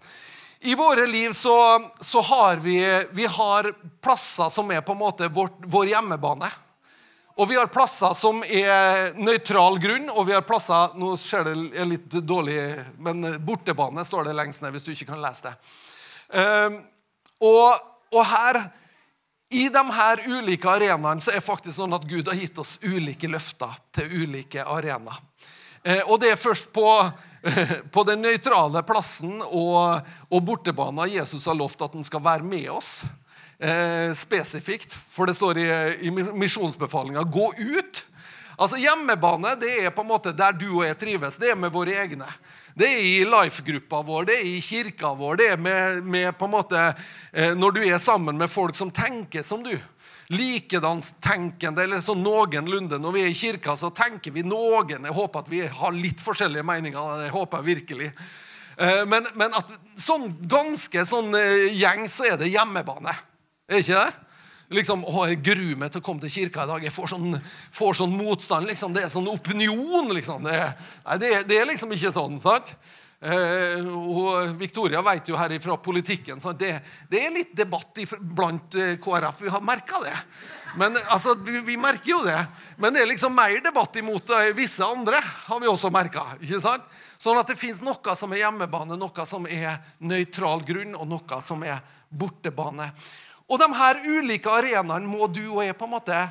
I 0.64 0.74
våre 0.74 1.04
liv 1.06 1.32
så, 1.36 1.54
så 2.00 2.20
har 2.24 2.56
vi, 2.64 2.78
vi 3.12 3.26
har 3.28 3.68
plasser 4.00 4.48
som 4.48 4.70
er 4.72 4.80
på 4.80 4.96
en 4.96 5.02
måte 5.04 5.28
vår, 5.28 5.50
vår 5.68 5.92
hjemmebane. 5.92 6.48
Og 7.34 7.48
vi 7.50 7.56
har 7.58 7.66
plasser 7.66 8.14
som 8.14 8.44
er 8.46 9.16
nøytral 9.18 9.80
grunn, 9.82 10.06
og 10.12 10.28
vi 10.28 10.36
har 10.36 10.44
plasser 10.46 10.94
Nå 10.98 11.16
ser 11.18 11.48
det 11.48 11.86
litt 11.88 12.18
dårlig, 12.22 12.58
men 13.02 13.26
bortebane 13.42 14.04
står 14.06 14.28
det 14.28 14.36
lengst 14.38 14.62
ned 14.62 14.74
hvis 14.74 14.86
du 14.86 14.92
ikke 14.92 15.10
kan 15.10 15.22
lese 15.22 15.50
det. 15.50 15.54
Uh, 16.34 16.78
og, 17.44 17.74
og, 18.14 18.22
her, 18.30 18.60
i 19.50 19.66
de 19.70 19.82
her 19.96 20.22
ulike 20.30 20.70
arenaene 20.70 21.22
så 21.22 21.34
er 21.34 21.40
det 21.40 21.46
faktisk 21.46 21.76
sånn 21.76 21.94
at 21.98 22.06
Gud 22.08 22.30
har 22.30 22.38
gitt 22.38 22.58
oss 22.62 22.78
ulike 22.86 23.28
løfter 23.30 23.74
til 23.94 24.14
ulike 24.22 24.62
arenaer. 24.62 25.18
Uh, 25.82 26.14
og 26.14 26.22
det 26.22 26.30
er 26.32 26.40
først 26.40 26.70
på, 26.74 26.86
på 27.94 28.06
den 28.06 28.22
nøytrale 28.22 28.84
plassen 28.86 29.42
og, 29.50 30.06
og 30.30 30.46
bortebanen 30.46 31.10
Jesus 31.18 31.50
har 31.50 31.58
lovt 31.58 31.82
at 31.82 31.98
han 31.98 32.06
skal 32.06 32.22
være 32.22 32.46
med 32.46 32.70
oss 32.78 33.00
eh, 33.64 34.12
spesifikt, 34.16 34.92
for 34.92 35.26
det 35.26 35.36
står 35.38 35.58
i, 35.58 35.68
i 36.08 36.10
misjonsbefalinga 36.12 37.22
'gå 37.22 37.52
ut'. 37.58 38.02
Altså 38.54 38.78
Hjemmebane 38.78 39.56
det 39.58 39.72
er 39.82 39.90
på 39.90 40.04
en 40.04 40.12
måte 40.12 40.32
der 40.36 40.54
du 40.54 40.68
og 40.76 40.84
jeg 40.86 40.98
trives. 40.98 41.38
Det 41.42 41.50
er 41.50 41.58
med 41.58 41.72
våre 41.74 41.96
egne. 42.04 42.28
Det 42.74 42.86
er 42.86 43.00
i 43.02 43.24
life-gruppa 43.26 44.02
vår, 44.02 44.24
det 44.26 44.36
er 44.40 44.46
i 44.50 44.60
kirka 44.62 45.12
vår. 45.14 45.36
Det 45.38 45.48
er 45.52 45.58
med, 45.62 46.04
med 46.04 46.38
på 46.38 46.46
en 46.48 46.54
måte 46.54 46.78
eh, 47.32 47.54
når 47.54 47.76
du 47.76 47.82
er 47.86 47.98
sammen 47.98 48.38
med 48.38 48.50
folk 48.50 48.74
som 48.78 48.90
tenker 48.90 49.42
som 49.46 49.62
du. 49.62 49.74
Likedanstenkende, 50.34 51.84
eller 51.84 52.02
sånn 52.02 52.22
noenlunde. 52.24 52.98
Når 52.98 53.14
vi 53.14 53.22
er 53.22 53.30
i 53.30 53.36
kirka, 53.38 53.76
så 53.78 53.90
tenker 53.94 54.34
vi 54.34 54.42
noen. 54.46 55.06
Jeg 55.06 55.18
håper 55.18 55.44
at 55.44 55.52
vi 55.52 55.60
har 55.66 55.94
litt 55.94 56.22
forskjellige 56.22 56.66
meninger. 56.66 57.22
det 57.22 57.34
håper 57.34 57.62
jeg 57.62 57.76
virkelig. 57.76 58.10
Eh, 58.78 59.04
men, 59.06 59.26
men 59.34 59.54
at 59.54 59.70
sånn 60.00 60.30
ganske 60.50 61.06
sånn 61.06 61.30
gjeng 61.74 62.08
så 62.10 62.32
er 62.32 62.42
det 62.42 62.54
hjemmebane. 62.54 63.14
Er 63.64 63.80
ikke 63.80 63.96
det? 63.96 64.24
Liksom, 64.76 65.04
å, 65.08 65.22
Jeg 65.28 65.40
gruer 65.44 65.78
meg 65.80 65.92
til 65.92 66.02
å 66.02 66.04
komme 66.04 66.20
til 66.24 66.32
kirka 66.32 66.64
i 66.64 66.68
dag. 66.68 66.84
Jeg 66.84 66.92
får 66.92 67.14
sånn, 67.14 67.38
får 67.72 67.96
sånn 68.02 68.16
motstand. 68.16 68.68
liksom, 68.68 68.92
Det 68.92 69.04
er 69.04 69.12
sånn 69.12 69.28
opinion. 69.30 70.12
liksom. 70.12 70.44
Det, 70.44 70.58
nei, 71.06 71.16
det, 71.22 71.30
det, 71.48 71.60
er 71.60 71.70
liksom 71.70 71.92
ikke 71.96 72.12
sånn. 72.12 72.36
sant? 72.44 72.74
Eh, 73.24 73.80
og 73.88 74.52
Victoria 74.60 75.00
vet 75.00 75.30
jo 75.30 75.38
her 75.40 75.54
fra 75.62 75.78
politikken 75.80 76.42
så 76.44 76.52
det, 76.52 76.74
det 77.08 77.22
er 77.24 77.30
litt 77.32 77.54
debatt 77.56 77.96
blant 78.20 78.76
eh, 78.76 78.98
KrF. 79.00 79.40
Vi 79.46 79.54
har 79.54 79.64
merka 79.64 80.02
det. 80.04 80.16
Men 80.76 80.98
altså, 81.06 81.32
vi, 81.40 81.62
vi, 81.64 81.78
merker 81.80 82.10
jo 82.10 82.20
det. 82.26 82.42
Men 82.76 82.92
det 82.92 83.04
er 83.04 83.12
liksom 83.14 83.32
mer 83.32 83.56
debatt 83.64 83.96
imot 83.96 84.28
eh, 84.28 84.52
visse 84.52 84.84
andre, 84.84 85.22
har 85.48 85.62
vi 85.62 85.72
også 85.72 85.92
merka. 85.94 86.26
Sånn 87.16 87.40
at 87.40 87.48
det 87.48 87.56
fins 87.56 87.80
noe 87.80 88.16
som 88.18 88.32
er 88.34 88.44
hjemmebane, 88.44 88.98
noe 89.00 89.28
som 89.28 89.48
er 89.48 89.78
nøytral 90.04 90.66
grunn, 90.66 90.92
og 90.98 91.08
noe 91.08 91.40
som 91.40 91.64
er 91.64 91.80
bortebane. 92.12 92.90
Og 93.50 93.60
de 93.60 93.68
her 93.76 94.00
ulike 94.06 94.50
arenaene 94.50 95.08
må 95.08 95.28
du 95.28 95.44
og 95.50 95.62
jeg 95.64 95.76
på 95.76 95.88
en 95.88 95.94
måte 95.98 96.22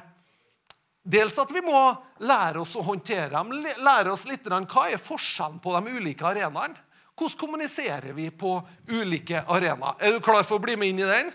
Dels 1.03 1.35
at 1.41 1.49
vi 1.51 1.59
må 1.59 1.75
lære 2.23 2.61
oss 2.61 2.77
å 2.79 2.83
håndtere 2.87 3.27
dem. 3.33 3.49
Lære 3.83 4.13
oss 4.13 4.23
litt 4.23 4.45
hva 4.47 4.85
er 4.87 5.01
forskjellen 5.01 5.57
på 5.59 5.73
de 5.75 5.97
ulike 5.97 6.23
arenaene. 6.23 6.79
Hvordan 7.13 7.39
kommuniserer 7.39 8.13
vi 8.15 8.29
på 8.31 8.55
ulike 8.87 9.43
arenaer? 9.51 9.99
Er 9.99 10.15
du 10.15 10.23
klar 10.23 10.45
for 10.47 10.57
å 10.57 10.63
bli 10.63 10.77
med 10.79 10.93
inn 10.93 11.03
i 11.03 11.09
den? 11.09 11.29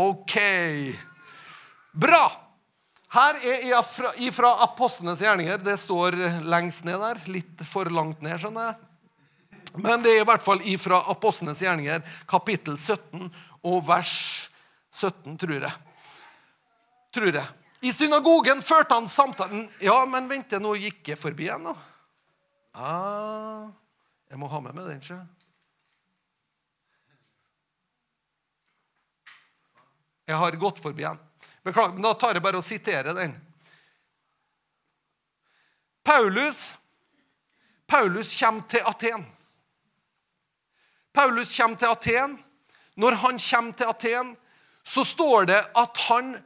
OK. 0.00 0.38
Bra. 1.92 2.24
Her 3.14 3.38
er 3.38 3.68
ifra, 3.68 4.10
ifra 4.18 4.50
Apostlenes 4.64 5.22
gjerninger. 5.22 5.62
Det 5.62 5.76
står 5.78 6.18
lengst 6.48 6.88
ned 6.88 6.98
der. 7.04 7.22
Litt 7.30 7.62
for 7.68 7.92
langt 7.92 8.24
ned, 8.24 8.40
skjønner 8.40 8.72
jeg. 8.72 8.82
Men 9.76 10.02
det 10.02 10.16
er 10.16 10.24
i 10.24 10.26
hvert 10.26 10.42
fall 10.42 10.64
ifra 10.66 11.04
Apostlenes 11.12 11.60
gjerninger, 11.62 12.02
kapittel 12.28 12.78
17 12.80 13.28
og 13.66 13.82
vers 13.86 14.16
17, 14.96 15.36
tror 15.38 15.60
jeg. 15.60 15.72
Tror 17.14 17.38
jeg. 17.38 17.46
I 17.84 17.92
synagogen 17.92 18.62
førte 18.64 18.96
han 18.96 19.08
samtalen 19.08 19.66
Ja, 19.84 19.98
men 20.08 20.28
vent, 20.30 20.56
nå 20.62 20.72
gikk 20.80 21.12
jeg 21.12 21.20
forbi 21.20 21.50
en, 21.52 21.68
da. 21.68 21.74
Ah, 22.76 23.66
jeg 24.30 24.40
må 24.40 24.48
ha 24.52 24.60
med 24.64 24.76
meg 24.76 24.88
den, 24.88 25.02
sjø. 25.04 25.18
Jeg 30.26 30.40
har 30.40 30.58
gått 30.58 30.80
forbi 30.82 31.06
en. 31.06 31.20
Beklager, 31.66 31.94
men 31.94 32.04
da 32.04 32.16
tar 32.18 32.34
jeg 32.34 32.44
bare 32.44 32.58
og 32.58 32.66
siterer 32.66 33.14
den. 33.14 33.36
Paulus 36.06 36.72
Paulus 37.86 38.34
kommer 38.40 38.62
til 38.66 38.82
Aten. 38.86 39.26
Paulus 41.14 41.56
kommer 41.56 41.76
til 41.78 41.86
Aten. 41.86 42.38
Når 42.96 43.10
han 43.22 43.38
kommer 43.38 43.72
til 43.72 43.86
Aten, 43.86 44.36
så 44.86 45.02
står 45.04 45.48
det 45.50 45.58
at 45.74 46.04
han 46.06 46.36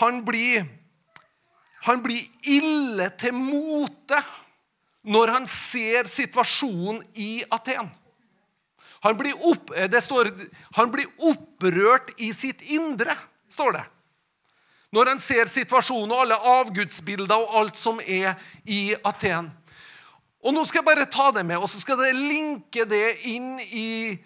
han 0.00 0.24
blir, 0.24 0.64
han 1.86 2.00
blir 2.02 2.22
ille 2.50 3.06
til 3.20 3.34
mote 3.36 4.18
når 5.04 5.34
han 5.36 5.46
ser 5.46 6.08
situasjonen 6.10 7.02
i 7.20 7.44
Aten. 7.52 7.90
Han 9.04 9.18
blir, 9.20 9.36
opp, 9.46 9.68
det 9.92 10.00
står, 10.00 10.30
han 10.78 10.90
blir 10.90 11.06
opprørt 11.28 12.14
i 12.24 12.32
sitt 12.32 12.64
indre, 12.72 13.12
står 13.52 13.76
det. 13.76 13.84
Når 14.96 15.12
han 15.12 15.20
ser 15.20 15.50
situasjonen 15.52 16.14
og 16.14 16.22
alle 16.24 16.38
avgudsbilder 16.54 17.36
og 17.36 17.58
alt 17.60 17.78
som 17.78 18.00
er 18.00 18.32
i 18.64 18.94
Aten. 19.04 19.50
Og 20.44 20.56
Nå 20.56 20.64
skal 20.66 20.80
jeg 20.80 20.88
bare 20.88 21.06
ta 21.10 21.28
det 21.36 21.44
med, 21.46 21.60
og 21.60 21.68
så 21.70 21.78
skal 21.82 22.00
jeg 22.02 22.16
linke 22.16 22.88
det 22.88 23.06
inn 23.28 23.58
i 23.76 24.16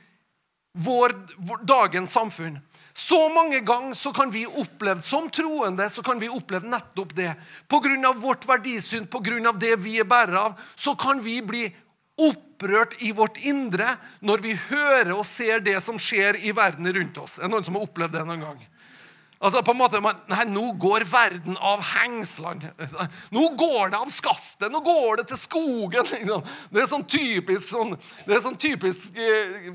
vår, 0.78 1.14
vår, 1.42 1.64
dagens 1.66 2.14
samfunn. 2.14 2.56
Så 2.98 3.28
mange 3.28 3.60
ganger 3.60 3.94
så 3.94 4.10
kan 4.12 4.30
vi 4.30 4.40
oppleve, 4.46 5.02
som 5.02 5.28
troende 5.30 5.84
så 5.90 6.02
kan 6.02 6.18
vi 6.18 6.28
oppleve 6.28 6.66
nettopp 6.66 7.12
det. 7.14 7.30
Pga. 7.70 8.12
vårt 8.18 8.48
verdisyn, 8.48 9.06
pga. 9.06 9.52
det 9.52 9.76
vi 9.76 10.00
er 10.00 10.04
bærere 10.04 10.40
av, 10.40 10.56
så 10.74 10.96
kan 10.98 11.20
vi 11.22 11.36
bli 11.42 11.62
opprørt 12.18 12.96
i 13.06 13.12
vårt 13.12 13.38
indre 13.46 13.86
når 14.18 14.42
vi 14.42 14.54
hører 14.54 15.12
og 15.14 15.22
ser 15.26 15.60
det 15.60 15.76
som 15.80 15.94
skjer 15.94 16.40
i 16.42 16.50
verden 16.50 16.90
rundt 16.96 17.20
oss. 17.22 17.38
Er 17.38 17.46
det 17.46 17.52
noen 17.52 17.68
som 17.68 17.78
har 17.78 17.86
opplevd 17.86 18.18
det 18.18 18.24
noen 18.26 18.42
gang? 18.42 18.66
Altså 19.38 19.62
på 19.62 19.76
en 19.76 19.78
måte, 19.78 20.02
nei, 20.02 20.44
Nå 20.50 20.72
går 20.82 21.06
verden 21.06 21.54
av 21.62 21.86
hengslene. 21.92 22.72
Nå 23.30 23.46
går 23.62 23.94
det 23.94 24.02
av 24.02 24.10
skaftet. 24.10 24.66
Nå 24.74 24.82
går 24.82 25.22
det 25.22 25.28
til 25.30 25.38
skogen. 25.44 26.10
Liksom. 26.16 26.50
Det 26.74 26.82
er 26.82 26.90
sånn 26.90 27.06
typisk, 27.06 27.70
sånn, 27.70 27.94
det 28.26 28.34
er 28.40 28.42
sånn 28.42 28.58
typisk 28.58 29.22
eh, 29.22 29.70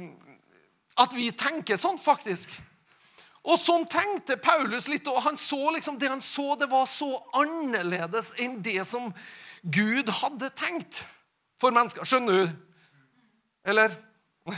at 1.00 1.16
vi 1.16 1.32
tenker 1.32 1.80
sånn, 1.80 1.96
faktisk. 2.04 2.60
Og 3.44 3.60
sånn 3.60 3.84
tenkte 3.92 4.38
Paulus 4.40 4.88
litt, 4.88 5.08
og 5.12 5.20
han 5.26 5.38
så 5.40 5.74
liksom, 5.76 5.98
det 6.00 6.12
han 6.14 6.24
så, 6.24 6.54
det 6.60 6.70
var 6.72 6.86
så 6.88 7.10
annerledes 7.36 8.32
enn 8.40 8.62
det 8.64 8.80
som 8.88 9.12
Gud 9.64 10.12
hadde 10.22 10.52
tenkt 10.56 11.04
for 11.60 11.76
mennesker. 11.76 12.08
Skjønner 12.08 12.44
du? 12.44 12.56
Eller? 13.74 13.92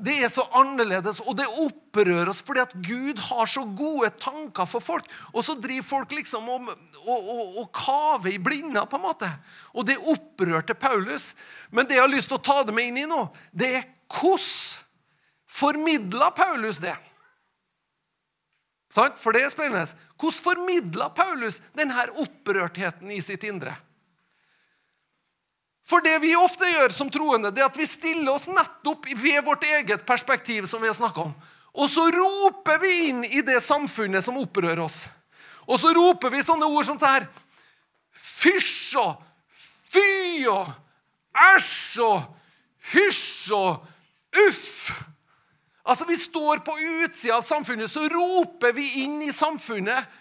Det 0.00 0.14
er 0.24 0.30
så 0.32 0.46
annerledes, 0.56 1.18
og 1.28 1.34
det 1.36 1.44
opprører 1.60 2.30
oss 2.30 2.38
fordi 2.40 2.62
at 2.62 2.70
Gud 2.86 3.18
har 3.26 3.50
så 3.52 3.66
gode 3.76 4.08
tanker 4.16 4.64
for 4.64 4.80
folk. 4.80 5.04
Og 5.34 5.44
så 5.44 5.58
driver 5.60 5.84
folk 5.84 6.14
liksom 6.16 6.46
og, 6.48 6.70
og, 7.02 7.18
og, 7.18 7.42
og 7.60 7.66
kaver 7.76 8.30
i 8.32 8.38
blinda, 8.40 8.86
på 8.88 8.96
en 8.96 9.04
måte. 9.04 9.28
Og 9.76 9.84
det 9.84 9.98
opprørte 10.00 10.72
Paulus. 10.72 11.34
Men 11.68 11.84
det 11.84 11.98
jeg 11.98 12.06
har 12.06 12.14
lyst 12.14 12.32
til 12.32 12.38
å 12.38 12.46
ta 12.48 12.62
det 12.64 12.72
med 12.72 12.88
inn 12.88 13.02
i 13.02 13.04
nå, 13.10 13.26
det 13.52 13.74
er 13.82 13.84
hvordan 14.08 14.48
formidla 15.58 16.30
Paulus 16.32 16.80
det? 16.80 16.96
For 18.92 19.36
det 19.36 19.42
er 19.44 19.52
spennende. 19.52 19.84
Hvordan 20.18 20.42
formidla 20.42 21.10
Paulus 21.14 21.60
denne 21.76 22.06
opprørtheten 22.22 23.10
i 23.12 23.20
sitt 23.22 23.44
indre? 23.44 23.74
For 25.88 26.04
det 26.04 26.18
vi 26.20 26.34
ofte 26.36 26.68
gjør 26.68 26.92
som 26.92 27.10
troende, 27.10 27.52
det 27.52 27.62
er 27.62 27.70
at 27.70 27.78
vi 27.78 27.86
stiller 27.88 28.34
oss 28.34 28.48
nettopp 28.52 29.06
ved 29.08 29.40
vårt 29.44 29.64
eget 29.64 30.04
perspektiv. 30.06 30.66
som 30.66 30.82
vi 30.82 30.88
har 30.88 31.18
om. 31.18 31.32
Og 31.74 31.90
så 31.90 32.10
roper 32.10 32.78
vi 32.78 33.08
inn 33.08 33.24
i 33.24 33.40
det 33.40 33.60
samfunnet 33.62 34.24
som 34.24 34.36
opprører 34.36 34.80
oss. 34.82 35.06
Og 35.68 35.80
så 35.80 35.92
roper 35.92 36.30
vi 36.30 36.42
sånne 36.42 36.66
ord 36.66 36.84
som 36.84 36.98
her 37.00 37.26
Fysj 38.12 38.96
og 38.98 39.22
fy 39.92 40.46
og 40.50 40.68
æsj 41.38 42.00
og 42.02 42.22
hysj 42.92 43.52
og 43.56 43.86
uff. 44.46 44.92
Altså, 45.88 46.04
Vi 46.04 46.16
står 46.20 46.60
på 46.66 46.76
utsida 47.04 47.38
av 47.38 47.42
samfunnet, 47.42 47.90
så 47.90 48.04
roper 48.12 48.74
vi 48.76 49.04
inn 49.04 49.22
i 49.24 49.32
samfunnet 49.32 50.16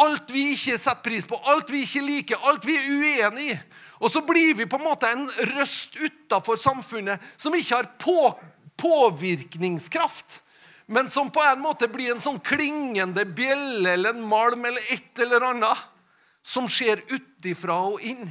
alt 0.00 0.30
vi 0.32 0.50
ikke 0.54 0.78
setter 0.78 1.02
pris 1.04 1.26
på, 1.28 1.36
alt 1.50 1.70
vi 1.72 1.82
ikke 1.84 2.04
liker, 2.04 2.44
alt 2.48 2.64
vi 2.64 2.76
er 2.78 2.86
uenig 2.88 3.50
i. 3.52 3.56
Og 4.00 4.08
så 4.08 4.22
blir 4.24 4.54
vi 4.56 4.68
på 4.70 4.78
en 4.78 4.86
måte 4.86 5.10
en 5.12 5.26
røst 5.58 5.98
utafor 6.00 6.56
samfunnet 6.56 7.20
som 7.36 7.54
ikke 7.56 7.82
har 7.82 7.88
på, 8.00 8.16
påvirkningskraft, 8.80 10.40
men 10.88 11.10
som 11.12 11.28
på 11.30 11.42
en 11.44 11.60
måte 11.60 11.90
blir 11.92 12.14
en 12.14 12.22
sånn 12.22 12.40
klingende 12.40 13.26
bjelle 13.28 13.92
eller 13.92 14.16
en 14.16 14.24
malm 14.26 14.64
eller 14.64 14.94
et 14.94 15.20
eller 15.20 15.44
annet 15.50 15.84
som 16.42 16.64
skjer 16.70 17.02
utifra 17.12 17.76
og 17.92 18.00
inn. 18.00 18.24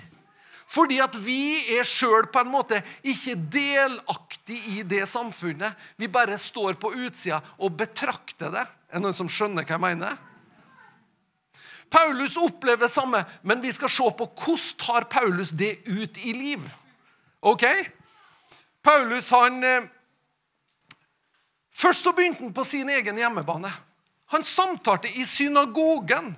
Fordi 0.70 1.00
at 1.02 1.16
vi 1.18 1.66
er 1.80 1.88
sjøl 1.88 2.28
på 2.30 2.44
en 2.44 2.52
måte 2.54 2.78
ikke 3.02 3.34
delaktig 3.50 4.60
i 4.76 4.84
det 4.86 5.02
samfunnet. 5.10 5.74
Vi 5.98 6.08
bare 6.12 6.38
står 6.38 6.78
på 6.78 6.92
utsida 6.94 7.40
og 7.58 7.74
betrakter 7.80 8.54
det. 8.54 8.66
Er 8.90 9.00
det 9.00 9.06
noen 9.06 9.18
som 9.18 9.32
skjønner 9.32 9.66
hva 9.66 9.80
jeg 9.80 9.86
mener? 9.88 10.18
Paulus 11.90 12.38
opplever 12.38 12.86
det 12.86 12.92
samme, 12.94 13.24
men 13.42 13.64
vi 13.66 13.72
skal 13.74 13.90
se 13.90 14.06
på 14.14 14.28
hvordan 14.30 14.76
tar 14.78 15.08
Paulus 15.10 15.56
det 15.58 15.80
ut 15.90 16.20
i 16.22 16.36
liv. 16.38 16.62
Ok? 17.42 17.66
Paulus 18.86 19.32
han 19.34 19.64
eh, 19.64 19.88
Først 21.80 22.04
så 22.04 22.12
begynte 22.12 22.44
han 22.44 22.54
på 22.54 22.66
sin 22.68 22.90
egen 22.92 23.18
hjemmebane. 23.18 23.70
Han 24.36 24.44
samtalte 24.44 25.08
i 25.16 25.24
synagogen 25.26 26.34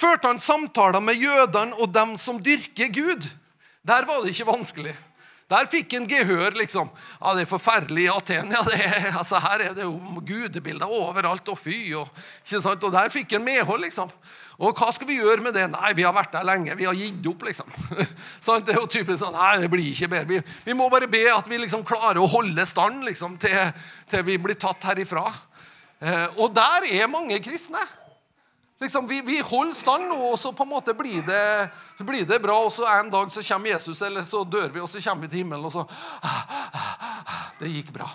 førte 0.00 0.30
han 0.30 0.40
samtaler 0.42 1.02
med 1.04 1.20
jødene 1.20 1.76
og 1.78 1.92
dem 1.94 2.16
som 2.20 2.40
dyrker 2.42 2.90
Gud. 2.94 3.28
Der 3.86 4.08
var 4.08 4.24
det 4.24 4.34
ikke 4.34 4.50
vanskelig. 4.50 4.96
Der 5.50 5.66
fikk 5.66 5.96
han 5.96 6.06
gehør, 6.06 6.54
liksom. 6.54 6.90
Ja, 7.18 7.32
det 7.34 7.42
er 7.42 7.50
forferdelig 7.50 8.04
i 8.04 8.10
Aten. 8.12 8.52
Ja, 8.54 8.60
er, 8.70 9.08
altså, 9.18 9.40
her 9.42 9.64
er 9.64 9.72
det 9.74 9.82
jo 9.82 9.96
gudebilder 10.26 10.86
overalt, 10.86 11.48
og 11.50 11.58
fy. 11.58 11.90
Og, 11.98 12.06
ikke 12.44 12.60
sant? 12.62 12.84
og 12.86 12.94
der 12.94 13.10
fikk 13.10 13.34
han 13.34 13.44
medhold, 13.44 13.82
liksom. 13.82 14.12
Og 14.60 14.76
hva 14.76 14.90
skal 14.92 15.08
vi 15.08 15.16
gjøre 15.16 15.42
med 15.42 15.56
det? 15.56 15.64
Nei, 15.72 15.90
vi 15.96 16.04
har 16.04 16.14
vært 16.14 16.34
der 16.36 16.46
lenge. 16.46 16.76
Vi 16.78 16.86
har 16.86 16.94
gitt 16.94 17.26
opp, 17.26 17.42
liksom. 17.48 17.70
sånn, 18.46 18.62
det 18.62 18.76
er 18.76 18.78
jo 18.82 18.90
typisk 18.92 19.22
sånn 19.24 19.34
Nei, 19.34 19.54
det 19.64 19.70
blir 19.72 19.88
ikke 19.88 20.10
bedre. 20.12 20.28
Vi, 20.28 20.40
vi, 20.68 20.76
må 20.76 20.86
bare 20.92 21.10
be 21.10 21.24
at 21.32 21.48
vi 21.50 21.58
liksom 21.62 21.82
klarer 21.88 22.20
å 22.22 22.30
holde 22.30 22.66
stand 22.68 23.02
liksom, 23.08 23.38
til, 23.40 23.72
til 24.12 24.26
vi 24.28 24.36
blir 24.38 24.60
tatt 24.60 24.86
herifra. 24.92 25.24
Eh, 25.98 26.38
og 26.38 26.52
der 26.54 26.86
er 26.92 27.10
mange 27.10 27.40
kristne. 27.42 27.82
Liksom, 28.80 29.06
vi, 29.06 29.20
vi, 29.20 29.40
holder 29.44 29.76
stand 29.76 30.08
nå, 30.08 30.16
og 30.32 30.38
så 30.40 30.54
på 30.56 30.64
en 30.64 30.70
måte 30.72 30.94
blir 30.96 31.20
det, 31.26 31.68
blir 31.98 32.24
det, 32.24 32.38
bra. 32.40 32.56
Og 32.64 32.72
så 32.72 32.86
en 32.88 33.10
dag 33.12 33.28
så 33.32 33.42
kommer 33.44 33.74
Jesus, 33.74 34.00
eller 34.02 34.24
så 34.24 34.40
dør 34.44 34.70
vi, 34.72 34.80
og 34.80 34.88
så 34.88 35.02
kommer 35.04 35.26
vi 35.26 35.32
til 35.34 35.42
himmelen, 35.42 35.66
og 35.68 35.74
så 35.74 35.84
Det 37.60 37.68
gikk 37.68 37.90
bra. 37.92 38.06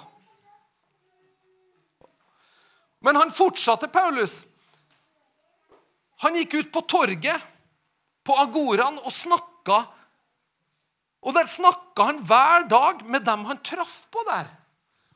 Men 3.06 3.19
han 3.21 3.30
fortsatte, 3.30 3.91
Paulus. 3.93 4.39
Han 6.25 6.39
gikk 6.39 6.56
ut 6.58 6.71
på 6.73 6.82
torget 6.89 7.51
på 8.25 8.38
Agoraen 8.41 8.97
og 9.04 9.13
snakka 9.13 9.84
Og 11.25 11.34
der 11.34 11.45
snakka 11.49 12.10
han 12.10 12.23
hver 12.25 12.65
dag 12.69 13.06
med 13.06 13.25
dem 13.25 13.45
han 13.45 13.62
traff 13.65 14.06
på 14.13 14.21
der. 14.32 14.49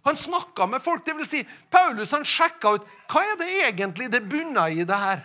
Han 0.05 0.17
snakka 0.17 0.65
med 0.65 0.81
folk. 0.81 1.03
Det 1.05 1.13
vil 1.17 1.27
si, 1.27 1.43
Paulus 1.69 2.13
han 2.15 2.25
sjekka 2.25 2.71
ut 2.77 2.87
hva 3.11 3.21
er 3.25 3.35
det 3.37 3.49
egentlig 3.67 4.07
det 4.13 4.23
bunna 4.29 4.69
i 4.73 4.85
det 4.89 4.97
her. 4.97 5.21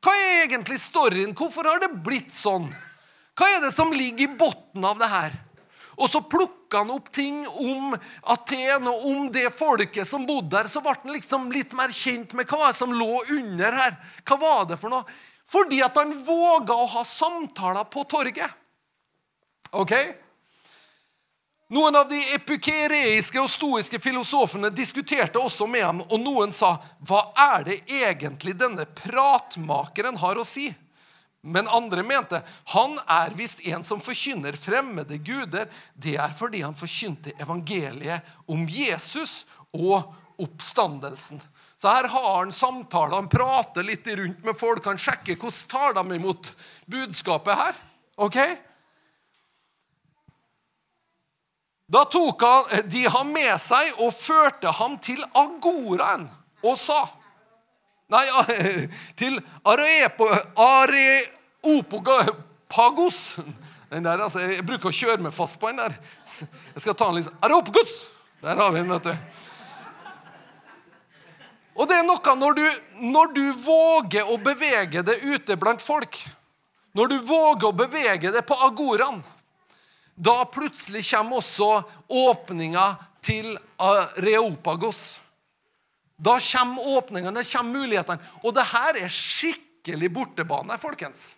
Hva 0.00 0.14
er 0.16 0.46
egentlig 0.46 0.80
storyen? 0.80 1.34
Hvorfor 1.36 1.68
har 1.68 1.82
det 1.82 1.92
blitt 2.04 2.32
sånn? 2.32 2.70
Hva 3.36 3.48
er 3.56 3.62
det 3.64 3.72
som 3.74 3.92
ligger 3.92 4.26
i 4.26 4.36
bunnen 4.40 4.86
av 4.88 5.00
det 5.00 5.08
her? 5.12 5.34
Og 6.00 6.08
så 6.08 6.22
plukka 6.24 6.80
han 6.80 6.92
opp 6.94 7.10
ting 7.12 7.42
om 7.60 7.92
Aten 8.32 8.86
og 8.88 9.02
om 9.10 9.26
det 9.32 9.50
folket 9.52 10.08
som 10.08 10.24
bodde 10.28 10.54
der. 10.54 10.70
Så 10.72 10.80
ble 10.80 10.94
han 10.96 11.12
liksom 11.12 11.50
litt 11.52 11.74
mer 11.76 11.92
kjent 11.92 12.32
med 12.38 12.48
hva 12.48 12.70
som 12.76 12.94
lå 12.96 13.10
under 13.36 13.76
her. 13.76 13.98
Hva 14.24 14.38
var 14.40 14.64
det 14.70 14.80
for 14.80 14.92
noe? 14.92 15.04
Fordi 15.50 15.82
at 15.84 15.96
han 15.98 16.14
våga 16.24 16.76
å 16.78 16.88
ha 16.94 17.04
samtaler 17.04 17.84
på 17.92 18.06
torget. 18.08 18.48
Ok? 19.76 19.92
Noen 21.70 21.94
av 21.94 22.08
de 22.10 22.18
epikereiske 22.34 23.38
og 23.38 23.50
stoiske 23.50 24.00
filosofene 24.02 24.72
diskuterte 24.74 25.38
også 25.38 25.68
med 25.70 25.84
ham, 25.86 26.00
og 26.02 26.18
noen 26.18 26.52
sa, 26.52 26.76
'Hva 26.98 27.30
er 27.36 27.64
det 27.64 27.76
egentlig 27.86 28.56
denne 28.58 28.86
pratmakeren 28.86 30.16
har 30.18 30.34
å 30.34 30.44
si?' 30.44 30.74
Men 31.42 31.68
andre 31.68 32.02
mente 32.02 32.42
han 32.74 32.98
er 33.08 33.30
visst 33.36 33.62
en 33.66 33.84
som 33.84 34.00
forkynner 34.00 34.52
fremmede 34.52 35.18
guder. 35.24 35.68
Det 35.96 36.16
er 36.16 36.34
fordi 36.36 36.60
han 36.60 36.74
forkynte 36.74 37.32
evangeliet 37.40 38.22
om 38.46 38.66
Jesus 38.68 39.46
og 39.72 40.12
oppstandelsen. 40.38 41.40
Så 41.80 41.88
her 41.88 42.08
har 42.08 42.36
han 42.36 42.52
samtaler, 42.52 43.14
han 43.14 43.28
prater 43.28 43.82
litt 43.82 44.06
rundt 44.06 44.44
med 44.44 44.58
folk, 44.58 44.84
han 44.84 44.98
sjekker 44.98 45.36
hvordan 45.36 45.70
tar 45.70 45.94
de 45.96 46.16
imot 46.18 46.52
budskapet 46.86 47.56
her. 47.56 47.74
ok? 48.16 48.36
Da 51.90 52.04
tok 52.06 52.42
han, 52.42 52.64
de 52.86 53.08
ham 53.10 53.32
med 53.34 53.56
seg 53.58 53.98
og 53.98 54.14
førte 54.14 54.70
ham 54.78 54.98
til 55.02 55.18
agoraen 55.34 56.28
og 56.62 56.78
sa 56.78 57.08
Nei, 58.10 58.26
til 59.20 59.36
Areopagos. 60.58 61.60
Den 63.90 64.02
der, 64.02 64.18
altså, 64.18 64.40
jeg 64.42 64.66
bruker 64.66 64.88
å 64.90 64.94
kjøre 64.94 65.22
meg 65.22 65.34
fast 65.34 65.60
på 65.62 65.70
den 65.70 65.78
der. 65.78 65.94
Jeg 66.26 66.82
skal 66.82 66.96
ta 66.98 67.06
den 67.06 67.20
liksom 67.20 67.38
Areopagos! 67.46 67.94
Der 68.42 68.58
har 68.58 68.70
vi 68.74 68.82
den, 68.82 68.90
vet 68.90 69.06
du. 69.06 69.14
Og 71.78 71.86
det 71.86 71.96
er 72.00 72.06
noe 72.08 72.34
når 72.36 72.52
du, 72.58 72.66
når 73.14 73.26
du 73.36 73.44
våger 73.62 74.24
å 74.26 74.36
bevege 74.42 75.06
det 75.06 75.16
ute 75.22 75.54
blant 75.60 75.82
folk, 75.82 76.18
når 76.98 77.06
du 77.12 77.18
våger 77.30 77.68
å 77.70 77.76
bevege 77.78 78.34
det 78.34 78.42
på 78.48 78.58
agoraen, 78.66 79.22
da 80.20 80.44
plutselig 80.52 81.02
kommer 81.10 81.40
også 81.40 81.70
åpninga 82.08 82.84
til 83.24 83.54
Reopagos. 84.20 85.20
Da 86.20 86.36
kommer 86.40 86.96
åpningene, 86.98 87.44
kommer 87.44 87.78
mulighetene. 87.80 88.32
Og 88.44 88.54
det 88.54 88.66
her 88.68 89.00
er 89.00 89.12
skikkelig 89.12 90.10
bortebane, 90.12 90.76
folkens. 90.78 91.36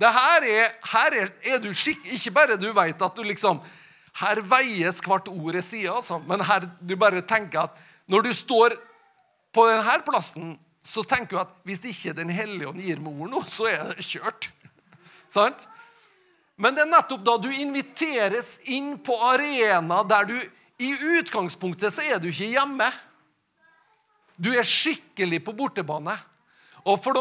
Det 0.00 0.08
her 0.12 0.44
er, 0.48 0.68
her 0.92 1.16
er, 1.22 1.32
er 1.44 1.58
du 1.60 1.72
skikk, 1.76 2.00
Ikke 2.16 2.32
bare 2.32 2.56
du 2.56 2.70
vet 2.72 3.02
at 3.04 3.16
du 3.16 3.20
liksom 3.26 3.58
Her 4.20 4.40
veies 4.48 5.00
hvert 5.04 5.28
ord 5.28 5.58
jeg 5.58 5.64
sier, 5.66 5.90
altså, 5.92 6.16
men 6.24 6.40
her 6.44 6.64
du 6.80 6.94
bare 6.96 7.20
tenker 7.20 7.66
at 7.66 7.76
når 8.10 8.24
du 8.26 8.30
står 8.34 8.74
på 9.54 9.66
denne 9.68 9.98
plassen, 10.06 10.54
så 10.82 11.04
tenker 11.06 11.36
du 11.36 11.40
at 11.42 11.52
hvis 11.68 11.84
ikke 11.86 12.16
Den 12.16 12.32
hellige 12.32 12.68
ånd 12.68 12.80
gir 12.80 13.02
meg 13.02 13.20
ord 13.20 13.30
nå, 13.30 13.42
så 13.46 13.68
er 13.70 13.92
det 13.92 14.06
kjørt. 14.06 14.48
Sant? 15.30 15.68
Men 16.60 16.76
det 16.76 16.84
er 16.84 16.90
nettopp 16.92 17.22
da 17.24 17.36
du 17.40 17.48
inviteres 17.50 18.58
inn 18.68 18.98
på 19.00 19.16
arena 19.30 20.02
der 20.04 20.28
du 20.28 20.36
i 20.80 20.90
utgangspunktet 21.18 21.92
så 21.92 22.04
er 22.04 22.20
du 22.20 22.28
ikke 22.28 22.50
hjemme. 22.52 22.88
Du 24.40 24.52
er 24.52 24.64
skikkelig 24.64 25.42
på 25.44 25.54
bortebane. 25.56 26.14
Og 26.88 26.96
for, 27.04 27.16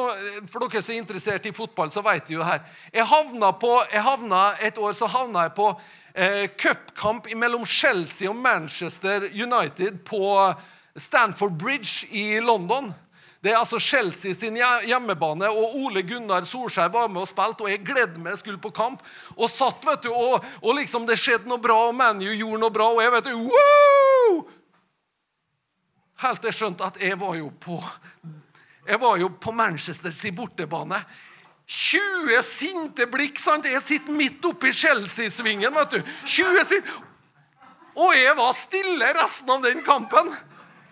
for 0.47 0.63
dere 0.63 0.81
som 0.83 0.95
er 0.95 1.01
interessert 1.01 1.47
i 1.49 1.55
fotball, 1.55 1.91
så 1.91 2.03
vet 2.05 2.29
du 2.29 2.37
jo 2.37 2.45
her. 2.47 2.61
Jeg 2.93 3.07
havna 3.07 3.51
på, 3.59 3.71
jeg 3.91 4.03
havna 4.05 4.43
Et 4.63 4.77
år 4.79 4.95
så 4.95 5.09
havna 5.11 5.47
jeg 5.47 5.55
på 5.57 5.67
eh, 6.15 6.45
cupkamp 6.55 7.27
mellom 7.35 7.65
Chelsea 7.67 8.29
og 8.29 8.39
Manchester 8.39 9.27
United 9.35 9.99
på 10.07 10.23
Stanford 10.95 11.59
Bridge 11.59 12.07
i 12.11 12.39
London. 12.39 12.91
Det 13.39 13.53
er 13.53 13.59
altså 13.61 13.79
Chelsea 13.79 14.35
sin 14.35 14.57
hjemmebane, 14.59 15.47
og 15.47 15.77
Ole 15.79 16.03
Gunnar 16.03 16.43
Solskjær 16.47 16.91
var 16.91 17.07
med 17.07 17.23
og 17.23 17.29
spilte. 17.29 17.63
Og 17.63 17.71
jeg 17.71 17.85
gledde 17.87 18.19
meg, 18.19 18.35
skulle 18.39 18.59
på 18.59 18.73
kamp, 18.75 19.03
og 19.37 19.47
satt, 19.51 19.85
vet 19.87 20.03
du, 20.03 20.11
og, 20.11 20.43
og 20.59 20.75
liksom 20.75 21.07
det 21.07 21.15
skjedde 21.19 21.47
noe 21.47 21.61
bra, 21.63 21.77
og 21.87 21.95
ManU 21.95 22.27
gjorde 22.33 22.59
noe 22.65 22.75
bra, 22.75 22.89
og 22.91 22.99
jeg 23.03 23.15
vet 23.15 23.31
du, 23.31 23.37
wow! 23.47 24.41
Helt 26.19 26.43
til 26.43 26.51
jeg 26.51 26.57
skjønte 26.57 26.83
at 26.91 26.99
jeg 26.99 27.15
var 27.19 27.37
jo 27.39 27.47
på 27.63 27.79
jeg 28.89 28.97
var 28.99 29.19
jo 29.21 29.27
på 29.29 29.51
Manchesters 29.53 30.23
bortebane. 30.33 30.97
20 31.69 32.39
sinte 32.41 33.05
blikk. 33.05 33.37
sant? 33.39 33.67
Jeg 33.69 33.81
sitter 33.85 34.15
midt 34.17 34.45
oppi 34.49 34.73
Chelsea-svingen. 34.73 35.73
vet 35.73 35.91
du. 35.91 36.01
20 36.25 36.65
sinte. 36.65 36.95
Og 37.95 38.15
jeg 38.15 38.33
var 38.37 38.55
stille 38.57 39.11
resten 39.19 39.51
av 39.53 39.61
den 39.61 39.83
kampen. 39.85 40.33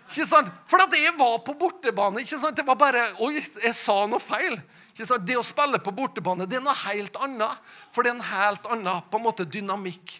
Ikke 0.08 0.26
sant? 0.26 0.48
For 0.68 0.80
at 0.80 0.94
jeg 0.96 1.12
var 1.18 1.38
på 1.44 1.54
bortebane. 1.58 2.22
ikke 2.22 2.40
sant? 2.40 2.56
Det 2.56 2.66
var 2.66 2.78
bare, 2.80 3.02
Oi, 3.24 3.36
jeg 3.36 3.74
sa 3.76 4.00
noe 4.08 4.22
feil. 4.22 4.56
Ikke 4.94 5.06
sant? 5.06 5.26
Det 5.28 5.36
å 5.38 5.44
spille 5.46 5.80
på 5.84 5.92
bortebane 5.94 6.46
det 6.48 6.58
er 6.58 6.64
noe 6.64 6.76
helt 6.86 7.16
annet. 7.22 7.70
For 7.92 8.02
det 8.02 8.12
er 8.12 8.18
en 8.18 8.28
helt 8.32 8.68
annen 8.72 9.04
på 9.10 9.20
en 9.20 9.26
måte 9.26 9.44
dynamikk. 9.44 10.18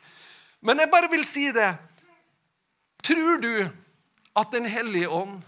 Men 0.61 0.83
jeg 0.83 0.93
bare 0.93 1.11
vil 1.11 1.25
si 1.27 1.49
det. 1.55 1.71
Tror 3.03 3.41
du 3.41 3.53
at 4.39 4.53
Den 4.53 4.69
hellige 4.71 5.09
ånd 5.11 5.41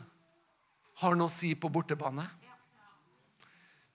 har 1.02 1.14
noe 1.16 1.30
å 1.30 1.32
si 1.32 1.52
på 1.54 1.68
bortebane? 1.70 2.24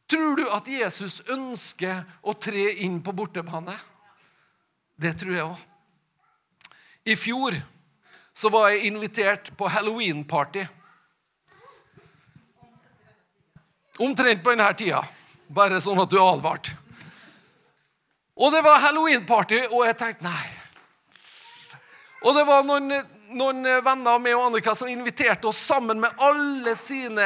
Tror 0.08 0.38
du 0.38 0.46
at 0.54 0.68
Jesus 0.70 1.24
ønsker 1.34 2.04
å 2.22 2.36
tre 2.38 2.68
inn 2.86 3.02
på 3.04 3.14
bortebane? 3.18 3.74
Det 4.96 5.16
tror 5.20 5.34
jeg 5.34 5.48
òg. 5.50 5.64
I 7.06 7.16
fjor 7.18 7.58
så 8.36 8.52
var 8.52 8.70
jeg 8.70 8.92
invitert 8.92 9.52
på 9.58 9.70
halloween-party. 9.72 10.66
Omtrent 14.04 14.44
på 14.44 14.52
denne 14.52 14.72
tida. 14.76 15.02
Bare 15.48 15.80
sånn 15.82 16.02
at 16.04 16.12
du 16.12 16.18
er 16.20 16.28
advart. 16.28 16.74
Og 18.36 18.52
det 18.52 18.60
var 18.66 18.84
halloween-party, 18.84 19.62
og 19.72 19.86
jeg 19.88 19.98
tenkte 20.02 20.28
nei. 20.28 20.48
Og 22.26 22.36
det 22.36 22.44
var 22.48 22.66
noen 22.68 22.92
noen 23.34 23.64
venner 23.64 24.16
av 24.16 24.22
meg 24.22 24.36
og 24.38 24.50
Annika 24.50 24.76
som 24.78 24.90
inviterte 24.90 25.50
oss 25.50 25.60
sammen 25.72 26.00
med 26.02 26.24
alle 26.24 26.76
sine 26.78 27.26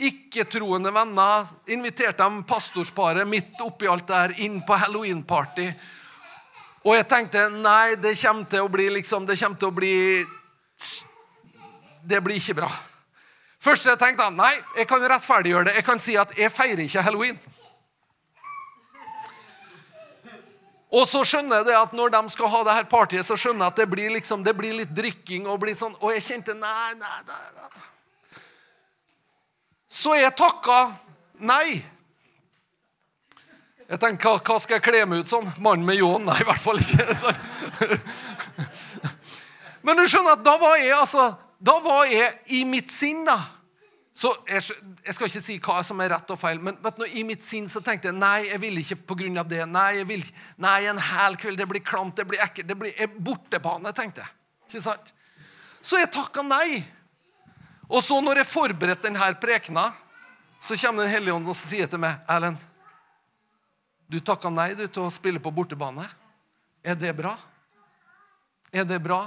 ikke-troende 0.00 0.92
venner. 0.94 1.48
Inviterte 1.74 2.22
dem 2.22 2.42
pastorsparet 2.48 3.28
midt 3.28 3.60
oppi 3.64 3.88
alt 3.90 4.08
der 4.08 4.34
inn 4.44 4.60
på 4.66 4.78
halloween-party. 4.80 5.68
Og 6.80 6.94
jeg 6.96 7.06
tenkte 7.08 7.42
nei, 7.60 7.96
det 8.00 8.14
kommer 8.22 8.48
til 8.48 8.64
å 8.64 8.70
bli 8.72 8.86
liksom, 8.96 9.26
det 9.28 9.36
kommer 9.40 9.60
til 9.60 9.68
å 9.68 9.76
bli 9.76 9.94
Det 12.08 12.20
blir 12.24 12.40
ikke 12.40 12.56
bra. 12.62 12.70
Først 13.60 13.84
jeg 13.84 14.00
tenkte 14.00 14.24
jeg 14.24 14.36
nei, 14.38 14.54
jeg 14.78 14.88
kan 14.88 15.02
rettferdiggjøre 15.04 15.68
det. 15.68 15.74
Jeg 15.76 15.84
kan 15.84 16.00
si 16.00 16.16
at 16.16 16.32
jeg 16.38 16.52
feirer 16.52 16.80
ikke 16.86 17.02
halloween. 17.04 17.36
Og 20.90 21.04
så 21.06 21.20
skjønner 21.28 21.60
jeg 21.60 21.68
det 21.68 21.76
at 21.78 21.92
når 21.94 22.14
de 22.16 22.22
skal 22.34 22.50
ha 22.50 22.62
det 22.66 22.78
her 22.78 22.88
partiet, 22.90 23.26
så 23.26 23.36
skjønner 23.38 23.66
jeg 23.66 23.74
at 23.74 23.82
det 23.82 23.86
blir, 23.92 24.08
liksom, 24.16 24.42
det 24.42 24.56
blir 24.58 24.74
litt 24.80 24.94
drikking. 24.96 25.44
Og 25.46 25.60
blir 25.62 25.76
sånn, 25.78 25.94
og 26.00 26.14
jeg 26.16 26.24
kjente 26.24 26.56
nei, 26.56 26.94
nei, 26.98 27.18
nei, 27.28 27.44
nei. 27.58 27.68
Så 29.90 30.16
jeg 30.16 30.32
takka 30.38 30.80
nei. 31.44 31.82
Jeg 33.90 33.98
tenkte, 33.98 34.28
hva, 34.28 34.38
hva 34.38 34.56
skal 34.62 34.78
jeg 34.78 34.84
kle 34.86 35.06
meg 35.10 35.24
ut 35.24 35.30
som? 35.30 35.46
Mannen 35.58 35.86
med 35.86 35.98
ljåen? 35.98 36.22
Nei, 36.28 36.36
i 36.38 36.46
hvert 36.46 36.62
fall 36.62 36.78
ikke. 36.78 37.32
Men 39.86 39.98
du 39.98 40.04
skjønner 40.06 40.36
at 40.36 40.44
da 40.46 40.54
var 40.60 40.76
jeg 40.78 40.92
altså, 40.94 41.24
da 41.58 41.74
var 41.82 42.04
jeg 42.06 42.28
i 42.54 42.60
mitt 42.68 42.92
sinn. 42.94 43.24
da. 43.26 43.34
Så 44.14 44.30
jeg, 44.46 44.62
jeg, 45.06 45.14
skal 45.16 45.30
ikke 45.30 45.42
si 45.42 45.56
hva 45.64 45.80
som 45.86 46.00
er 46.04 46.12
rett 46.12 46.30
og 46.30 46.38
feil, 46.38 46.60
men 46.60 46.76
vet 46.84 46.98
du, 46.98 47.04
i 47.16 47.22
mitt 47.24 47.40
sinn 47.44 47.64
så 47.72 47.80
tenkte 47.80 48.10
jeg 48.10 48.18
nei, 48.18 48.50
jeg 48.50 48.60
vil 48.60 48.80
ikke 48.82 48.98
pga. 49.08 49.44
det. 49.48 49.62
Nei, 49.70 49.88
jeg 49.96 50.08
vil, 50.10 50.24
nei, 50.60 50.76
en 50.90 51.00
hel 51.00 51.38
kveld, 51.40 51.56
det 51.58 51.68
blir 51.70 51.84
klamt, 51.84 52.18
det 52.20 52.28
blir 52.28 52.42
ekkelt. 52.44 52.68
Det 52.68 52.76
blir 52.78 53.14
bortebane, 53.16 53.94
tenkte 53.96 54.22
jeg. 54.22 54.34
Ikke 54.68 54.84
sant? 54.84 55.14
Så 55.80 55.98
jeg 55.98 56.12
takka 56.12 56.44
nei. 56.46 56.82
Og 57.88 58.04
så 58.04 58.20
når 58.22 58.42
jeg 58.42 58.52
forberedte 58.52 59.08
denne 59.08 59.32
prekena, 59.40 59.88
så 60.60 60.76
kommer 60.76 61.08
Den 61.08 61.14
hellige 61.16 61.34
ånd 61.34 61.48
og 61.48 61.56
sier 61.56 61.88
til 61.88 62.02
meg 62.02 62.20
Erlend, 62.28 62.60
du 64.10 64.18
takka 64.18 64.50
nei 64.50 64.72
du, 64.74 64.86
til 64.90 65.06
å 65.06 65.14
spille 65.14 65.42
på 65.42 65.52
bortebane. 65.54 66.04
Er 66.82 66.96
det 66.98 67.12
bra? 67.14 67.36
Er 68.74 68.86
det 68.88 68.98
bra? 69.04 69.22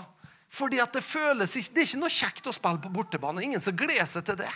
Fordi 0.54 0.82
at 0.84 0.94
det 0.94 1.02
føles 1.06 1.56
ikke, 1.58 1.74
det 1.74 1.82
er 1.82 1.88
ikke 1.88 2.02
noe 2.02 2.14
kjekt 2.14 2.50
å 2.50 2.54
spille 2.54 2.82
på 2.84 2.92
bortebane. 2.94 3.46
Ingen 3.46 3.64
som 3.64 3.78
gleder 3.78 4.10
seg 4.10 4.28
til 4.28 4.38
det. 4.44 4.52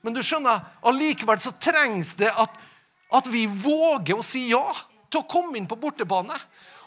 Men 0.00 0.14
du 0.16 0.22
skjønner, 0.24 0.62
allikevel 0.86 1.42
så 1.42 1.52
trengs 1.60 2.14
det 2.20 2.30
at, 2.30 2.54
at 3.12 3.26
vi 3.28 3.44
våger 3.50 4.16
å 4.16 4.24
si 4.24 4.46
ja 4.52 4.64
til 5.10 5.20
å 5.20 5.28
komme 5.28 5.58
inn 5.58 5.68
på 5.68 5.78
bortebane. 5.80 6.38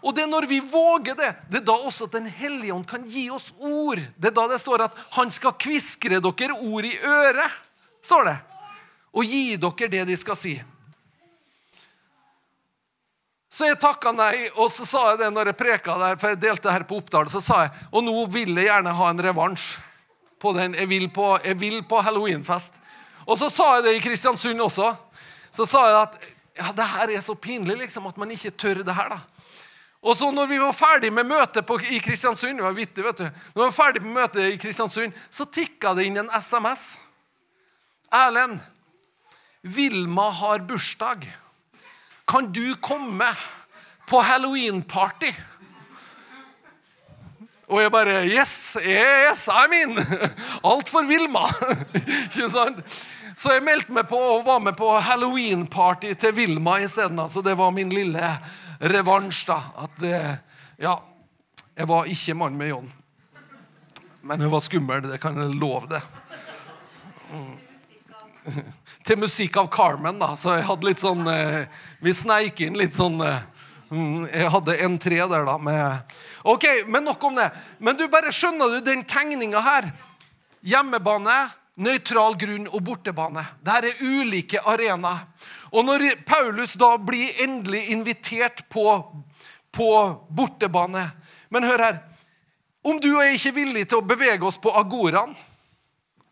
Og 0.04 0.16
det 0.16 0.26
er 0.26 0.32
når 0.32 0.48
vi 0.50 0.58
våger 0.64 1.16
det, 1.20 1.30
det 1.52 1.62
er 1.62 1.68
da 1.68 1.76
også 1.76 2.10
at 2.10 2.18
Den 2.18 2.26
hellige 2.28 2.74
ånd 2.76 2.88
kan 2.88 3.06
gi 3.08 3.30
oss 3.32 3.52
ord. 3.60 4.02
Det 4.18 4.32
er 4.32 4.36
da 4.36 4.48
det 4.52 4.60
står 4.60 4.88
at 4.88 4.98
'han 5.16 5.32
skal 5.32 5.54
kviskre 5.60 6.20
dere 6.20 6.56
ord 6.60 6.86
i 6.86 6.98
øret'. 6.98 7.60
står 8.02 8.26
det. 8.26 8.38
Og 9.14 9.24
gi 9.24 9.56
dere 9.56 9.88
det 9.88 10.06
de 10.08 10.18
skal 10.18 10.36
si. 10.36 10.64
Så 13.54 13.68
jeg 13.68 13.78
takka 13.78 14.10
nei, 14.18 14.48
og 14.58 14.72
så 14.74 14.86
sa 14.90 15.02
jeg 15.12 15.20
det 15.22 15.28
når 15.30 15.52
jeg 15.52 15.60
preka 15.60 15.94
der, 16.02 16.16
for 16.18 16.34
jeg 16.34 16.42
delte 16.42 16.72
her 16.74 16.86
på 16.90 16.98
Oppdal. 16.98 17.28
Så 17.30 17.42
sa 17.44 17.66
jeg 17.68 17.74
og 17.92 18.02
nå 18.06 18.14
vil 18.34 18.56
jeg 18.58 18.66
gjerne 18.66 18.96
ha 18.98 19.10
en 19.12 19.22
revansj 19.22 19.68
på 20.42 20.56
den. 20.58 20.74
Jeg 20.80 20.90
vil 20.90 21.06
på, 21.14 21.28
jeg 21.46 21.60
vil 21.62 21.84
på 21.86 22.00
halloweenfest. 22.02 22.80
Og 23.28 23.38
så 23.40 23.52
sa 23.54 23.76
jeg 23.76 23.86
det 23.86 23.94
i 23.98 24.02
Kristiansund 24.04 24.64
også. 24.66 24.90
Så 25.54 25.68
sa 25.70 25.84
jeg 25.86 26.00
at 26.00 26.18
ja, 26.58 26.72
det 26.74 26.88
her 26.96 27.14
er 27.14 27.22
så 27.22 27.36
pinlig 27.38 27.78
liksom, 27.84 28.10
at 28.10 28.18
man 28.18 28.34
ikke 28.34 28.56
tør 28.58 28.82
det 28.82 28.98
her. 28.98 29.14
da. 29.14 29.22
Og 30.04 30.18
så 30.18 30.32
når 30.34 30.50
vi 30.50 30.58
var 30.60 30.74
ferdig 30.76 31.14
med 31.14 31.30
møtet 31.30 31.66
på, 31.66 31.78
i 31.94 32.02
Kristiansund, 32.04 32.58
det 32.58 32.66
var 32.66 32.74
vittig, 32.76 33.06
vet 33.06 33.22
du. 33.22 33.24
Når 33.54 33.62
vi 33.62 33.68
var 33.68 33.78
ferdig 33.78 34.02
med 34.04 34.18
møtet 34.18 34.50
i 34.50 34.58
Kristiansund, 34.58 35.14
så 35.30 35.46
tikka 35.46 35.94
det 35.94 36.10
inn 36.10 36.18
en 36.20 36.34
SMS. 36.42 36.98
Erlend, 38.12 38.58
Vilma 39.62 40.28
har 40.42 40.66
bursdag. 40.68 41.30
Kan 42.28 42.52
du 42.52 42.76
komme 42.82 43.28
på 44.08 44.22
halloween-party? 44.22 45.32
Og 47.68 47.82
jeg 47.82 47.92
bare 47.92 48.26
Yes, 48.28 48.78
yes, 48.86 49.48
I'm 49.50 49.74
in! 49.84 49.98
Alt 50.72 50.90
for 50.90 51.08
Vilma. 51.08 51.46
Ikke 52.28 52.50
sant? 52.52 52.84
Så 53.36 53.56
jeg 53.56 53.64
meldte 53.66 53.96
meg 53.96 54.06
på 54.08 54.18
og 54.18 54.44
var 54.46 54.60
med 54.62 54.78
på 54.78 54.92
halloween-party 55.02 56.14
til 56.22 56.36
Vilma 56.38 56.78
isteden. 56.84 57.20
Altså, 57.20 57.42
det 57.42 57.58
var 57.58 57.74
min 57.74 57.90
lille 57.90 58.30
revansj, 58.82 59.48
da. 59.50 59.60
At 59.88 60.06
eh, 60.08 60.36
Ja. 60.84 61.00
Jeg 61.74 61.88
var 61.90 62.06
ikke 62.06 62.34
mann 62.38 62.58
med 62.58 62.70
John. 62.70 62.92
Men 64.22 64.42
hun 64.42 64.52
var 64.52 64.62
skummel, 64.62 65.02
det 65.10 65.18
kan 65.22 65.38
jeg 65.42 65.56
love 65.58 65.90
det. 65.90 66.02
Mm. 67.34 67.58
Til 69.04 69.20
musikk 69.20 69.58
av 69.60 69.68
Carmen, 69.68 70.20
da. 70.20 70.32
Så 70.40 70.54
jeg 70.56 70.68
hadde 70.68 70.88
litt 70.88 71.02
sånn 71.04 71.28
eh, 71.28 71.66
Vi 72.04 72.14
sneik 72.16 72.62
inn 72.64 72.78
litt 72.80 72.96
sånn 72.96 73.18
eh, 73.26 73.42
mm, 73.92 74.30
Jeg 74.32 74.52
hadde 74.54 74.78
en 74.86 74.96
tre 75.02 75.18
der, 75.20 75.44
da. 75.50 75.58
med 75.60 76.16
Ok, 76.48 76.66
men 76.88 77.04
nok 77.04 77.24
om 77.24 77.36
det. 77.36 77.50
Men 77.84 78.00
du 78.00 78.06
bare 78.12 78.32
skjønner 78.36 78.78
du 78.78 78.80
den 78.84 79.04
tegninga 79.08 79.60
her? 79.64 79.90
Hjemmebane, 80.64 81.36
nøytral 81.84 82.36
grunn 82.40 82.68
og 82.72 82.80
bortebane. 82.84 83.44
Dette 83.64 83.92
er 83.92 84.02
ulike 84.04 84.64
arenaer. 84.68 85.24
Og 85.74 85.88
når 85.88 86.04
Paulus 86.28 86.76
da 86.80 86.94
blir 87.02 87.44
endelig 87.44 87.88
invitert 87.92 88.62
på, 88.70 88.86
på 89.74 89.88
bortebane 90.30 91.08
Men 91.50 91.66
hør 91.68 91.82
her. 91.86 91.98
Om 92.84 93.00
du 93.00 93.10
og 93.14 93.24
jeg 93.24 93.38
ikke 93.38 93.52
er 93.52 93.58
villige 93.58 93.90
til 93.92 94.00
å 94.02 94.08
bevege 94.08 94.48
oss 94.48 94.58
på 94.60 94.72
agoraen, 94.76 95.36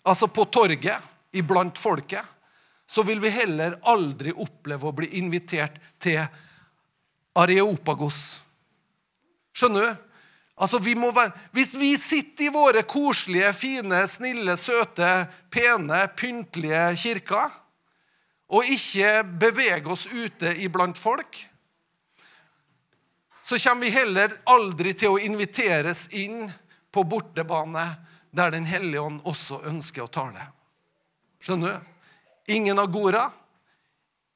altså 0.04 0.28
på 0.28 0.44
torget 0.52 1.38
iblant 1.38 1.78
folket, 1.80 2.26
så 2.92 3.04
vil 3.08 3.22
vi 3.24 3.30
heller 3.32 3.78
aldri 3.88 4.34
oppleve 4.36 4.90
å 4.90 4.96
bli 4.96 5.08
invitert 5.22 5.78
til 6.02 6.20
Areopagos. 7.40 8.42
Skjønner 9.56 9.86
du? 9.86 10.08
Altså, 10.62 10.82
vi 10.84 10.98
være, 11.00 11.32
hvis 11.56 11.72
vi 11.80 11.94
sitter 11.98 12.50
i 12.50 12.52
våre 12.54 12.84
koselige, 12.84 13.54
fine, 13.56 14.02
snille, 14.12 14.58
søte, 14.60 15.08
pene, 15.50 16.04
pyntelige 16.20 16.84
kirker 17.00 17.56
og 18.52 18.68
ikke 18.76 19.24
beveger 19.40 19.88
oss 19.90 20.10
ute 20.12 20.52
iblant 20.60 21.00
folk, 21.00 21.40
så 23.42 23.58
kommer 23.64 23.88
vi 23.88 23.94
heller 23.96 24.36
aldri 24.52 24.94
til 25.00 25.16
å 25.16 25.24
inviteres 25.24 26.10
inn 26.12 26.44
på 26.92 27.06
bortebane 27.08 27.88
der 28.32 28.52
Den 28.52 28.68
hellige 28.68 29.02
ånd 29.04 29.24
også 29.28 29.64
ønsker 29.68 30.06
å 30.06 30.12
tale. 30.12 30.44
Skjønner 31.44 31.80
du? 31.80 31.91
Ingen 32.48 32.80
agora, 32.80 33.32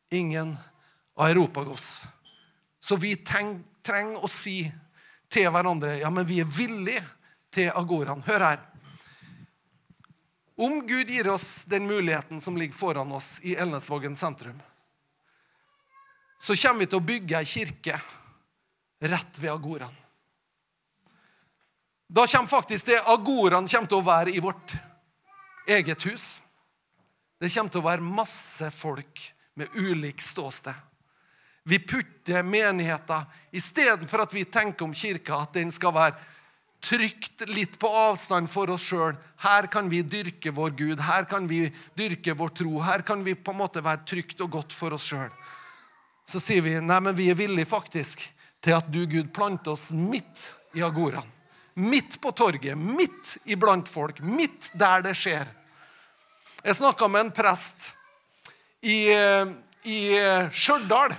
ingen 0.10 0.58
aeropagos. 1.15 2.04
Så 2.80 2.96
vi 2.96 3.15
trenger 3.15 4.24
å 4.24 4.30
si 4.30 4.60
til 5.32 5.50
hverandre 5.50 5.98
ja, 6.00 6.12
men 6.13 6.28
vi 6.28 6.39
er 6.44 6.50
villige 6.50 7.02
til 7.54 7.72
agoraen. 7.74 8.22
Hør 8.26 8.46
her. 8.46 8.62
Om 10.56 10.80
Gud 10.88 11.10
gir 11.12 11.28
oss 11.34 11.65
den 11.65 11.88
muligheten 11.88 12.41
som 12.41 12.58
ligger 12.58 12.78
foran 12.78 13.12
oss 13.12 13.41
i 13.44 13.56
Elnesvågen 13.56 14.15
sentrum, 14.15 14.62
så 16.39 16.56
kommer 16.56 16.86
vi 16.86 16.88
til 16.91 17.02
å 17.02 17.08
bygge 17.10 17.39
ei 17.41 17.50
kirke 17.50 18.00
rett 19.04 19.39
ved 19.41 19.52
agoraen. 19.52 19.96
Da 22.08 22.28
kommer 22.28 22.48
faktisk 22.48 22.88
det 22.88 23.02
agoraen 23.02 23.68
til 23.68 23.98
å 23.98 24.06
være 24.06 24.32
i 24.32 24.39
vårt 24.39 24.76
eget 25.68 26.06
hus. 26.06 26.44
Det 27.39 27.52
kommer 27.52 27.71
til 27.71 27.82
å 27.82 27.89
være 27.89 28.06
masse 28.06 28.69
folk 28.71 29.24
med 29.60 29.74
ulik 29.76 30.21
ståsted. 30.24 30.76
Vi 31.65 31.80
putter 31.82 32.45
menigheter 32.45 33.26
istedenfor 33.56 34.21
at 34.26 34.34
vi 34.36 34.45
tenker 34.45 34.86
om 34.86 34.93
kirka 34.93 35.39
at 35.41 35.56
den 35.58 35.71
skal 35.74 35.95
være 35.95 36.19
trygt 36.86 37.41
litt 37.50 37.80
på 37.82 37.89
avstand 37.89 38.50
for 38.52 38.69
oss 38.69 38.86
sjøl. 38.86 39.15
Her 39.41 39.67
kan 39.74 39.89
vi 39.89 40.04
dyrke 40.06 40.54
vår 40.54 40.76
Gud, 40.78 41.02
her 41.02 41.26
kan 41.30 41.48
vi 41.50 41.63
dyrke 41.98 42.36
vår 42.38 42.54
tro. 42.62 42.78
Her 42.86 43.02
kan 43.08 43.24
vi 43.26 43.34
på 43.36 43.56
en 43.56 43.62
måte 43.63 43.84
være 43.84 44.06
trygt 44.06 44.43
og 44.45 44.52
godt 44.60 44.76
for 44.76 44.93
oss 44.93 45.08
sjøl. 45.10 45.32
Så 46.26 46.41
sier 46.41 46.62
vi 46.65 46.78
nei, 46.82 47.00
men 47.02 47.17
vi 47.17 47.32
er 47.32 47.38
villige 47.38 47.69
faktisk 47.69 48.21
til 48.65 48.78
at 48.78 48.88
du, 48.89 49.04
Gud, 49.10 49.32
planter 49.34 49.74
oss 49.74 49.91
midt 49.93 50.45
i 50.78 50.84
agoraen. 50.86 51.34
Midt 51.76 52.21
på 52.24 52.32
torget, 52.32 52.78
midt 52.78 53.36
iblant 53.52 53.89
folk, 53.91 54.21
midt 54.24 54.71
der 54.80 55.04
det 55.06 55.12
skjer. 55.17 55.50
Jeg 56.65 56.80
snakka 56.80 57.06
med 57.08 57.28
en 57.28 57.30
prest 57.30 57.91
i, 58.82 59.13
eh, 59.13 59.49
i 59.86 59.97
eh, 60.17 60.47
Stjørdal. 60.49 61.12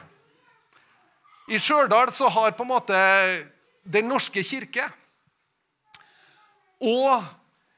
I 1.47 1.61
Stjørdal 1.63 2.11
så 2.11 2.27
har 2.35 2.57
på 2.59 2.65
en 2.65 2.73
måte 2.73 2.97
Den 3.87 4.09
norske 4.11 4.43
kirke 4.43 4.83
og 6.83 7.23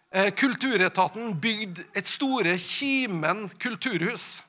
eh, 0.09 0.31
Kulturetaten 0.33 1.35
bygd 1.37 1.83
et 1.93 2.09
store 2.09 2.57
Kimen 2.57 3.45
kulturhus. 3.61 4.41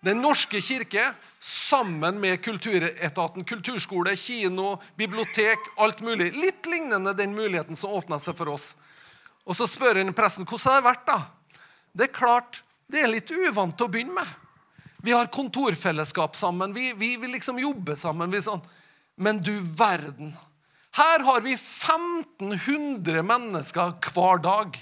Den 0.00 0.24
norske 0.24 0.64
kirke 0.64 1.04
sammen 1.38 2.16
med 2.24 2.40
Kulturetaten, 2.40 3.44
kulturskole, 3.44 4.16
kino, 4.16 4.78
bibliotek, 4.96 5.60
alt 5.76 6.00
mulig. 6.00 6.32
Litt 6.32 6.64
lignende 6.64 7.12
den 7.12 7.36
muligheten 7.36 7.76
som 7.76 7.92
åpna 8.00 8.16
seg 8.16 8.40
for 8.40 8.56
oss. 8.56 8.72
Og 9.44 9.60
Så 9.60 9.68
spør 9.68 10.00
han 10.00 10.16
presten 10.16 10.48
hvordan 10.48 10.72
har 10.72 10.80
det 10.80 10.88
vært. 10.88 11.06
da? 11.12 11.20
Det 11.92 12.08
er 12.08 12.14
klart, 12.14 12.62
det 12.88 13.02
er 13.02 13.10
litt 13.12 13.30
uvant 13.30 13.80
å 13.84 13.88
begynne 13.90 14.16
med. 14.16 14.38
Vi 15.02 15.12
har 15.12 15.26
kontorfellesskap 15.34 16.36
sammen. 16.36 16.72
Vi, 16.72 16.92
vi 16.92 17.16
vil 17.16 17.32
liksom 17.34 17.58
jobbe 17.58 17.96
sammen. 17.98 18.32
Sånn. 18.42 18.62
Men 19.16 19.40
du 19.42 19.52
verden. 19.60 20.32
Her 20.96 21.24
har 21.26 21.40
vi 21.42 21.56
1500 21.56 23.24
mennesker 23.26 23.94
hver 24.12 24.42
dag 24.44 24.76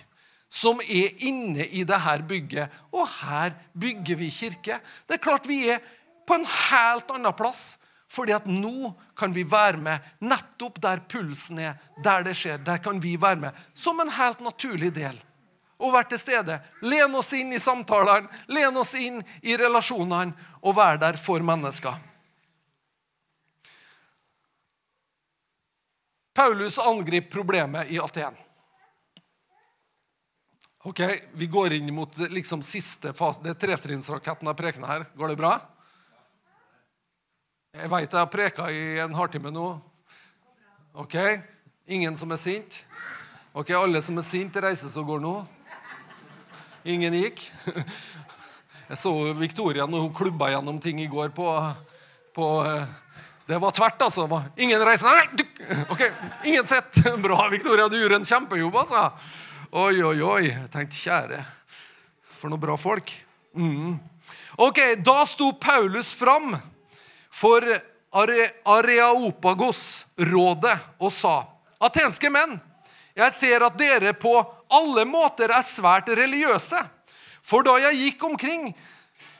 som 0.50 0.82
er 0.82 1.14
inne 1.24 1.64
i 1.70 1.86
dette 1.86 2.16
bygget. 2.28 2.80
Og 2.92 3.06
her 3.22 3.54
bygger 3.72 4.18
vi 4.20 4.30
kirke. 4.34 4.80
Det 5.06 5.16
er 5.16 5.24
klart 5.24 5.48
vi 5.48 5.62
er 5.70 5.80
på 6.26 6.36
en 6.36 6.46
helt 6.46 7.10
annen 7.14 7.36
plass. 7.38 7.78
Fordi 8.10 8.34
at 8.34 8.46
nå 8.50 8.90
kan 9.16 9.32
vi 9.32 9.46
være 9.46 9.78
med 9.78 10.06
nettopp 10.26 10.80
der 10.82 11.02
pulsen 11.08 11.62
er, 11.62 11.76
der 12.02 12.26
det 12.26 12.34
skjer. 12.36 12.58
Der 12.66 12.82
kan 12.82 12.98
vi 13.02 13.14
være 13.20 13.46
med 13.46 13.66
som 13.74 14.02
en 14.02 14.10
helt 14.18 14.42
naturlig 14.42 14.90
del 14.98 15.18
og 15.80 15.94
være 15.94 16.12
til 16.12 16.20
stede. 16.20 16.58
Len 16.84 17.14
oss 17.16 17.32
inn 17.36 17.52
i 17.56 17.60
samtalene, 17.60 18.28
len 18.52 18.76
oss 18.76 18.94
inn 19.00 19.18
i 19.42 19.56
relasjonene 19.56 20.36
og 20.60 20.76
være 20.76 21.00
der 21.06 21.18
for 21.20 21.42
mennesker. 21.44 21.96
Paulus 26.36 26.78
angriper 26.78 27.30
problemet 27.32 27.90
i 27.90 27.98
Aten. 28.00 28.36
Ok, 30.84 31.00
Vi 31.32 31.46
går 31.46 31.72
inn 31.76 31.94
mot 31.94 32.18
liksom 32.18 32.62
siste 32.62 33.12
fase. 33.12 33.42
Det 33.44 33.52
er 33.52 33.58
tretrinnsraketten 33.60 34.48
jeg 34.48 34.56
preker 34.56 34.86
her. 34.88 35.04
Går 35.12 35.32
det 35.32 35.36
bra? 35.36 35.58
Jeg 37.76 37.90
veit 37.92 38.08
jeg 38.08 38.18
har 38.18 38.30
preka 38.32 38.70
i 38.72 38.84
en 39.04 39.14
halvtime 39.14 39.52
nå. 39.52 39.66
Ok? 40.96 41.18
Ingen 41.86 42.16
som 42.16 42.32
er 42.32 42.40
sint? 42.40 42.80
Ok, 43.52 43.70
Alle 43.76 44.00
som 44.02 44.16
er 44.18 44.24
sint, 44.24 44.56
reiser 44.56 44.88
seg 44.88 45.04
og 45.04 45.12
går 45.12 45.22
nå. 45.26 45.34
Ingen 46.84 47.14
gikk. 47.14 47.52
Jeg 48.90 48.98
så 48.98 49.32
Victoria 49.36 49.86
når 49.86 50.00
hun 50.06 50.14
klubba 50.16 50.50
gjennom 50.50 50.80
ting 50.82 51.00
i 51.02 51.06
går 51.10 51.28
på, 51.36 51.46
på 52.34 52.64
eh, 52.64 52.84
Det 53.46 53.58
var 53.60 53.70
tvert, 53.76 54.02
altså. 54.02 54.42
Ingen 54.56 54.84
reiser 54.86 55.06
Nei! 55.10 55.26
Ok, 55.92 56.02
ingen 56.44 56.66
sett. 56.66 57.04
Bra, 57.24 57.48
Victoria. 57.52 57.88
Du 57.88 58.00
gjorde 58.00 58.16
en 58.16 58.24
kjempejobb, 58.24 58.76
altså. 58.80 59.10
Oi, 59.70 60.02
oi, 60.02 60.22
oi. 60.22 60.44
Jeg 60.48 60.70
tenkte, 60.72 60.96
kjære, 60.96 61.44
for 62.40 62.48
noen 62.50 62.60
bra 62.62 62.76
folk. 62.80 63.12
Mm. 63.54 63.98
Ok, 64.56 64.78
Da 65.04 65.26
sto 65.28 65.52
Paulus 65.60 66.14
fram 66.16 66.56
for 67.30 67.64
Areaopagos-rådet 68.10 70.78
og 70.98 71.12
sa 71.14 71.46
Atenske 71.80 72.30
menn, 72.32 72.60
jeg 73.16 73.32
ser 73.32 73.62
at 73.64 73.78
dere 73.78 74.12
på 74.18 74.59
alle 74.70 75.04
måter 75.08 75.52
er 75.54 75.66
svært 75.66 76.08
religiøse. 76.14 76.80
For 77.42 77.66
da 77.66 77.76
jeg 77.82 78.00
gikk 78.04 78.24
omkring 78.30 78.70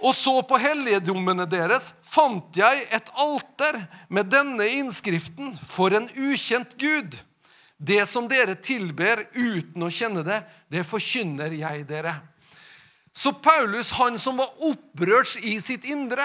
og 0.01 0.15
så 0.17 0.39
på 0.49 0.57
helligdommene 0.61 1.45
deres, 1.51 1.93
fant 2.09 2.57
jeg 2.57 2.87
et 2.89 3.11
alter 3.21 3.77
med 4.09 4.31
denne 4.33 4.65
innskriften 4.79 5.53
for 5.61 5.93
en 5.93 6.09
ukjent 6.17 6.73
Gud. 6.81 7.17
Det 7.77 8.01
som 8.09 8.29
dere 8.29 8.57
tilber 8.61 9.27
uten 9.37 9.85
å 9.85 9.93
kjenne 9.93 10.25
det, 10.25 10.41
det 10.73 10.87
forkynner 10.89 11.53
jeg 11.57 11.85
dere. 11.89 12.15
Så 13.13 13.35
Paulus, 13.43 13.91
han 13.99 14.17
som 14.21 14.41
var 14.41 14.65
opprørt 14.71 15.37
i 15.45 15.59
sitt 15.61 15.85
indre, 15.93 16.25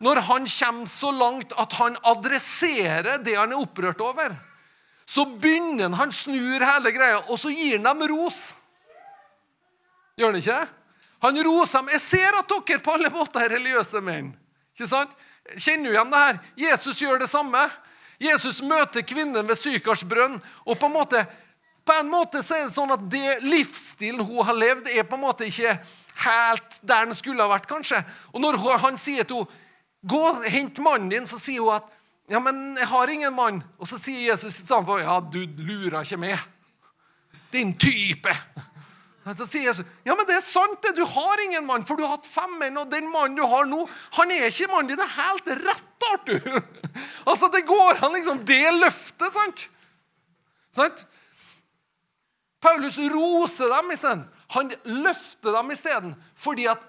når 0.00 0.22
han 0.28 0.46
kommer 0.48 0.90
så 0.90 1.10
langt 1.12 1.52
at 1.58 1.74
han 1.80 1.98
adresserer 2.08 3.18
det 3.24 3.34
han 3.36 3.52
er 3.52 3.62
opprørt 3.62 4.00
over, 4.04 4.32
så 5.10 5.24
begynner 5.26 5.88
han, 5.88 5.94
han 5.98 6.12
snur 6.14 6.62
hele 6.62 6.92
greia, 6.94 7.18
og 7.26 7.38
så 7.38 7.50
gir 7.50 7.80
han 7.80 7.88
dem 7.88 8.06
ros. 8.12 8.52
Gjør 10.14 10.30
han 10.30 10.38
ikke 10.38 10.58
det? 10.60 10.68
Han 11.20 11.40
roser 11.44 11.80
dem. 11.80 11.90
Jeg 11.96 12.02
ser 12.04 12.36
at 12.38 12.52
dere 12.52 12.82
på 12.84 12.92
alle 12.94 13.10
måter 13.12 13.42
er 13.42 13.50
religiøse 13.56 14.00
menn. 14.06 14.30
Ikke 14.72 14.86
sant? 14.88 15.12
Kjenner 15.56 15.90
du 15.90 15.96
igjen 15.96 16.12
det 16.12 16.20
her? 16.22 16.38
Jesus 16.62 17.02
gjør 17.02 17.18
det 17.24 17.28
samme. 17.28 17.64
Jesus 18.22 18.60
møter 18.62 19.02
kvinnen 19.02 19.48
ved 19.48 19.58
Sykars 19.58 20.04
brønn. 20.06 20.38
og 20.64 20.78
på 20.78 20.86
en 20.86 20.94
måte 20.94 21.24
på 21.84 21.96
en 21.96 22.10
måte 22.12 22.42
så 22.44 22.54
er 22.54 22.68
det 22.68 22.74
sånn 22.76 22.92
at 22.94 23.02
det 23.10 23.40
livsstilen 23.42 24.20
hun 24.22 24.44
har 24.46 24.54
levd, 24.54 24.92
er 24.94 25.08
på 25.08 25.16
en 25.16 25.24
måte 25.24 25.48
ikke 25.48 25.72
helt 26.22 26.76
der 26.86 27.08
den 27.08 27.16
skulle 27.18 27.42
ha 27.42 27.50
vært. 27.50 27.66
kanskje. 27.66 27.98
Og 28.30 28.44
når 28.44 28.60
han 28.84 29.00
sier 29.00 29.24
til 29.24 29.42
henne 29.42 29.66
gå 30.00 30.20
hent 30.48 30.78
mannen 30.80 31.10
din, 31.12 31.26
så 31.26 31.36
sier 31.36 31.60
hun 31.60 31.74
at 31.74 31.88
ja, 32.30 32.38
men 32.38 32.76
jeg 32.78 32.86
har 32.86 33.10
ingen 33.10 33.34
mann. 33.34 33.58
Og 33.82 33.88
så 33.90 33.98
sier 33.98 34.28
Jesus 34.28 34.60
i 34.60 34.62
stedet 34.62 34.86
for 34.86 35.02
ja, 35.02 35.18
du 35.18 35.40
lurer 35.66 36.04
ikke 36.04 36.20
med. 36.22 36.48
Din 37.50 37.72
type. 37.74 38.34
Så 39.34 39.46
sier 39.46 39.66
Jesus 39.68 39.86
ja, 40.06 40.14
men 40.14 40.26
det 40.28 40.36
er 40.38 40.44
sant, 40.44 40.78
det. 40.84 40.94
Du 40.96 41.02
har 41.06 41.42
ingen 41.44 41.66
mann, 41.66 41.82
for 41.86 41.98
du 41.98 42.04
har 42.06 42.14
hatt 42.14 42.28
fem 42.28 42.54
menn. 42.60 42.78
Og 42.78 42.86
den 42.92 43.08
mannen 43.10 43.34
du 43.38 43.42
har 43.42 43.66
nå, 43.66 43.82
han 44.18 44.34
er 44.34 44.46
ikke 44.46 44.70
mannen 44.70 44.92
din. 44.92 45.00
Det 45.00 45.08
er 45.08 45.16
helt 45.18 45.54
rett, 45.66 46.10
Arthur. 46.14 46.60
Altså, 47.30 47.46
det 47.52 47.60
går 47.68 48.00
an, 48.02 48.14
liksom. 48.16 48.38
Det 48.48 48.62
løftet, 48.80 49.34
sant? 49.34 49.60
sant? 50.74 51.02
Paulus 52.64 52.96
roser 53.12 53.70
dem 53.70 53.92
isteden. 53.94 54.24
Han 54.56 54.72
løfter 55.04 55.54
dem 55.54 55.70
isteden. 55.74 56.14
Fordi 56.34 56.66
at 56.72 56.82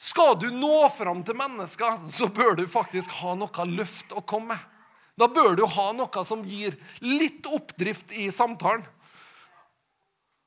skal 0.00 0.34
du 0.40 0.48
nå 0.50 0.88
fram 0.90 1.22
til 1.26 1.38
mennesker, 1.38 2.00
så 2.10 2.26
bør 2.32 2.56
du 2.58 2.64
faktisk 2.70 3.12
ha 3.20 3.36
noe 3.38 3.68
løft 3.70 4.16
å 4.16 4.24
komme 4.26 4.56
med. 4.56 4.70
Da 5.20 5.28
bør 5.30 5.54
du 5.58 5.64
ha 5.70 5.90
noe 5.94 6.24
som 6.26 6.42
gir 6.46 6.74
litt 7.04 7.46
oppdrift 7.46 8.16
i 8.18 8.30
samtalen. 8.34 8.82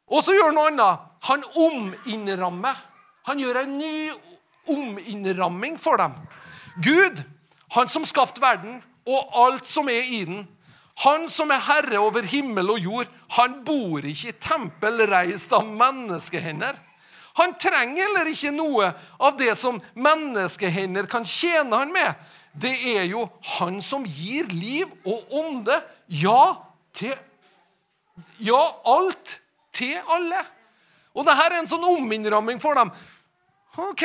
Og 0.07 0.23
så 0.23 0.35
gjør 0.35 0.51
han 0.51 0.57
noe 0.57 0.71
annet. 0.71 1.05
Han 1.27 1.45
ominnrammer. 1.67 2.75
Han 3.27 3.39
gjør 3.39 3.61
en 3.63 3.77
ny 3.79 3.95
ominnramming 4.71 5.79
for 5.79 5.99
dem. 5.99 6.13
Gud, 6.83 7.23
han 7.75 7.89
som 7.91 8.05
skapte 8.07 8.43
verden 8.43 8.79
og 9.07 9.39
alt 9.39 9.67
som 9.67 9.89
er 9.91 10.03
i 10.03 10.23
den, 10.27 10.45
han 11.03 11.27
som 11.29 11.51
er 11.53 11.61
herre 11.61 11.99
over 12.01 12.25
himmel 12.25 12.71
og 12.73 12.79
jord, 12.81 13.09
han 13.37 13.59
bor 13.65 14.01
ikke 14.01 14.31
i 14.31 14.37
tempel 14.41 15.03
reist 15.09 15.51
av 15.53 15.67
menneskehender. 15.67 16.73
Han 17.37 17.53
trenger 17.61 18.01
heller 18.01 18.31
ikke 18.31 18.53
noe 18.55 18.87
av 19.21 19.35
det 19.37 19.53
som 19.59 19.77
menneskehender 19.93 21.05
kan 21.11 21.27
tjene 21.27 21.83
han 21.83 21.93
med. 21.93 22.15
Det 22.53 22.73
er 22.95 23.03
jo 23.09 23.25
han 23.57 23.81
som 23.81 24.05
gir 24.05 24.47
liv 24.53 24.91
og 25.05 25.33
ånde, 25.43 25.81
ja, 26.07 26.55
til 26.93 27.15
Ja, 28.41 28.61
alt 28.85 29.39
til 29.73 29.97
alle. 30.09 30.39
Og 31.13 31.25
dette 31.25 31.43
er 31.45 31.59
en 31.59 31.69
sånn 31.69 31.85
ominnramming 31.85 32.61
for 32.61 32.77
dem. 32.77 32.89
OK, 33.77 34.03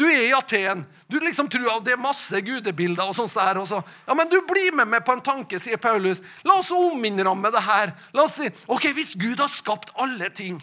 du 0.00 0.06
er 0.08 0.22
i 0.28 0.32
Aten. 0.32 0.86
Du 1.10 1.18
liksom 1.20 1.48
tror 1.50 1.68
at 1.74 1.84
det 1.84 1.92
er 1.96 2.00
masse 2.00 2.40
gudebilder. 2.40 3.04
og 3.04 3.14
sånt 3.16 3.34
der 3.34 3.58
også. 3.60 3.82
Ja, 4.06 4.14
men 4.14 4.28
du 4.30 4.38
blir 4.48 4.72
med 4.72 4.88
meg 4.88 5.04
på 5.04 5.12
en 5.12 5.20
tanke, 5.24 5.58
sier 5.60 5.76
Paulus. 5.76 6.22
La 6.44 6.60
oss 6.60 6.70
ominnramme 6.72 7.50
det 7.52 7.62
her. 7.66 7.92
La 8.16 8.24
oss 8.24 8.38
si, 8.40 8.48
ok, 8.68 8.92
Hvis 8.94 9.16
Gud 9.20 9.40
har 9.40 9.48
skapt 9.48 9.90
alle 9.96 10.30
ting 10.30 10.60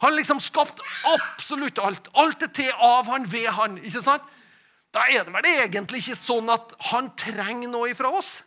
Han 0.00 0.10
har 0.10 0.16
liksom 0.18 0.40
skapt 0.40 0.80
absolutt 1.14 1.78
alt. 1.78 2.08
Alt 2.14 2.42
er 2.42 2.50
til 2.52 2.72
av 2.82 3.06
han, 3.08 3.32
ved 3.32 3.46
han. 3.46 3.78
ikke 3.78 4.02
sant? 4.02 4.22
Da 4.94 5.02
er 5.10 5.26
det 5.26 5.32
vel 5.34 5.48
egentlig 5.50 6.04
ikke 6.04 6.18
sånn 6.18 6.50
at 6.54 6.74
han 6.92 7.10
trenger 7.18 7.70
noe 7.70 7.90
ifra 7.90 8.12
oss. 8.14 8.44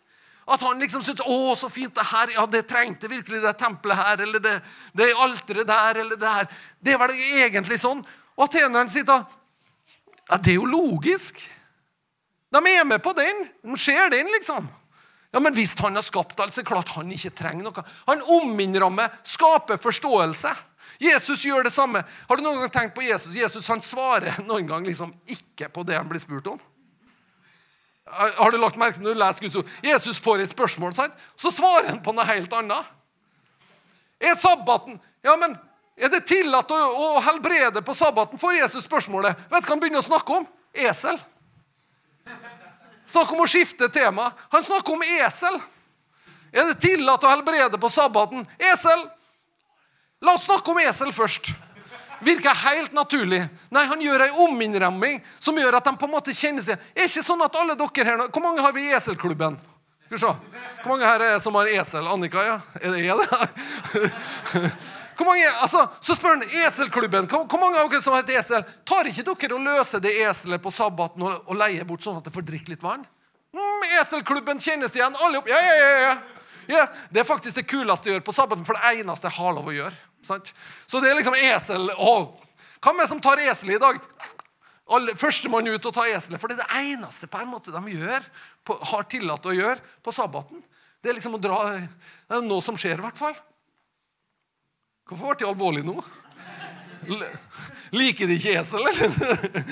At 0.48 0.62
han 0.64 0.80
liksom 0.80 1.04
syns 1.04 1.20
'Å, 1.20 1.56
så 1.60 1.68
fint 1.70 1.94
det 1.96 2.06
her. 2.08 2.32
Ja, 2.32 2.46
det 2.46 2.68
trengte 2.70 3.10
virkelig 3.12 3.42
det 3.44 3.58
tempelet 3.60 3.98
her.' 3.98 4.22
Eller 4.24 4.40
det, 4.40 4.62
det 4.96 5.14
alteret 5.14 5.68
der, 5.68 6.00
eller 6.00 6.16
det 6.16 6.34
her. 6.34 6.48
Det 6.80 6.96
var 7.00 7.08
det 7.12 7.20
egentlig 7.44 7.80
sånn. 7.80 8.00
Og 8.38 8.48
ateneren 8.48 8.90
sier 8.90 9.04
da 9.04 9.26
Ja, 10.30 10.38
det 10.38 10.52
er 10.52 10.60
jo 10.60 10.66
logisk. 10.66 11.40
De 12.52 12.58
er 12.58 12.84
med 12.84 13.04
på 13.04 13.14
den. 13.16 13.46
De 13.64 13.78
ser 13.78 14.10
den, 14.10 14.28
liksom. 14.28 14.68
Ja, 15.34 15.40
Men 15.40 15.54
hvis 15.54 15.76
han 15.80 15.96
har 15.96 16.04
skapt 16.04 16.40
alt, 16.40 16.54
så 16.54 16.60
er 16.60 16.64
det 16.64 16.72
klart 16.72 16.90
han 16.96 17.12
ikke 17.12 17.36
trenger 17.36 17.64
noe. 17.64 17.84
Han 18.08 18.22
ominnrammer, 18.22 19.12
skaper 19.24 19.78
forståelse. 19.78 20.52
Jesus 21.00 21.46
gjør 21.46 21.68
det 21.68 21.74
samme. 21.74 22.02
Har 22.02 22.38
du 22.38 22.44
noen 22.46 22.64
gang 22.64 22.74
tenkt 22.74 22.96
på 22.96 23.06
Jesus? 23.06 23.36
Jesus 23.38 23.68
han 23.70 23.84
svarer 23.86 24.42
noen 24.50 24.68
gang 24.70 24.86
liksom 24.88 25.14
ikke 25.30 25.70
på 25.74 25.86
det 25.88 25.98
han 26.00 26.10
blir 26.10 26.22
spurt 26.24 26.50
om. 26.54 26.60
Har 28.08 28.52
du 28.52 28.58
lagt 28.62 28.80
merke 28.80 29.02
når 29.04 29.16
du 29.16 29.20
leser 29.20 29.44
Guds 29.44 29.58
ord? 29.60 29.72
Jesus 29.84 30.20
får 30.24 30.40
et 30.40 30.52
spørsmål, 30.52 30.94
sant? 30.96 31.16
så 31.36 31.52
svarer 31.52 31.90
han 31.92 32.00
på 32.04 32.14
noe 32.16 32.28
helt 32.30 32.54
annet. 32.56 32.94
Er 34.24 34.38
sabbaten 34.40 34.96
Ja, 35.26 35.36
men 35.36 35.58
er 35.98 36.12
det 36.14 36.24
tillatt 36.30 36.72
å, 36.72 36.78
å 36.78 37.22
helbrede 37.26 37.82
på 37.84 37.94
sabbaten? 37.98 38.40
Får 38.40 38.56
Jesus 38.56 38.86
spørsmålet. 38.86 39.36
Vet 39.50 39.66
du 39.66 39.68
hva 39.68 39.74
han 39.74 39.82
begynner 39.82 40.04
å 40.04 40.06
snakke 40.06 40.38
om? 40.40 40.46
Esel. 40.78 41.18
Snakk 43.08 43.32
om 43.34 43.42
å 43.42 43.48
skifte 43.50 43.90
tema. 43.92 44.30
Han 44.54 44.64
snakker 44.64 44.94
om 44.94 45.04
esel. 45.04 45.58
Er 46.52 46.70
det 46.70 46.80
tillatt 46.84 47.24
å 47.24 47.32
helbrede 47.32 47.80
på 47.82 47.90
sabbaten? 47.92 48.46
Esel. 48.60 49.04
La 50.26 50.34
oss 50.34 50.48
snakke 50.48 50.74
om 50.74 50.80
esel 50.82 51.14
først 51.14 51.54
virker 52.26 52.54
helt 52.66 52.94
naturlig. 52.98 53.44
Nei, 53.70 53.86
han 53.86 54.02
gjør 54.02 54.26
ei 54.26 54.30
ominnramming 54.48 55.20
som 55.40 55.58
gjør 55.58 55.78
at 55.78 55.86
de 55.86 55.94
på 56.00 56.08
en 56.08 56.16
måte 56.16 56.34
kjenner 56.34 56.66
seg 56.66 56.78
Er 56.98 57.06
ikke 57.06 57.26
sånn 57.26 57.44
at 57.46 57.58
alle 57.60 57.76
dere 57.78 58.06
her 58.08 58.24
Hvor 58.26 58.44
mange 58.44 58.64
har 58.64 58.74
vi 58.74 58.88
i 58.88 58.94
Eselklubben? 58.98 59.58
Skal 60.08 60.16
vi 60.16 60.22
se. 60.22 60.62
Hvor 60.82 60.94
mange 60.94 61.08
her 61.08 61.24
er 61.26 61.40
som 61.44 61.56
har 61.60 61.68
esel? 61.68 62.06
Annika, 62.08 62.44
ja? 62.46 62.60
Er 62.80 62.94
det, 62.96 63.02
jeg, 63.04 63.18
det? 63.20 64.70
Hvor 65.18 65.28
mange, 65.28 65.50
altså, 65.66 65.82
så 66.00 66.16
spør 66.16 66.38
han 66.38 66.46
Eselklubben. 66.62 67.28
Hvor, 67.28 67.60
mange 67.60 67.82
av 67.82 67.90
dere 67.92 68.00
som 68.06 68.16
har 68.16 68.24
et 68.24 68.32
esel? 68.38 68.64
Tar 68.88 69.10
ikke 69.12 69.26
dere 69.28 69.58
og 69.58 69.66
løser 69.66 70.00
det 70.00 70.14
eselet 70.24 70.64
på 70.64 70.72
sabbaten 70.72 71.28
og, 71.28 71.52
leier 71.60 71.84
bort 71.90 72.06
sånn 72.06 72.22
at 72.22 72.30
det 72.30 72.32
får 72.32 72.48
drikke 72.48 72.72
litt 72.72 72.86
vann? 72.86 73.04
Mm, 73.52 73.84
eselklubben 74.00 74.64
kjennes 74.64 74.96
igjen. 74.96 75.20
Alle 75.28 75.42
opp. 75.42 75.52
Ja, 75.52 75.60
ja, 75.60 75.76
ja, 75.76 75.92
ja. 76.06 76.16
ja. 76.78 76.88
Det 77.12 77.26
er 77.26 77.28
faktisk 77.28 77.60
det 77.60 77.68
kuleste 77.68 78.08
jeg 78.08 78.22
gjør 78.22 78.28
på 78.30 78.38
sabbaten, 78.40 78.64
for 78.70 78.80
det 78.80 79.02
eneste 79.02 79.28
jeg 79.28 79.40
har 79.42 79.60
lov 79.60 79.68
å 79.68 79.76
gjøre. 79.76 80.07
Sant? 80.28 80.52
Så 80.88 81.02
det 81.04 81.12
er 81.12 81.18
liksom 81.20 81.38
esel 81.40 81.90
Å, 81.96 82.14
Hvem 82.84 83.00
er 83.00 83.06
det 83.06 83.12
som 83.12 83.22
tar 83.24 83.42
esel 83.42 83.74
i 83.74 83.82
dag? 83.82 83.98
Førstemann 85.20 85.68
ut 85.68 85.90
og 85.90 85.96
tar 85.96 86.12
eselet. 86.14 86.40
For 86.40 86.52
det 86.52 86.60
er 86.60 86.64
det 86.64 86.94
eneste 86.94 87.28
på 87.32 87.42
en 87.42 87.50
måte 87.52 87.74
de 87.74 87.96
gjør, 87.98 88.24
på, 88.68 88.78
har 88.92 89.08
tillatt 89.10 89.50
å 89.50 89.56
gjøre 89.56 89.82
på 90.06 90.14
sabbaten. 90.16 90.62
Det 91.02 91.12
er 91.12 91.18
liksom 91.18 91.36
å 91.38 91.42
dra 91.42 91.58
Det 91.74 92.38
er 92.38 92.46
noe 92.46 92.64
som 92.64 92.78
skjer, 92.80 93.00
i 93.00 93.06
hvert 93.06 93.20
fall. 93.20 93.36
Hvorfor 95.08 95.32
ble 95.32 95.40
det 95.40 95.50
alvorlig 95.50 95.84
nå? 95.88 95.96
Liker 97.96 98.28
de 98.28 98.36
ikke 98.36 98.58
esel, 98.60 98.84
eller? 98.84 99.64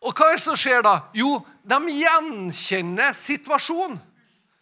Og 0.00 0.14
hva 0.14 0.30
er 0.30 0.38
det 0.38 0.44
som 0.44 0.56
skjer 0.58 0.84
da? 0.86 0.94
Jo, 1.16 1.34
de 1.66 1.78
gjenkjenner 1.92 3.16
situasjonen. 3.16 3.98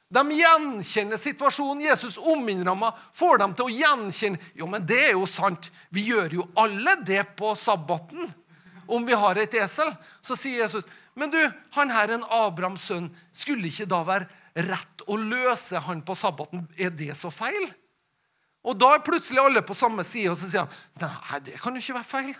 De 0.09 0.22
gjenkjenner 0.32 1.20
situasjonen. 1.20 1.84
Jesus 1.84 2.16
ominnramma 2.18 2.94
får 3.12 3.42
dem 3.42 3.54
til 3.54 3.68
å 3.68 3.72
gjenkjenne 3.72 4.52
Jo, 4.56 4.68
men 4.70 4.86
det 4.88 5.00
er 5.11 5.16
jo 5.16 5.26
sant. 5.28 5.70
Vi 5.92 6.06
gjør 6.09 6.38
jo 6.40 6.46
alle 6.56 6.96
det 7.04 7.24
på 7.36 7.52
sabbaten. 7.56 8.30
Om 8.88 9.04
vi 9.04 9.16
har 9.20 9.36
et 9.36 9.54
esel. 9.61 9.90
Så 10.24 10.36
sier 10.36 10.62
Jesus, 10.62 10.88
men 11.18 11.32
du, 11.32 11.40
han 11.76 11.92
her 11.92 12.09
er 12.09 12.16
en 12.16 12.28
Abrahams 12.32 12.86
sønn. 12.88 13.11
Skulle 13.36 13.68
ikke 13.68 13.88
da 13.90 14.00
være 14.06 14.28
rett 14.68 15.04
å 15.06 15.18
løse 15.20 15.80
han 15.84 16.00
på 16.06 16.16
sabbaten? 16.16 16.64
Er 16.80 16.94
det 16.94 17.12
så 17.18 17.28
feil? 17.34 17.68
Og 18.64 18.76
da 18.80 18.94
er 18.94 19.04
plutselig 19.04 19.42
alle 19.42 19.62
på 19.64 19.76
samme 19.76 20.04
side, 20.06 20.32
og 20.32 20.38
så 20.40 20.48
sier 20.48 20.64
han 20.64 21.12
nei, 21.28 21.40
det 21.46 21.61
kan 21.61 21.76
jo 21.76 21.82
ikke 21.82 21.98
være 21.98 22.09
feil. 22.09 22.32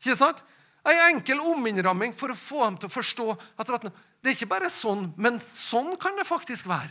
Ikke 0.00 0.16
sant? 0.18 0.40
En 0.84 1.00
enkel 1.08 1.40
ominnramming 1.40 2.14
for 2.16 2.32
å 2.32 2.38
få 2.38 2.64
dem 2.66 2.78
til 2.80 2.90
å 2.90 2.94
forstå 2.94 3.26
at 3.34 3.72
det 4.24 4.30
er 4.30 4.36
ikke 4.38 4.54
bare 4.54 4.70
sånn, 4.72 5.10
men 5.20 5.36
sånn 5.44 5.98
kan 6.00 6.16
det 6.16 6.24
faktisk 6.24 6.70
være. 6.70 6.88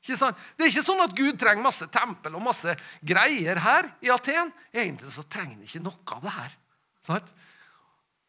Ikke 0.00 0.16
sant? 0.16 0.38
Det 0.56 0.64
er 0.64 0.70
ikke 0.72 0.84
sånn 0.86 1.02
at 1.04 1.12
Gud 1.14 1.36
trenger 1.38 1.62
masse 1.62 1.86
tempel 1.92 2.38
og 2.38 2.42
masse 2.42 2.72
greier 3.04 3.60
her 3.60 3.90
i 4.02 4.10
Aten. 4.10 4.48
Egentlig 4.72 5.12
så 5.12 5.22
trenger 5.28 5.58
han 5.58 5.66
ikke 5.68 5.82
noe 5.84 6.16
av 6.16 6.24
det 6.24 6.32
her. 6.34 6.54
Sant? 7.04 7.28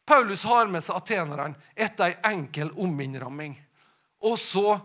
Paulus 0.05 0.43
har 0.43 0.67
med 0.67 0.83
seg 0.83 0.99
atenerne 0.99 1.71
etter 1.73 2.11
ei 2.11 2.33
enkel 2.33 2.73
ominnramming. 2.83 3.55
og 4.23 4.37
så 4.39 4.79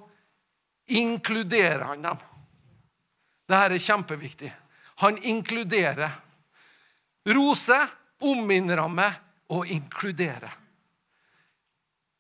inkluderer 0.89 1.85
han 1.85 2.03
dem. 2.03 2.23
Dette 3.49 3.75
er 3.75 3.79
kjempeviktig. 3.79 4.49
Han 5.05 5.19
inkluderer. 5.31 6.11
Rose, 7.29 7.79
ominnramme 8.27 9.07
og 9.55 9.67
inkludere. 9.71 10.51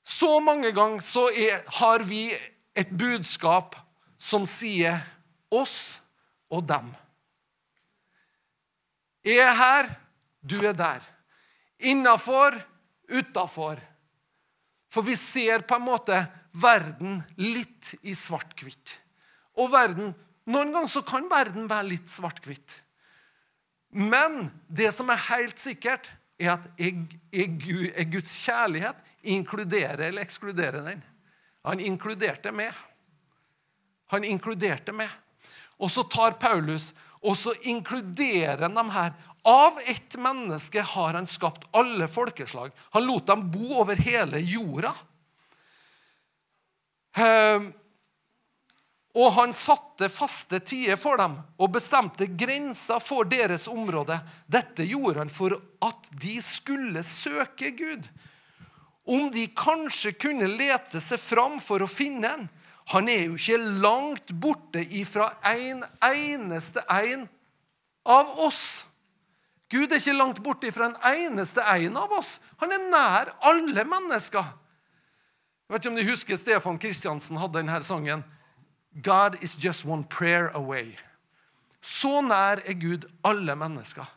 Så 0.08 0.38
mange 0.40 0.72
ganger 0.72 1.04
så 1.04 1.26
er, 1.36 1.60
har 1.80 2.04
vi 2.08 2.30
et 2.78 2.90
budskap 2.96 3.76
som 4.18 4.46
sier 4.48 4.96
oss 5.52 6.00
og 6.48 6.64
dem. 6.68 6.88
Jeg 9.26 9.42
er 9.44 9.56
her, 9.58 9.90
du 10.40 10.56
er 10.64 10.72
der. 10.72 11.04
Innafor, 11.92 12.56
utafor. 13.12 13.76
For 14.88 15.04
vi 15.04 15.16
ser 15.20 15.66
på 15.68 15.76
en 15.76 15.84
måte 15.84 16.16
verden 16.56 17.20
litt 17.36 17.92
i 18.08 18.16
svart-hvitt. 18.16 18.94
Og 19.60 19.68
verden, 19.74 20.14
noen 20.48 20.72
ganger 20.72 20.88
så 20.88 21.04
kan 21.04 21.28
verden 21.28 21.68
være 21.68 21.90
litt 21.90 22.08
svart-hvitt. 22.08 22.78
Men 23.92 24.46
det 24.68 24.88
som 24.96 25.10
er 25.12 25.20
helt 25.28 25.60
sikkert, 25.60 26.08
er 26.40 26.54
at 26.54 26.64
er, 26.80 26.96
er 27.34 28.08
Guds 28.08 28.38
kjærlighet 28.46 29.04
inkluderer 29.28 30.08
eller 30.08 30.22
ekskludere 30.22 30.82
den. 30.86 31.02
Han 31.68 31.80
inkluderte 31.80 32.52
meg. 32.54 32.72
Han 34.12 34.24
inkluderte 34.24 34.94
meg. 34.96 35.10
Og 35.78 35.90
så 35.92 36.02
tar 36.10 36.38
Paulus 36.40 36.94
og 37.20 37.36
så 37.36 37.54
inkluderer 37.66 38.62
han 38.62 38.74
dem 38.74 38.90
her. 38.94 39.12
Av 39.48 39.80
ett 39.86 40.16
menneske 40.16 40.82
har 40.82 41.14
han 41.14 41.26
skapt 41.26 41.66
alle 41.70 42.08
folkeslag. 42.08 42.70
Han 42.90 43.06
lot 43.06 43.26
dem 43.26 43.50
bo 43.50 43.80
over 43.80 43.96
hele 43.96 44.40
jorda. 44.44 44.94
Ehm, 47.18 47.70
og 49.18 49.32
han 49.34 49.52
satte 49.56 50.10
faste 50.12 50.60
tider 50.60 50.98
for 51.00 51.18
dem 51.18 51.34
og 51.58 51.72
bestemte 51.74 52.28
grenser 52.38 53.00
for 53.02 53.26
deres 53.26 53.66
område. 53.70 54.18
Dette 54.46 54.86
gjorde 54.86 55.24
han 55.24 55.32
for 55.32 55.56
at 55.82 56.10
de 56.22 56.36
skulle 56.44 57.02
søke 57.06 57.72
Gud. 57.78 58.04
Om 59.08 59.30
de 59.32 59.46
kanskje 59.56 60.12
kunne 60.20 60.50
lete 60.52 61.00
seg 61.00 61.20
fram 61.20 61.56
for 61.64 61.80
å 61.82 61.88
finne 61.90 62.28
en. 62.28 62.46
Han 62.92 63.08
er 63.08 63.26
jo 63.26 63.36
ikke 63.36 63.58
langt 63.82 64.32
borte 64.40 64.80
ifra 64.80 65.30
en 65.48 65.82
eneste 66.04 66.84
en 66.88 67.26
av 68.08 68.30
oss. 68.44 68.86
Gud 69.68 69.92
er 69.92 70.00
ikke 70.00 70.16
langt 70.16 70.40
borte 70.44 70.70
ifra 70.70 70.88
en 70.88 70.96
eneste 71.10 71.60
en 71.60 71.98
av 72.00 72.12
oss. 72.16 72.38
Han 72.60 72.72
er 72.72 72.86
nær 72.88 73.32
alle 73.50 73.84
mennesker. 73.84 74.54
Jeg 75.68 75.74
vet 75.74 75.84
ikke 75.84 75.92
om 75.92 75.98
de 76.00 76.08
husker 76.08 76.40
Stefan 76.40 76.80
Kristiansen 76.80 77.36
hadde 77.36 77.60
denne 77.60 77.82
sangen. 77.84 78.24
God 79.04 79.36
is 79.44 79.58
just 79.60 79.84
one 79.84 80.04
prayer 80.08 80.48
away. 80.56 80.96
Så 81.84 82.22
nær 82.24 82.62
er 82.64 82.80
Gud 82.80 83.04
alle 83.24 83.52
mennesker. 83.56 84.08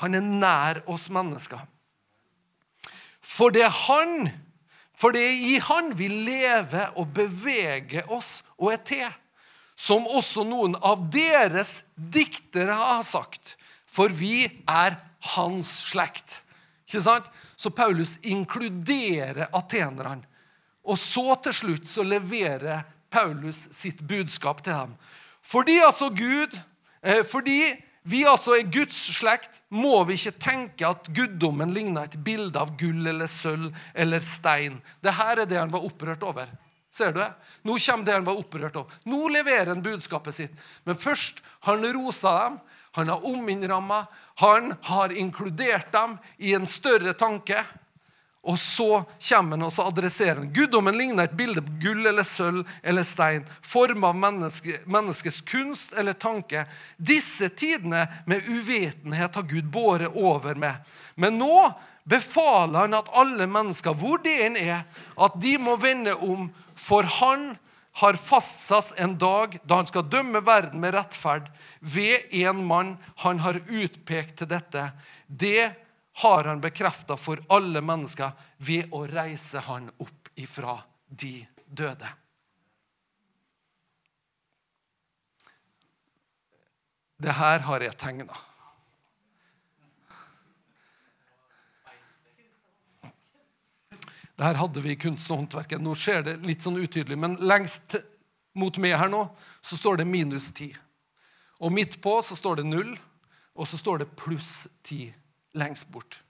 Han 0.00 0.16
er 0.16 0.24
nær 0.24 0.80
oss 0.88 1.10
mennesker. 1.12 1.60
For 3.20 3.52
det 3.54 3.66
er 3.66 3.74
Han 3.86 4.30
for 5.00 5.16
det 5.16 5.22
er 5.24 5.44
i 5.48 5.58
Han 5.64 5.94
vi 5.96 6.10
lever 6.12 6.96
og 7.00 7.12
beveger 7.16 8.10
oss 8.12 8.42
og 8.58 8.74
er 8.74 8.82
til. 8.84 9.06
Som 9.80 10.04
også 10.04 10.44
noen 10.44 10.76
av 10.84 11.06
deres 11.12 11.92
diktere 11.96 12.76
har 12.76 13.00
sagt. 13.06 13.56
For 13.88 14.12
vi 14.12 14.44
er 14.68 14.98
hans 15.32 15.70
slekt. 15.88 16.42
Ikke 16.84 17.00
sant? 17.00 17.30
Så 17.56 17.72
Paulus 17.72 18.18
inkluderer 18.28 19.48
atenerne. 19.56 20.26
Og 20.84 20.98
så 21.00 21.32
til 21.44 21.56
slutt 21.56 21.88
så 21.88 22.04
leverer 22.04 22.84
Paulus 23.12 23.70
sitt 23.76 24.04
budskap 24.08 24.60
til 24.64 24.76
dem. 24.76 24.92
Fordi 25.40 25.78
altså 25.80 26.10
Gud 26.12 26.56
eh, 27.02 27.24
Fordi 27.24 27.62
vi 28.02 28.22
altså 28.24 28.54
er 28.56 28.70
Guds 28.72 28.98
slekt, 29.18 29.60
må 29.68 29.98
vi 30.08 30.16
ikke 30.16 30.38
tenke 30.40 30.88
at 30.88 31.10
guddommen 31.12 31.74
ligner 31.74 32.08
et 32.08 32.16
bilde 32.24 32.56
av 32.56 32.72
gull 32.80 33.04
eller 33.06 33.28
sølv 33.28 33.68
eller 33.92 34.24
stein. 34.24 34.78
Dette 35.04 35.26
er 35.34 35.44
det 35.44 35.60
han 35.60 35.72
var 35.72 35.84
opprørt 35.84 36.24
over. 36.24 36.48
Ser 36.90 37.12
du 37.12 37.20
det? 37.20 37.28
Nå 37.68 37.76
kommer 37.76 38.06
det 38.06 38.16
han 38.16 38.26
var 38.26 38.40
opprørt 38.40 38.78
over. 38.80 38.96
Nå 39.04 39.28
leverer 39.30 39.74
han 39.74 39.84
budskapet 39.84 40.34
sitt. 40.34 40.56
Men 40.88 40.98
først 40.98 41.42
har 41.66 41.76
han 41.76 41.92
rosa 41.94 42.32
dem, 42.38 42.58
han 42.96 43.12
har 43.12 43.26
ominnramma, 43.28 44.00
han 44.40 44.72
har 44.88 45.12
inkludert 45.12 45.92
dem 45.92 46.16
i 46.38 46.54
en 46.56 46.66
større 46.66 47.12
tanke. 47.12 47.60
Og 48.42 48.56
så 48.58 49.02
kommer 49.28 49.58
han 49.58 49.66
og 49.66 49.72
så 49.72 49.84
adresserer 49.90 50.38
han. 50.40 50.52
Guddommen 50.52 50.96
ligner 50.96 51.28
et 51.28 51.36
bilde 51.36 51.60
på 51.64 51.74
gull 51.82 52.06
eller 52.08 52.24
sølv 52.24 52.62
eller 52.82 53.04
stein, 53.04 53.44
form 53.60 54.06
av 54.08 54.16
menneske, 54.16 54.78
menneskets 54.88 55.42
kunst 55.44 55.92
eller 56.00 56.16
tanke. 56.16 56.64
Disse 56.96 57.50
tidene 57.52 58.06
med 58.30 58.48
uvitenhet 58.48 59.36
har 59.36 59.48
Gud 59.50 59.68
båret 59.68 60.16
over 60.16 60.56
med. 60.56 60.72
Men 61.20 61.36
nå 61.40 61.68
befaler 62.08 62.86
han 62.86 62.96
at 62.96 63.12
alle 63.12 63.44
mennesker, 63.46 63.92
hvor 63.94 64.22
de 64.24 64.32
enn 64.46 64.56
er, 64.56 64.86
at 65.20 65.36
de 65.42 65.58
må 65.60 65.76
vende 65.80 66.16
om, 66.24 66.48
for 66.80 67.04
han 67.20 67.52
har 68.00 68.16
fastsatt 68.16 68.94
en 69.02 69.18
dag 69.20 69.58
da 69.68 69.82
han 69.82 69.88
skal 69.88 70.08
dømme 70.08 70.40
verden 70.46 70.80
med 70.80 70.94
rettferd 70.96 71.50
ved 71.80 72.32
en 72.40 72.64
mann 72.64 72.94
han 73.24 73.42
har 73.44 73.60
utpekt 73.68 74.38
til 74.40 74.48
dette. 74.48 74.86
Det 75.26 75.68
har 76.20 76.44
han 76.44 76.60
bekrefta 76.60 77.16
for 77.16 77.40
alle 77.48 77.80
mennesker 77.80 78.32
ved 78.56 78.92
å 78.92 79.06
reise 79.08 79.62
han 79.64 79.86
opp 79.96 80.28
ifra 80.36 80.74
de 81.08 81.46
døde. 81.64 82.08
Det 87.16 87.36
her 87.36 87.64
har 87.64 87.84
jeg 87.84 87.96
tegna. 88.00 88.36
Det 94.36 94.44
her 94.44 94.60
hadde 94.60 94.84
vi 94.84 94.92
i 94.92 95.00
kunst 95.00 95.32
og 95.32 95.40
håndverket. 95.40 95.80
Nå 95.80 95.94
ser 95.96 96.24
det 96.24 96.36
litt 96.44 96.60
sånn 96.64 96.76
utydelig, 96.80 97.16
men 97.16 97.38
lengst 97.40 97.96
mot 98.60 98.76
meg 98.80 98.98
her 99.00 99.08
nå 99.12 99.22
så 99.60 99.80
står 99.80 100.02
det 100.02 100.08
minus 100.08 100.52
10. 100.52 100.76
Og 101.64 101.72
midt 101.72 101.96
på 102.04 102.12
så 102.24 102.36
står 102.36 102.60
det 102.60 102.68
null, 102.68 102.92
og 103.56 103.68
så 103.68 103.80
står 103.80 104.04
det 104.04 104.12
pluss 104.20 104.68
10 104.84 105.19
lengst 105.58 105.88
bort. 105.92 106.20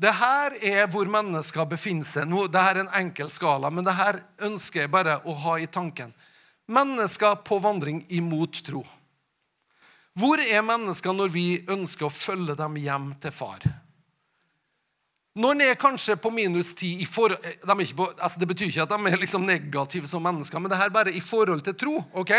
Det 0.00 0.12
her 0.16 0.54
er 0.64 0.86
hvor 0.88 1.08
mennesker 1.10 1.66
befinner 1.68 2.08
seg. 2.08 2.28
Nå, 2.28 2.46
det 2.48 2.62
her 2.62 2.78
er 2.78 2.86
en 2.86 2.94
enkel 3.02 3.28
skala, 3.32 3.68
men 3.72 3.84
det 3.84 3.96
her 3.98 4.22
ønsker 4.48 4.86
jeg 4.86 4.92
bare 4.92 5.18
å 5.28 5.34
ha 5.42 5.58
i 5.60 5.68
tanken. 5.68 6.14
Mennesker 6.70 7.36
på 7.44 7.58
vandring 7.60 8.00
imot 8.16 8.62
tro. 8.64 8.80
Hvor 10.16 10.40
er 10.40 10.64
mennesker 10.64 11.14
når 11.14 11.32
vi 11.34 11.46
ønsker 11.68 12.08
å 12.08 12.14
følge 12.14 12.56
dem 12.58 12.78
hjem 12.80 13.12
til 13.20 13.34
far? 13.34 13.60
Når 13.64 13.78
Noen 15.40 15.62
er 15.62 15.76
kanskje 15.78 16.16
på 16.18 16.32
minus 16.34 16.72
ti. 16.74 16.90
For, 17.06 17.30
de 17.30 17.86
på, 17.94 18.06
altså 18.18 18.40
det 18.40 18.48
betyr 18.50 18.72
ikke 18.72 18.82
at 18.82 18.90
de 18.90 19.12
er 19.12 19.20
liksom 19.20 19.44
negative 19.46 20.08
som 20.10 20.24
mennesker, 20.26 20.58
men 20.58 20.72
det 20.72 20.80
her 20.80 20.90
bare 20.90 21.12
i 21.14 21.22
forhold 21.22 21.62
til 21.64 21.76
tro. 21.78 22.00
ok? 22.18 22.32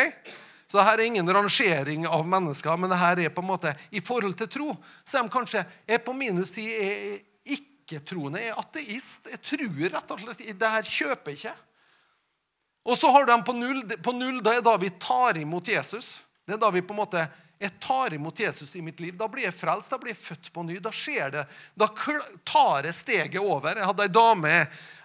Så 0.72 0.78
det 0.78 0.86
her 0.88 1.01
er 1.01 1.09
ingen 1.09 1.34
rangering 1.36 2.05
av 2.07 2.22
mennesker, 2.32 2.78
men 2.80 2.88
det 2.93 2.95
her 3.01 3.19
er 3.19 3.32
på 3.36 3.41
en 3.43 3.49
måte 3.49 3.74
i 3.91 3.99
forhold 3.99 4.38
til 4.39 4.47
tro. 4.47 4.76
Så 5.03 5.19
de 5.19 5.32
kanskje 5.34 5.65
er 5.84 5.99
på 5.99 6.13
minus 6.15 6.53
ti, 6.55 6.63
er 6.72 7.17
ikke-troende, 7.57 8.39
er 8.39 8.55
ateist. 8.55 9.28
Jeg 9.34 9.41
tror 9.43 9.65
rett 9.91 10.13
og 10.15 10.22
slett 10.22 10.45
Det 10.55 10.69
her 10.72 10.88
kjøper 10.88 11.36
ikke. 11.36 11.51
Og 12.88 12.95
så 12.97 13.11
har 13.11 13.28
de 13.28 13.36
på 13.43 13.53
null. 13.57 13.82
På 13.99 14.13
null 14.15 14.39
det 14.39 14.53
er 14.61 14.63
da 14.63 14.78
vi 14.80 14.93
tar 14.95 15.41
imot 15.41 15.67
Jesus. 15.67 16.22
Det 16.47 16.55
er 16.55 16.61
da 16.61 16.69
vi 16.72 16.82
på 16.86 16.95
en 16.95 17.01
måte 17.01 17.26
jeg 17.59 17.76
tar 17.84 18.15
imot 18.15 18.39
Jesus 18.39 18.72
i 18.80 18.82
mitt 18.82 19.03
liv. 19.03 19.17
Da 19.19 19.28
blir 19.28 19.43
jeg 19.43 19.53
frelst, 19.53 19.91
da 19.91 19.99
blir 19.99 20.15
jeg 20.15 20.22
født 20.22 20.53
på 20.55 20.63
ny. 20.65 20.78
Da 20.80 20.93
skjer 20.95 21.36
det. 21.36 21.43
Da 21.76 21.89
tar 22.47 22.88
jeg 22.88 22.95
steget 22.95 23.43
over. 23.43 23.76
Jeg 23.76 23.91
hadde 23.91 24.07
ei 24.07 24.13
dame, 24.15 24.53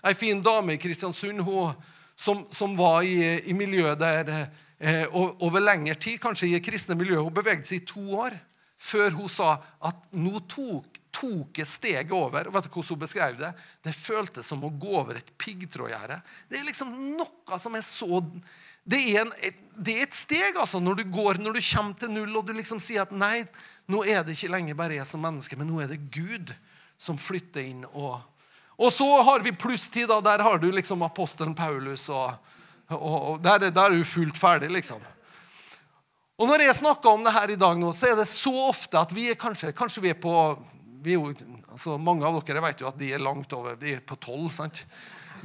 ei 0.07 0.15
fin 0.15 0.39
dame 0.47 0.79
i 0.79 0.81
Kristiansund 0.81 1.43
hun, 1.43 1.75
som, 2.15 2.47
som 2.55 2.79
var 2.79 3.03
i, 3.03 3.19
i 3.51 3.59
miljøet 3.59 3.99
der 3.99 4.47
eh, 4.79 5.07
over 5.15 5.63
lengre 5.63 5.95
tid, 5.95 6.21
kanskje 6.23 6.51
i 6.51 6.57
det 6.57 6.65
kristne 6.65 6.97
miljøet. 6.99 7.25
Hun 7.25 7.35
bevegde 7.35 7.69
seg 7.69 7.83
i 7.83 7.89
to 7.89 8.05
år 8.19 8.37
før 8.77 9.11
hun 9.17 9.31
sa 9.33 9.55
at 9.89 10.13
nå 10.17 10.43
tok, 10.51 11.01
tok 11.17 11.63
jeg 11.63 11.71
steget 11.71 12.13
over. 12.15 12.49
Og 12.49 12.57
vet 12.57 12.69
du 12.69 12.71
hvordan 12.75 12.93
hun 12.93 13.03
beskrev 13.07 13.39
Det 13.41 13.53
Det 13.83 13.95
føltes 13.97 14.47
som 14.47 14.65
å 14.65 14.71
gå 14.71 14.93
over 15.01 15.17
et 15.17 15.33
piggtrådgjerde. 15.39 16.21
Det 16.49 16.61
er 16.61 16.69
liksom 16.69 16.93
noe 17.17 17.59
som 17.59 17.75
er 17.75 17.85
så 17.87 18.23
det 18.87 19.01
er, 19.03 19.25
en, 19.25 19.33
det 19.75 19.97
er, 19.97 20.05
et 20.07 20.15
steg 20.15 20.55
altså, 20.55 20.79
når 20.79 21.01
du 21.01 21.09
går, 21.11 21.41
når 21.43 21.57
du 21.57 21.63
kommer 21.65 21.97
til 21.99 22.13
null 22.15 22.37
og 22.39 22.47
du 22.47 22.53
liksom 22.55 22.79
sier 22.79 23.03
at 23.03 23.11
nei, 23.11 23.41
nå 23.91 24.05
er 24.07 24.23
det 24.23 24.37
ikke 24.37 24.53
lenger 24.53 24.79
bare 24.79 25.01
jeg 25.01 25.09
som 25.11 25.25
menneske, 25.27 25.59
men 25.59 25.67
nå 25.67 25.81
er 25.83 25.91
det 25.91 26.05
Gud 26.15 26.53
som 26.95 27.19
flytter 27.19 27.67
inn. 27.67 27.83
Og, 27.99 28.21
og 28.79 28.93
så 28.95 29.09
har 29.27 29.43
vi 29.43 29.51
plusstid. 29.51 30.13
Der 30.23 30.45
har 30.47 30.63
du 30.63 30.69
liksom 30.71 31.03
apostelen 31.03 31.55
Paulus. 31.59 32.07
og 32.15 32.31
og 32.95 33.43
der, 33.43 33.71
der 33.71 33.83
er 33.83 33.97
du 33.97 34.05
fullt 34.07 34.39
ferdig, 34.39 34.71
liksom. 34.71 35.03
Og 36.37 36.49
Når 36.49 36.67
jeg 36.67 36.77
snakker 36.77 37.11
om 37.11 37.25
det 37.25 37.33
her 37.33 37.51
i 37.51 37.57
dag, 37.57 37.79
nå, 37.81 37.93
så 37.97 38.11
er 38.11 38.17
det 38.19 38.29
så 38.29 38.53
ofte 38.69 39.01
at 39.01 39.15
vi 39.15 39.31
er 39.31 39.39
kanskje, 39.41 39.73
kanskje 39.73 40.03
vi 40.05 40.13
er 40.13 40.21
på 40.21 40.33
vi 41.07 41.15
er 41.15 41.21
jo, 41.21 41.33
altså 41.71 41.97
Mange 42.03 42.27
av 42.27 42.37
dere 42.45 42.63
vet 42.65 42.83
jo 42.83 42.89
at 42.89 42.99
de 42.99 43.13
er 43.15 43.23
langt 43.23 43.53
over. 43.57 43.77
De 43.79 43.95
er 43.95 44.03
på 44.05 44.19
tolv. 44.21 44.51
sant? 44.53 44.85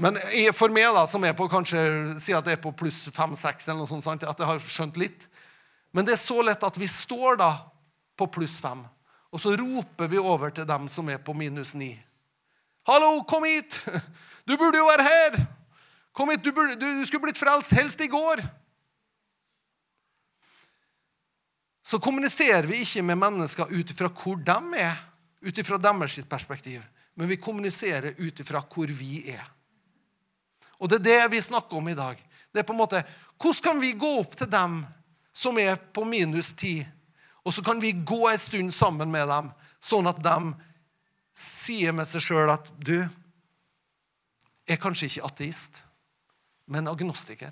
Men 0.02 0.18
for 0.56 0.74
meg, 0.74 0.90
da, 0.96 1.06
som 1.08 1.24
er 1.24 1.36
på 1.38 1.48
kanskje, 1.52 1.82
si 2.20 2.34
at 2.34 2.46
det 2.48 2.56
er 2.56 2.64
på 2.64 2.74
pluss 2.76 3.04
fem-seks, 3.14 3.68
eller 3.68 3.84
noe 3.84 3.90
sånt, 3.90 4.06
sant? 4.06 4.24
at 4.24 4.40
jeg 4.40 4.50
har 4.50 4.64
skjønt 4.64 4.98
litt 4.98 5.28
Men 5.94 6.08
det 6.08 6.16
er 6.16 6.22
så 6.22 6.40
lett 6.42 6.64
at 6.64 6.78
vi 6.80 6.88
står 6.88 7.38
da 7.42 7.52
på 8.18 8.30
pluss 8.32 8.62
fem, 8.64 8.80
og 9.32 9.42
så 9.44 9.52
roper 9.60 10.08
vi 10.08 10.20
over 10.20 10.54
til 10.56 10.68
dem 10.68 10.88
som 10.90 11.10
er 11.10 11.20
på 11.20 11.34
minus 11.36 11.74
ni. 11.76 11.92
'Hallo, 12.88 13.24
kom 13.28 13.44
hit! 13.44 13.82
Du 14.48 14.58
burde 14.58 14.78
jo 14.80 14.88
være 14.88 15.04
her! 15.04 15.61
Kom 16.12 16.30
hit, 16.30 16.44
Du, 16.44 16.52
burde, 16.52 16.76
du, 16.76 17.06
skulle 17.06 17.24
blitt 17.28 17.40
frelst 17.40 17.72
helst 17.72 18.02
i 18.02 18.08
går!' 18.08 18.44
Så 21.82 22.00
kommuniserer 22.00 22.64
vi 22.64 22.84
ikke 22.84 23.02
med 23.04 23.18
mennesker 23.18 23.72
ut 23.72 23.90
ifra 23.90 24.08
hvor 24.08 24.38
de 24.38 24.78
er, 24.80 24.98
ut 25.42 25.58
ifra 25.58 25.78
deres 25.82 26.20
perspektiv, 26.30 26.84
men 27.16 27.28
vi 27.28 27.40
kommuniserer 27.42 28.14
ut 28.18 28.40
ifra 28.40 28.62
hvor 28.62 28.88
vi 28.88 29.32
er. 29.34 29.44
Og 30.80 30.90
det 30.90 31.02
er 31.02 31.04
det 31.04 31.32
vi 31.32 31.42
snakker 31.42 31.78
om 31.78 31.90
i 31.90 31.98
dag. 31.98 32.16
Det 32.54 32.60
er 32.60 32.68
på 32.68 32.74
en 32.74 32.80
måte, 32.84 33.04
Hvordan 33.42 33.64
kan 33.64 33.82
vi 33.82 33.92
gå 33.92 34.20
opp 34.20 34.36
til 34.38 34.50
dem 34.52 34.86
som 35.34 35.58
er 35.58 35.76
på 35.76 36.04
minus 36.06 36.54
ti, 36.54 36.88
og 37.44 37.54
så 37.54 37.64
kan 37.64 37.82
vi 37.82 37.92
gå 37.92 38.28
en 38.30 38.38
stund 38.38 38.74
sammen 38.74 39.12
med 39.12 39.28
dem, 39.28 39.50
sånn 39.82 40.08
at 40.08 40.20
de 40.22 40.54
sier 41.34 41.96
med 41.96 42.08
seg 42.08 42.22
sjøl 42.22 42.52
at 42.54 42.68
du 42.78 43.00
er 44.70 44.78
kanskje 44.78 45.08
ikke 45.10 45.26
ateist, 45.26 45.82
men 46.66 46.88
agnostiker. 46.88 47.52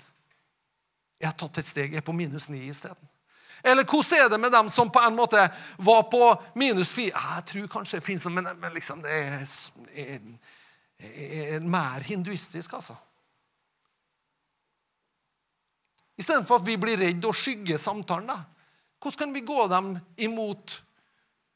Jeg 1.20 1.28
har 1.28 1.36
tatt 1.36 1.60
et 1.60 1.66
steg. 1.68 1.92
Jeg 1.92 2.00
er 2.00 2.06
på 2.06 2.16
minus 2.16 2.48
ni 2.48 2.62
isteden. 2.68 3.08
Eller 3.62 3.84
hvordan 3.84 4.24
er 4.24 4.28
det 4.32 4.40
med 4.40 4.52
dem 4.52 4.70
som 4.72 4.90
på 4.90 5.00
en 5.04 5.16
måte 5.16 5.42
var 5.76 6.02
på 6.08 6.22
minus 6.54 6.94
fire? 6.96 7.20
Jeg 7.36 7.44
tror 7.50 7.66
kanskje 7.74 8.00
det 8.00 8.06
fins 8.06 8.26
men, 8.26 8.48
men 8.56 8.72
liksom 8.72 9.02
det 9.04 9.12
er, 9.12 9.44
er, 9.92 10.20
er 11.56 11.60
mer 11.60 12.00
hinduistisk, 12.06 12.72
altså. 12.72 12.96
Istedenfor 16.20 16.60
at 16.60 16.66
vi 16.66 16.76
blir 16.80 17.00
redd 17.00 17.24
og 17.24 17.36
skygger 17.36 17.80
samtalen. 17.80 18.28
da. 18.28 18.40
Hvordan 19.00 19.18
kan 19.18 19.34
vi 19.34 19.40
gå 19.40 19.66
dem 19.68 19.92
imot 20.16 20.82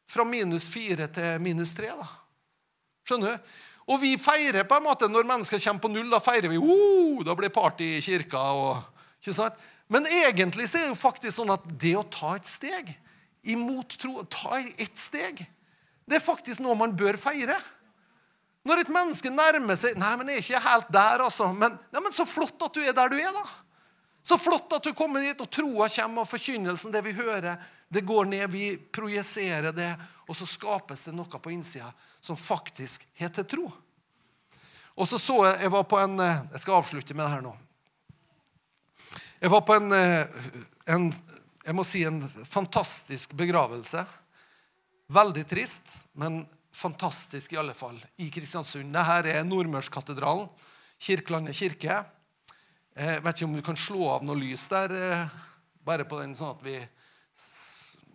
fra 0.08 0.24
minus 0.24 0.68
fire 0.72 1.08
til 1.12 1.40
minus 1.40 1.74
tre? 1.76 1.92
da? 1.92 2.06
Skjønner 3.04 3.34
du? 3.34 3.50
Og 3.84 4.00
vi 4.00 4.14
feirer 4.20 4.64
på 4.68 4.78
en 4.78 4.86
måte 4.86 5.08
når 5.10 5.26
mennesker 5.28 5.60
kommer 5.60 5.84
på 5.84 5.92
null. 5.92 6.08
Da 6.12 6.20
feirer 6.24 6.52
vi 6.52 6.60
oh, 6.60 7.20
da 7.26 7.36
blir 7.36 7.52
party 7.52 7.96
i 7.98 8.02
kirka. 8.04 8.40
Og, 8.56 9.04
ikke 9.20 9.36
sant? 9.36 9.64
Men 9.92 10.08
egentlig 10.08 10.68
så 10.70 10.80
er 10.80 10.86
det 10.86 10.94
jo 10.94 11.00
faktisk 11.00 11.36
sånn 11.36 11.52
at 11.52 11.64
det 11.80 11.92
å 12.00 12.06
ta 12.08 12.34
et 12.38 12.48
steg 12.48 12.94
imot 13.52 13.98
tro, 14.00 14.22
ta 14.32 14.58
et 14.60 14.96
steg, 14.96 15.42
det 16.08 16.16
er 16.18 16.24
faktisk 16.24 16.62
noe 16.64 16.76
man 16.78 16.94
bør 16.96 17.18
feire. 17.20 17.56
Når 18.64 18.80
et 18.80 18.92
menneske 18.92 19.28
nærmer 19.32 19.76
seg 19.76 19.98
Nei, 20.00 20.14
men 20.16 20.30
jeg 20.32 20.40
er 20.40 20.44
ikke 20.46 20.64
helt 20.64 20.90
der, 20.92 21.24
altså. 21.26 21.50
Men, 21.52 21.76
ja, 21.92 22.00
men 22.00 22.14
så 22.16 22.24
flott 22.28 22.62
at 22.64 22.76
du 22.76 22.80
er 22.80 22.96
der 22.96 23.12
du 23.12 23.18
er, 23.20 23.32
da. 23.36 23.44
Så 24.24 24.38
flott 24.40 24.72
at 24.72 24.86
du 24.86 24.94
kommer 24.96 25.20
dit, 25.20 25.40
og 25.40 25.50
troa 25.52 25.90
kommer, 25.92 26.24
og 26.24 26.30
forkynnelsen, 26.30 26.92
det 26.94 27.02
vi 27.04 27.12
hører, 27.16 27.60
det 27.88 28.04
går 28.06 28.24
ned. 28.24 28.50
Vi 28.50 28.76
projiserer 28.76 29.72
det, 29.72 29.90
og 30.28 30.36
så 30.36 30.46
skapes 30.48 31.04
det 31.04 31.14
noe 31.14 31.40
på 31.40 31.52
innsida 31.52 31.90
som 32.20 32.36
faktisk 32.36 33.06
heter 33.20 33.46
tro. 33.48 33.68
Og 34.94 35.08
så 35.08 35.18
så 35.18 35.40
jeg 35.44 35.60
Jeg 35.60 35.70
var 35.70 35.84
på 35.84 35.98
en 35.98 36.20
eh, 36.20 36.42
Jeg 36.52 36.60
skal 36.60 36.74
avslutte 36.74 37.14
med 37.14 37.24
det 37.26 37.32
her 37.32 37.42
nå. 37.42 37.56
Jeg 39.40 39.50
var 39.50 39.60
på 39.60 39.74
en, 39.74 39.92
eh, 39.92 40.26
en 40.86 41.12
jeg 41.64 41.74
må 41.74 41.84
si 41.84 42.04
en 42.04 42.20
fantastisk 42.44 43.32
begravelse. 43.32 44.04
Veldig 45.08 45.44
trist, 45.48 46.06
men 46.12 46.46
fantastisk 46.74 47.52
i 47.52 47.58
alle 47.60 47.74
fall, 47.74 47.96
i 48.20 48.30
Kristiansund. 48.32 48.92
Dette 48.92 49.32
er 49.32 49.44
Nordmørskatedralen, 49.44 50.48
Kirkelandet 51.00 51.56
kirke. 51.56 52.04
Jeg 52.94 53.22
vet 53.24 53.36
ikke 53.36 53.48
om 53.48 53.56
du 53.56 53.62
kan 53.64 53.78
slå 53.80 54.08
av 54.12 54.24
noe 54.24 54.38
lys 54.38 54.66
der, 54.68 54.92
eh, 54.92 55.28
bare 55.84 56.04
på 56.04 56.20
den, 56.20 56.36
sånn 56.36 56.54
at 56.54 56.62
vi, 56.62 56.76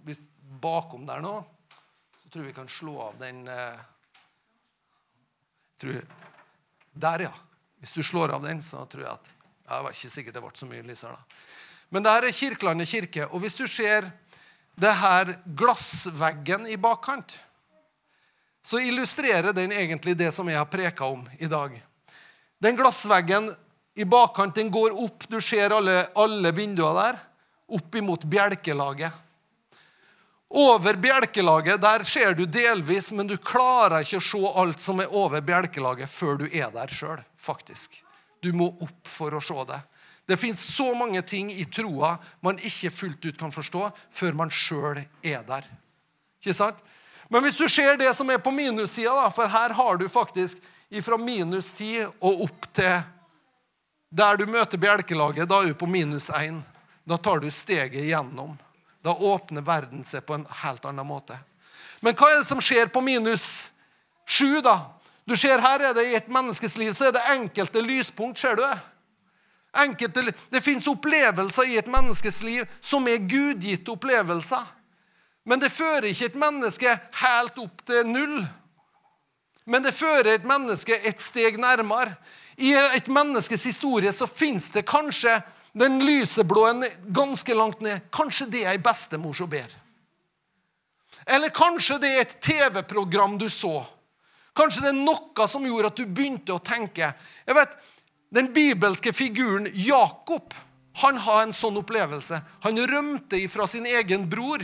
vi 0.05 0.15
Bakom 0.59 1.05
der 1.05 1.21
nå 1.21 1.37
så 2.29 2.33
tror 2.33 2.43
jeg 2.43 2.51
vi 2.51 2.57
kan 2.59 2.67
slå 2.69 2.93
av 3.01 3.15
den 3.17 3.47
tror, 5.81 6.01
Der, 6.93 7.19
ja. 7.19 7.31
Hvis 7.79 7.93
du 7.95 8.03
slår 8.03 8.35
av 8.35 8.43
den, 8.43 8.61
så 8.61 8.83
tror 8.85 9.03
jeg 9.03 9.13
at 9.13 9.31
Det 9.69 9.79
var 9.83 9.93
ikke 9.93 10.11
sikkert 10.11 10.35
det 10.35 10.43
ble 10.43 10.51
så 10.53 10.67
mye 10.69 10.85
lys 10.85 11.01
da. 11.05 11.15
Men 11.89 12.05
det 12.05 12.13
her 12.13 12.27
er 12.27 12.35
Kirkelandet 12.37 12.89
kirke. 12.89 13.27
Og 13.33 13.41
hvis 13.41 13.57
du 13.57 13.65
ser 13.67 14.11
det 14.79 14.91
her 14.93 15.31
glassveggen 15.57 16.67
i 16.69 16.77
bakkant, 16.77 17.33
så 18.61 18.81
illustrerer 18.81 19.53
den 19.53 19.73
egentlig 19.73 20.15
det 20.17 20.29
som 20.35 20.49
jeg 20.49 20.57
har 20.59 20.69
preka 20.69 21.09
om 21.09 21.25
i 21.39 21.49
dag. 21.49 21.73
Den 22.61 22.77
glassveggen 22.77 23.49
i 23.97 24.05
bakkant 24.05 24.55
den 24.55 24.69
går 24.73 24.97
opp. 25.01 25.25
Du 25.29 25.39
ser 25.41 25.73
alle, 25.73 26.03
alle 26.13 26.53
vinduene 26.53 27.07
der. 27.07 27.21
Opp 27.69 27.95
imot 27.95 28.23
bjelkelaget. 28.29 29.11
Over 30.49 30.97
bjelkelaget 30.97 31.81
der 31.81 32.03
ser 32.03 32.33
du 32.33 32.45
delvis, 32.45 33.11
men 33.11 33.27
du 33.29 33.35
klarer 33.37 34.01
ikke 34.01 34.17
å 34.17 34.25
se 34.25 34.53
alt 34.61 34.81
som 34.81 35.01
er 35.03 35.13
over 35.13 35.43
bjelkelaget, 35.45 36.09
før 36.09 36.41
du 36.41 36.47
er 36.49 36.71
der 36.73 36.89
sjøl, 36.89 37.21
faktisk. 37.37 37.99
Du 38.41 38.49
må 38.57 38.71
opp 38.81 39.07
for 39.07 39.35
å 39.37 39.41
se 39.43 39.65
det. 39.69 39.77
Det 40.29 40.37
fins 40.37 40.61
så 40.61 40.93
mange 40.93 41.21
ting 41.21 41.51
i 41.53 41.65
troa 41.65 42.15
man 42.45 42.57
ikke 42.61 42.91
fullt 42.93 43.25
ut 43.25 43.37
kan 43.37 43.53
forstå 43.53 43.87
før 44.13 44.35
man 44.37 44.51
sjøl 44.53 45.01
er 45.25 45.45
der. 45.45 45.69
Ikke 46.41 46.53
sant? 46.57 46.81
Men 47.29 47.45
hvis 47.45 47.57
du 47.57 47.67
ser 47.69 47.97
det 47.97 48.09
som 48.17 48.29
er 48.29 48.41
på 48.41 48.53
minussida, 48.53 49.29
for 49.33 49.49
her 49.49 49.73
har 49.77 49.97
du 49.97 50.07
faktisk 50.09 50.61
fra 51.05 51.17
minus 51.21 51.73
10 51.77 52.07
og 52.25 52.43
opp 52.47 52.67
til 52.73 53.01
der 54.09 54.37
du 54.41 54.47
møter 54.49 54.81
bjelkelaget, 54.81 55.49
da 55.49 55.61
er 55.61 55.69
du 55.69 55.77
på 55.77 55.89
minus 55.89 56.31
1. 56.33 56.57
Da 57.09 57.17
tar 57.17 57.39
du 57.39 57.51
steget 57.51 58.05
gjennom. 58.05 58.57
Da 59.01 59.15
åpner 59.15 59.65
verden 59.65 60.03
seg 60.05 60.25
på 60.25 60.35
en 60.37 60.45
helt 60.61 60.85
annen 60.85 61.07
måte. 61.07 61.37
Men 62.05 62.13
hva 62.13 62.29
er 62.29 62.37
det 62.39 62.47
som 62.47 62.61
skjer 62.61 62.91
på 62.93 63.01
minus 63.01 63.71
sju, 64.29 64.61
da? 64.61 64.77
Du 65.25 65.33
ser 65.37 65.61
her 65.61 65.89
er 65.89 65.95
det 65.97 66.05
I 66.09 66.15
et 66.19 66.29
menneskes 66.29 66.77
liv 66.77 66.93
så 66.93 67.09
er 67.09 67.17
det 67.17 67.25
enkelte 67.33 67.81
lyspunkt. 67.81 68.39
ser 68.39 68.55
du 68.55 68.61
det? 68.61 68.77
Enkelte, 69.81 70.33
det 70.49 70.61
fins 70.61 70.87
opplevelser 70.87 71.63
i 71.69 71.77
et 71.77 71.89
menneskes 71.89 72.41
liv 72.43 72.65
som 72.81 73.07
er 73.07 73.25
gudgitte 73.25 73.91
opplevelser. 73.91 74.63
Men 75.45 75.59
det 75.59 75.71
fører 75.73 76.11
ikke 76.11 76.25
et 76.25 76.35
menneske 76.37 76.97
helt 77.23 77.57
opp 77.57 77.85
til 77.85 78.05
null. 78.07 78.41
Men 79.65 79.83
det 79.83 79.93
fører 79.97 80.35
et 80.35 80.45
menneske 80.45 80.97
et 81.05 81.21
steg 81.21 81.57
nærmere. 81.57 82.13
I 82.57 82.73
et 82.73 83.07
menneskes 83.07 83.63
historie 83.63 84.13
så 84.13 84.27
fins 84.27 84.69
det 84.69 84.85
kanskje 84.85 85.39
den 85.73 85.99
lyseblå 86.05 86.65
en 86.67 86.85
ganske 87.13 87.55
langt 87.55 87.81
ned. 87.81 88.09
Kanskje 88.11 88.49
det 88.49 88.63
er 88.65 88.73
ei 88.73 88.81
bestemor 88.81 89.35
som 89.37 89.49
ber. 89.49 89.69
Eller 91.29 91.53
kanskje 91.53 91.99
det 92.01 92.09
er 92.09 92.23
et 92.23 92.37
TV-program 92.41 93.37
du 93.37 93.49
så. 93.53 93.83
Kanskje 94.57 94.87
det 94.87 94.91
er 94.93 95.01
noe 95.03 95.47
som 95.47 95.65
gjorde 95.65 95.91
at 95.91 95.99
du 95.99 96.07
begynte 96.07 96.55
å 96.55 96.63
tenke. 96.63 97.13
Jeg 97.45 97.57
vet, 97.57 97.79
Den 98.29 98.51
bibelske 98.53 99.09
figuren 99.09 99.65
Jakob 99.73 100.53
han 101.01 101.17
har 101.17 101.41
en 101.41 101.53
sånn 101.53 101.79
opplevelse. 101.79 102.37
Han 102.61 102.77
rømte 102.91 103.39
ifra 103.41 103.65
sin 103.67 103.87
egen 103.89 104.27
bror. 104.29 104.61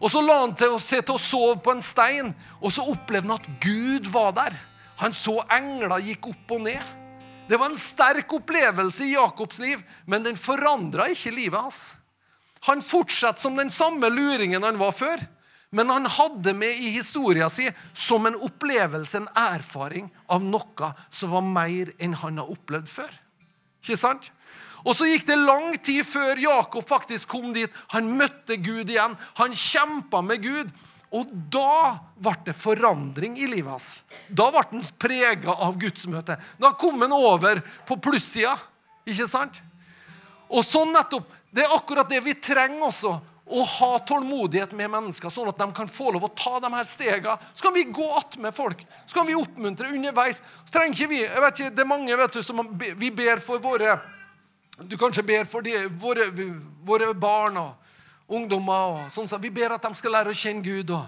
Og 0.00 0.10
Så 0.10 0.20
la 0.22 0.36
han 0.40 0.54
til 0.54 0.76
å 0.76 0.78
se 0.78 1.00
til 1.02 1.16
å 1.16 1.20
sove 1.20 1.56
på 1.60 1.74
en 1.74 1.82
stein, 1.82 2.30
og 2.60 2.72
så 2.72 2.86
opplevde 2.88 3.28
han 3.28 3.40
at 3.40 3.48
Gud 3.60 4.06
var 4.12 4.32
der. 4.36 4.54
Han 5.02 5.12
så 5.12 5.40
engler 5.50 5.98
gikk 6.04 6.30
opp 6.30 6.54
og 6.56 6.62
ned. 6.68 6.99
Det 7.50 7.58
var 7.58 7.72
en 7.72 7.78
sterk 7.78 8.30
opplevelse 8.32 9.08
i 9.08 9.14
Jakobs 9.16 9.58
liv, 9.58 9.80
men 10.06 10.22
den 10.22 10.36
forandra 10.38 11.08
ikke 11.10 11.32
livet 11.34 11.58
hans. 11.58 11.80
Han 12.68 12.82
fortsatte 12.84 13.42
som 13.42 13.56
den 13.58 13.72
samme 13.74 14.06
luringen 14.12 14.62
han 14.62 14.78
var 14.78 14.94
før, 14.94 15.24
men 15.74 15.90
han 15.90 16.06
hadde 16.06 16.54
med 16.54 16.78
i 16.78 16.92
historien 16.94 17.50
sin 17.50 17.74
som 17.94 18.26
en 18.26 18.38
opplevelse, 18.38 19.18
en 19.18 19.28
erfaring 19.34 20.06
av 20.30 20.44
noe 20.46 20.92
som 21.10 21.34
var 21.34 21.46
mer 21.46 21.90
enn 21.98 22.14
han 22.22 22.38
har 22.38 22.54
opplevd 22.54 22.90
før. 22.90 23.10
Ikke 23.82 23.98
sant? 23.98 24.30
Og 24.84 24.94
Så 24.96 25.10
gikk 25.10 25.26
det 25.28 25.36
lang 25.36 25.74
tid 25.82 26.06
før 26.06 26.38
Jakob 26.40 26.86
faktisk 26.88 27.34
kom 27.34 27.50
dit. 27.52 27.70
Han 27.92 28.14
møtte 28.16 28.56
Gud 28.56 28.88
igjen. 28.88 29.16
Han 29.42 29.52
kjempa 29.52 30.22
med 30.24 30.42
Gud. 30.46 30.70
Og 31.10 31.30
da 31.50 31.98
ble 32.22 32.36
det 32.46 32.54
forandring 32.54 33.34
i 33.40 33.48
livet 33.50 33.72
hans. 33.72 33.88
Da 34.28 34.46
ble 34.52 34.62
han 34.70 34.84
prega 35.00 35.56
av 35.66 35.78
gudsmøtet. 35.80 36.38
Da 36.62 36.70
kom 36.78 37.02
han 37.02 37.14
over 37.16 37.62
på 37.88 37.98
plussida. 38.02 38.54
Ikke 39.08 39.26
sant? 39.30 39.58
Og 40.50 40.66
sånn 40.66 40.94
nettopp, 40.94 41.36
Det 41.50 41.64
er 41.64 41.72
akkurat 41.74 42.06
det 42.06 42.20
vi 42.22 42.36
trenger 42.38 42.84
også. 42.86 43.10
Å 43.50 43.62
ha 43.66 43.98
tålmodighet 44.06 44.70
med 44.78 44.92
mennesker, 44.92 45.32
sånn 45.34 45.48
at 45.50 45.58
de 45.58 45.66
kan 45.74 45.88
få 45.90 46.12
lov 46.14 46.28
å 46.28 46.30
ta 46.30 46.60
de 46.62 46.68
her 46.70 46.86
stegene. 46.86 47.34
Så 47.50 47.64
kan 47.64 47.74
vi 47.74 47.82
gå 47.90 48.06
attmed 48.14 48.54
folk. 48.54 48.84
Så 49.02 49.16
kan 49.16 49.26
vi 49.26 49.34
oppmuntre 49.34 49.90
underveis. 49.90 50.38
Så 50.62 50.76
trenger 50.76 50.94
ikke 50.94 51.10
vi, 51.10 51.24
jeg 51.24 51.42
vet 51.42 51.58
ikke, 51.58 51.74
Det 51.74 51.82
er 51.82 51.90
mange 51.90 52.16
vet 52.16 52.38
du, 52.38 52.42
som 52.46 52.62
vi 52.78 53.10
ber 53.10 53.42
for 53.42 53.58
våre 53.58 53.98
Du 54.86 54.96
kanskje 54.96 55.26
ber 55.26 55.44
for 55.44 55.60
de, 55.60 55.74
våre, 55.98 56.30
våre 56.86 57.10
barn 57.12 57.58
og 57.58 57.89
ungdommer. 58.30 59.04
og 59.06 59.12
sånn, 59.12 59.28
så 59.28 59.38
Vi 59.38 59.50
ber 59.50 59.74
at 59.74 59.82
de 59.82 59.94
skal 59.98 60.12
lære 60.12 60.30
å 60.30 60.36
kjenne 60.36 60.62
Gud. 60.62 60.90
Og, 60.90 61.06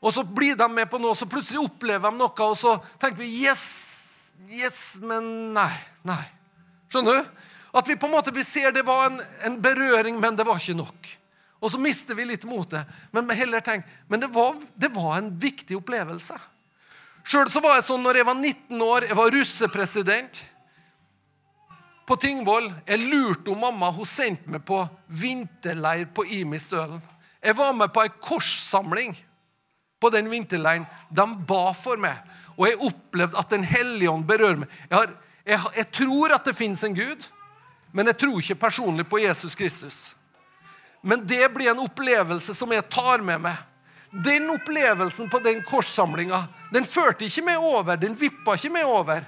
Og 0.00 0.14
så 0.14 0.24
blir 0.24 0.56
de 0.56 0.68
med 0.72 0.88
på 0.88 0.98
noe, 0.98 1.14
så 1.14 1.28
plutselig 1.28 1.60
opplever 1.60 2.10
de 2.10 2.16
noe, 2.16 2.32
og 2.46 2.56
så 2.56 2.78
tenker 2.98 3.20
vi 3.20 3.44
yes, 3.44 4.32
yes, 4.48 4.98
men 5.02 5.52
nei. 5.52 5.72
Nei. 6.08 6.24
Skjønner 6.88 7.20
du? 7.20 7.40
At 7.76 7.88
vi 7.88 7.98
på 8.00 8.08
en 8.08 8.14
måte 8.14 8.32
vi 8.34 8.44
ser 8.44 8.72
det 8.72 8.82
var 8.86 9.10
en, 9.10 9.20
en 9.44 9.58
berøring, 9.60 10.16
men 10.20 10.36
det 10.36 10.46
var 10.48 10.56
ikke 10.56 10.78
nok. 10.78 11.10
Og 11.60 11.70
så 11.70 11.78
mister 11.78 12.16
vi 12.16 12.24
litt 12.24 12.46
motet. 12.48 12.88
Men 13.12 13.28
heller 13.36 13.60
tenk, 13.60 13.84
men 14.08 14.22
det 14.22 14.30
var, 14.32 14.56
det 14.74 14.88
var 14.94 15.18
en 15.18 15.28
viktig 15.38 15.76
opplevelse. 15.76 16.38
Sjøl 17.28 17.50
var 17.60 17.76
jeg 17.76 17.86
sånn 17.90 18.02
når 18.02 18.22
jeg 18.22 18.26
var 18.30 18.38
19 18.40 18.82
år, 18.86 19.06
jeg 19.10 19.18
var 19.18 19.34
russepresident 19.34 20.40
på 22.10 22.16
Tingvoll. 22.16 22.66
Jeg 22.86 22.98
lurte 23.06 23.52
om 23.52 23.60
mamma. 23.62 23.92
Hun 23.94 24.06
sendte 24.08 24.50
meg 24.50 24.64
på 24.66 24.80
vinterleir 25.06 26.08
på 26.14 26.24
Imistølen. 26.40 26.98
Jeg 27.40 27.54
var 27.56 27.72
med 27.76 27.92
på 27.94 28.02
ei 28.02 28.10
korssamling 28.18 29.14
på 30.02 30.10
den 30.10 30.30
vinterleiren. 30.32 30.88
De 31.08 31.26
ba 31.46 31.70
for 31.76 32.00
meg. 32.02 32.18
Og 32.58 32.66
jeg 32.66 32.80
opplevde 32.90 33.38
at 33.38 33.54
Den 33.54 33.64
hellige 33.64 34.10
ånd 34.10 34.26
berører 34.26 34.64
meg. 34.64 34.74
Jeg, 34.90 34.98
har, 34.98 35.14
jeg, 35.46 35.60
jeg 35.76 35.90
tror 36.00 36.34
at 36.34 36.50
det 36.50 36.56
fins 36.58 36.82
en 36.84 36.98
Gud, 36.98 37.30
men 37.92 38.10
jeg 38.10 38.18
tror 38.18 38.42
ikke 38.42 38.60
personlig 38.66 39.06
på 39.08 39.22
Jesus 39.22 39.54
Kristus. 39.54 39.98
Men 41.02 41.22
det 41.26 41.46
blir 41.54 41.70
en 41.70 41.86
opplevelse 41.86 42.54
som 42.58 42.72
jeg 42.74 42.90
tar 42.90 43.22
med 43.22 43.46
meg. 43.46 43.56
Den 44.10 44.50
opplevelsen 44.50 45.30
på 45.30 45.38
den 45.46 45.62
korssamlinga 45.62 46.42
den 46.74 46.86
førte 46.86 47.24
ikke 47.24 47.46
meg 47.46 47.62
over. 47.62 47.94
Den 47.96 48.18
vippa 48.18 48.58
ikke 48.58 48.74
meg 48.74 48.90
over. 48.90 49.22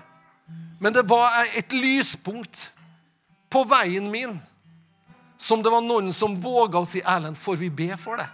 Men 0.83 0.93
det 0.93 1.03
var 1.07 1.45
et 1.55 1.72
lyspunkt 1.72 2.72
på 3.53 3.61
veien 3.70 4.09
min 4.11 4.35
som 5.39 5.62
det 5.62 5.70
var 5.70 5.83
noen 5.83 6.09
som 6.14 6.35
våga 6.43 6.80
å 6.83 6.87
si 6.87 6.99
Erlend, 6.99 7.39
får 7.39 7.61
vi 7.61 7.68
be 7.70 7.95
for 7.99 8.18
det? 8.18 8.26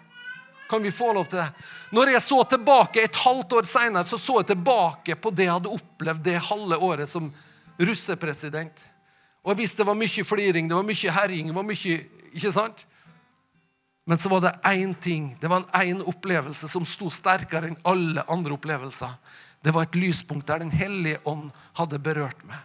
Kan 0.68 0.80
vi 0.84 0.92
få 0.92 1.10
lov 1.12 1.28
til 1.28 1.42
det? 1.42 1.48
Når 1.92 2.14
jeg 2.14 2.24
så 2.24 2.38
tilbake 2.48 3.04
et 3.04 3.20
halvt 3.20 3.52
år 3.58 3.68
seinere, 3.68 4.08
så 4.08 4.16
så 4.20 4.38
jeg 4.40 4.50
tilbake 4.54 5.16
på 5.20 5.32
det 5.32 5.44
jeg 5.44 5.56
hadde 5.58 5.74
opplevd 5.76 6.24
det 6.24 6.38
halve 6.48 6.80
året 6.88 7.12
som 7.12 7.28
russepresident. 7.76 8.80
Og 9.44 9.52
jeg 9.52 9.60
visste 9.62 9.84
det 9.84 9.90
var 9.90 10.00
mye 10.00 10.24
fliring, 10.32 10.68
det 10.72 10.76
var 10.80 10.88
mye 10.88 11.16
herjing, 11.20 11.52
det 11.52 11.56
var 11.60 11.68
mye 11.68 11.98
Ikke 12.28 12.52
sant? 12.52 12.86
Men 14.08 14.20
så 14.20 14.32
var 14.32 14.40
det 14.44 14.56
én 14.68 14.94
ting, 14.96 15.34
det 15.40 15.52
var 15.52 15.68
én 15.76 16.00
opplevelse 16.00 16.68
som 16.68 16.84
sto 16.88 17.10
sterkere 17.12 17.68
enn 17.68 17.80
alle 17.84 18.24
andre 18.28 18.56
opplevelser. 18.56 19.12
Det 19.64 19.72
var 19.74 19.84
et 19.84 19.96
lyspunkt 20.00 20.46
der 20.48 20.58
Den 20.58 20.70
hellige 20.70 21.18
ånd 21.24 21.50
hadde 21.78 22.00
berørt 22.02 22.42
meg. 22.48 22.60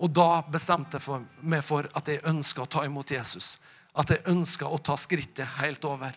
Og 0.00 0.10
da 0.16 0.40
bestemte 0.48 1.00
jeg 1.00 1.24
meg 1.44 1.64
for 1.64 1.88
at 1.96 2.08
jeg 2.08 2.24
ønska 2.28 2.64
å 2.64 2.70
ta 2.70 2.84
imot 2.86 3.12
Jesus. 3.12 3.58
At 3.92 4.10
jeg 4.12 4.24
ønska 4.32 4.68
å 4.68 4.78
ta 4.80 4.96
skrittet 5.00 5.58
helt 5.60 5.84
over. 5.84 6.14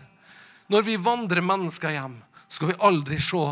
Når 0.72 0.86
vi 0.88 0.96
vandrer 0.96 1.44
mennesker 1.44 1.92
hjem, 1.92 2.16
skal 2.48 2.72
vi 2.72 2.80
aldri 2.80 3.20
se 3.20 3.44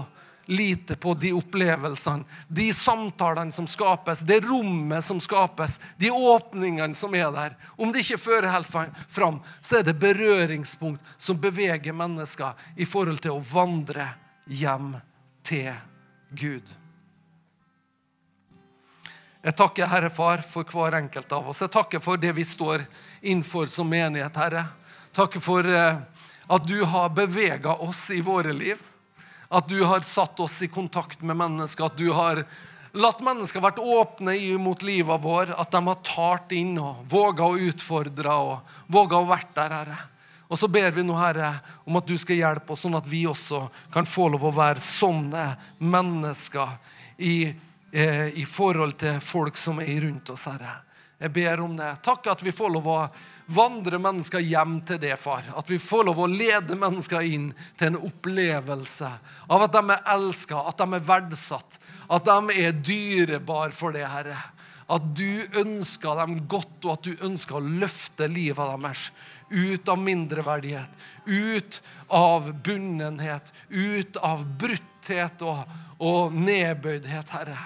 lite 0.52 0.96
på 0.96 1.14
de 1.14 1.34
opplevelsene, 1.34 2.24
de 2.48 2.74
samtalene 2.74 3.52
som 3.52 3.68
skapes, 3.68 4.24
det 4.28 4.42
rommet 4.46 5.04
som 5.04 5.20
skapes, 5.22 5.80
de 5.98 6.12
åpningene 6.12 6.96
som 6.98 7.16
er 7.16 7.30
der. 7.36 7.56
Om 7.78 7.92
det 7.92 8.04
ikke 8.04 8.20
fører 8.20 8.52
helt 8.52 8.72
fram, 9.08 9.40
så 9.62 9.80
er 9.80 9.88
det 9.88 10.00
berøringspunkt 10.02 11.04
som 11.18 11.40
beveger 11.42 11.96
mennesker 11.96 12.58
i 12.76 12.88
forhold 12.90 13.22
til 13.24 13.38
å 13.38 13.46
vandre 13.52 14.08
hjem 14.48 14.96
til 15.46 15.72
Gud. 16.32 16.68
Jeg 19.42 19.56
takker 19.58 19.90
Herre 19.90 20.10
Far 20.14 20.44
for 20.46 20.68
hver 20.70 21.00
enkelt 21.00 21.32
av 21.34 21.48
oss. 21.50 21.64
Jeg 21.64 21.74
takker 21.74 22.02
for 22.04 22.20
det 22.22 22.30
vi 22.38 22.44
står 22.46 22.84
innenfor 23.22 23.72
som 23.74 23.88
menighet, 23.90 24.36
Herre. 24.38 24.68
Takker 25.18 25.42
for 25.42 25.66
eh, 25.66 25.98
at 26.46 26.68
du 26.70 26.84
har 26.86 27.10
bevega 27.10 27.74
oss 27.82 28.04
i 28.14 28.20
våre 28.22 28.54
liv. 28.54 28.78
At 29.50 29.66
du 29.68 29.82
har 29.82 30.06
satt 30.06 30.40
oss 30.40 30.60
i 30.62 30.70
kontakt 30.70 31.26
med 31.26 31.40
mennesker. 31.40 31.90
At 31.90 31.98
du 31.98 32.12
har 32.14 32.44
latt 32.94 33.24
mennesker 33.26 33.64
vært 33.66 33.82
åpne 33.82 34.36
mot 34.62 34.86
livet 34.86 35.26
vår. 35.26 35.56
At 35.58 35.74
de 35.74 35.82
har 35.90 36.06
tart 36.06 36.54
inn 36.54 36.78
og 36.78 37.02
våga 37.10 37.50
å 37.50 37.58
utfordre 37.58 38.38
og 38.46 38.78
våga 38.94 39.24
å 39.24 39.30
være 39.32 39.50
der, 39.58 39.76
Herre. 39.80 40.00
Og 40.52 40.60
så 40.60 40.70
ber 40.70 40.94
vi 40.94 41.02
nå, 41.08 41.18
Herre, 41.18 41.50
om 41.90 41.98
at 41.98 42.06
du 42.06 42.14
skal 42.22 42.38
hjelpe 42.38 42.76
oss, 42.76 42.86
sånn 42.86 43.00
at 43.00 43.10
vi 43.10 43.24
også 43.26 43.64
kan 43.90 44.06
få 44.06 44.30
lov 44.36 44.46
å 44.52 44.54
være 44.54 44.84
sånne 44.84 45.50
mennesker 45.82 46.78
i, 47.24 47.56
eh, 47.92 48.28
i 48.40 48.46
forhold 48.46 48.98
til 49.02 49.20
folk 49.24 49.58
som 49.58 49.82
er 49.84 50.02
rundt 50.06 50.30
oss, 50.34 50.48
Herre. 50.52 50.80
Jeg 51.22 51.34
ber 51.36 51.62
om 51.62 51.76
det. 51.78 51.92
Takk 52.02 52.32
at 52.32 52.42
vi 52.42 52.54
får 52.56 52.72
lov 52.74 52.88
å 52.90 53.02
vandre 53.52 54.00
mennesker 54.02 54.42
hjem 54.42 54.80
til 54.88 54.98
det, 55.02 55.14
far. 55.22 55.46
At 55.58 55.70
vi 55.70 55.78
får 55.82 56.08
lov 56.08 56.24
å 56.24 56.30
lede 56.30 56.78
mennesker 56.80 57.28
inn 57.28 57.52
til 57.78 57.92
en 57.92 58.00
opplevelse 58.08 59.10
av 59.52 59.66
at 59.68 59.76
de 59.76 59.84
er 59.94 60.08
elska, 60.16 60.64
at 60.72 60.82
de 60.82 60.98
er 60.98 61.06
verdsatt, 61.06 61.78
at 62.10 62.26
de 62.26 62.64
er 62.64 62.80
dyrebare 62.80 63.76
for 63.76 63.94
det, 63.94 64.08
Herre. 64.08 64.38
At 64.92 65.12
du 65.16 65.60
ønsker 65.62 66.18
dem 66.24 66.40
godt, 66.52 66.80
og 66.84 66.96
at 66.96 67.06
du 67.06 67.26
ønsker 67.28 67.60
å 67.60 67.70
løfte 67.84 68.28
livet 68.32 68.74
deres 68.82 69.12
ut 69.52 69.90
av 69.92 70.00
mindreverdighet, 70.00 70.98
ut 71.26 71.82
av 72.08 72.50
bunnenhet, 72.64 73.54
ut 73.70 74.18
av 74.24 74.44
brutthet 74.60 75.44
og, 75.46 75.62
og 76.00 76.34
nedbøydhet, 76.34 77.36
Herre. 77.36 77.60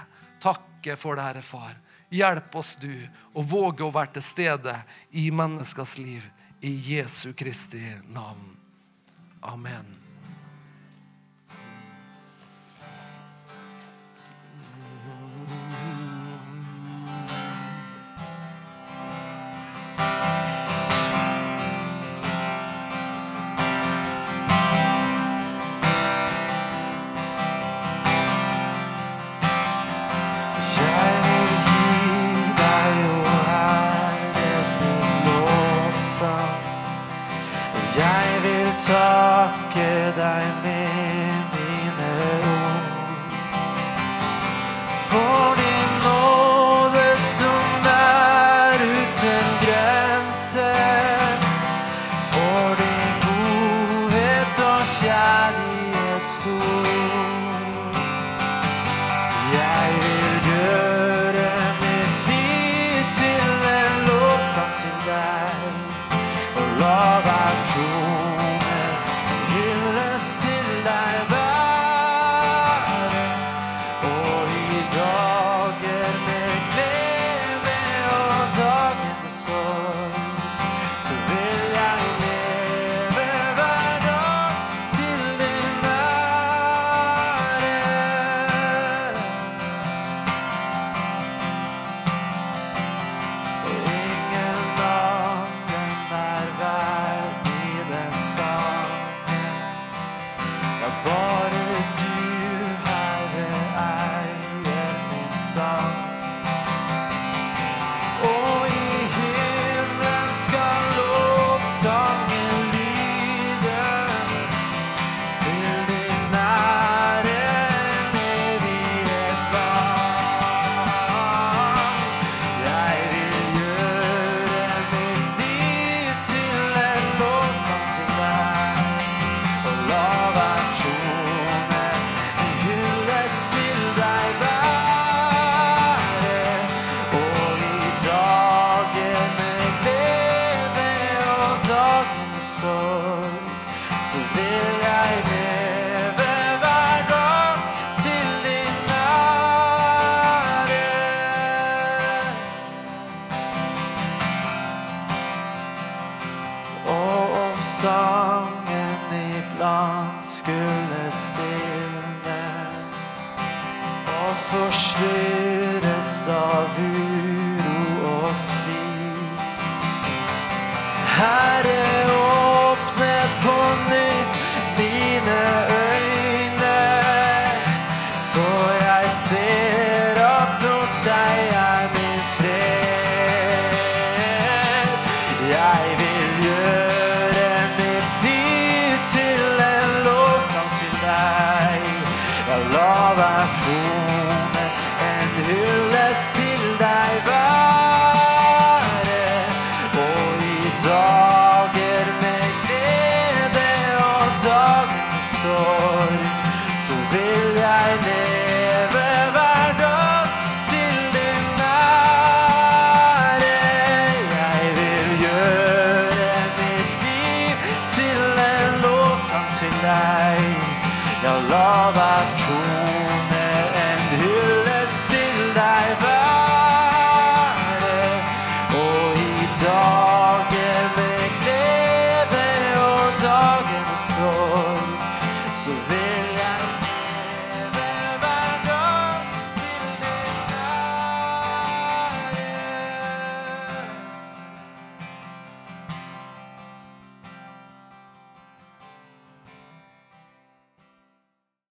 Takke 0.86 1.02
for 1.02 1.16
det, 1.16 1.22
Herre 1.22 1.42
Far. 1.42 1.74
Hjelp 2.14 2.56
oss, 2.56 2.76
du, 2.78 2.94
å 3.34 3.42
våge 3.42 3.82
å 3.82 3.90
være 3.90 4.20
til 4.20 4.24
stede 4.24 4.76
i 5.18 5.32
menneskers 5.34 5.98
liv. 5.98 6.22
I 6.62 6.70
Jesu 6.94 7.34
Kristi 7.34 7.82
navn. 8.14 8.54
Amen. 9.42 10.05
takke 38.86 40.14
deg 40.18 40.48
mer. 40.64 41.05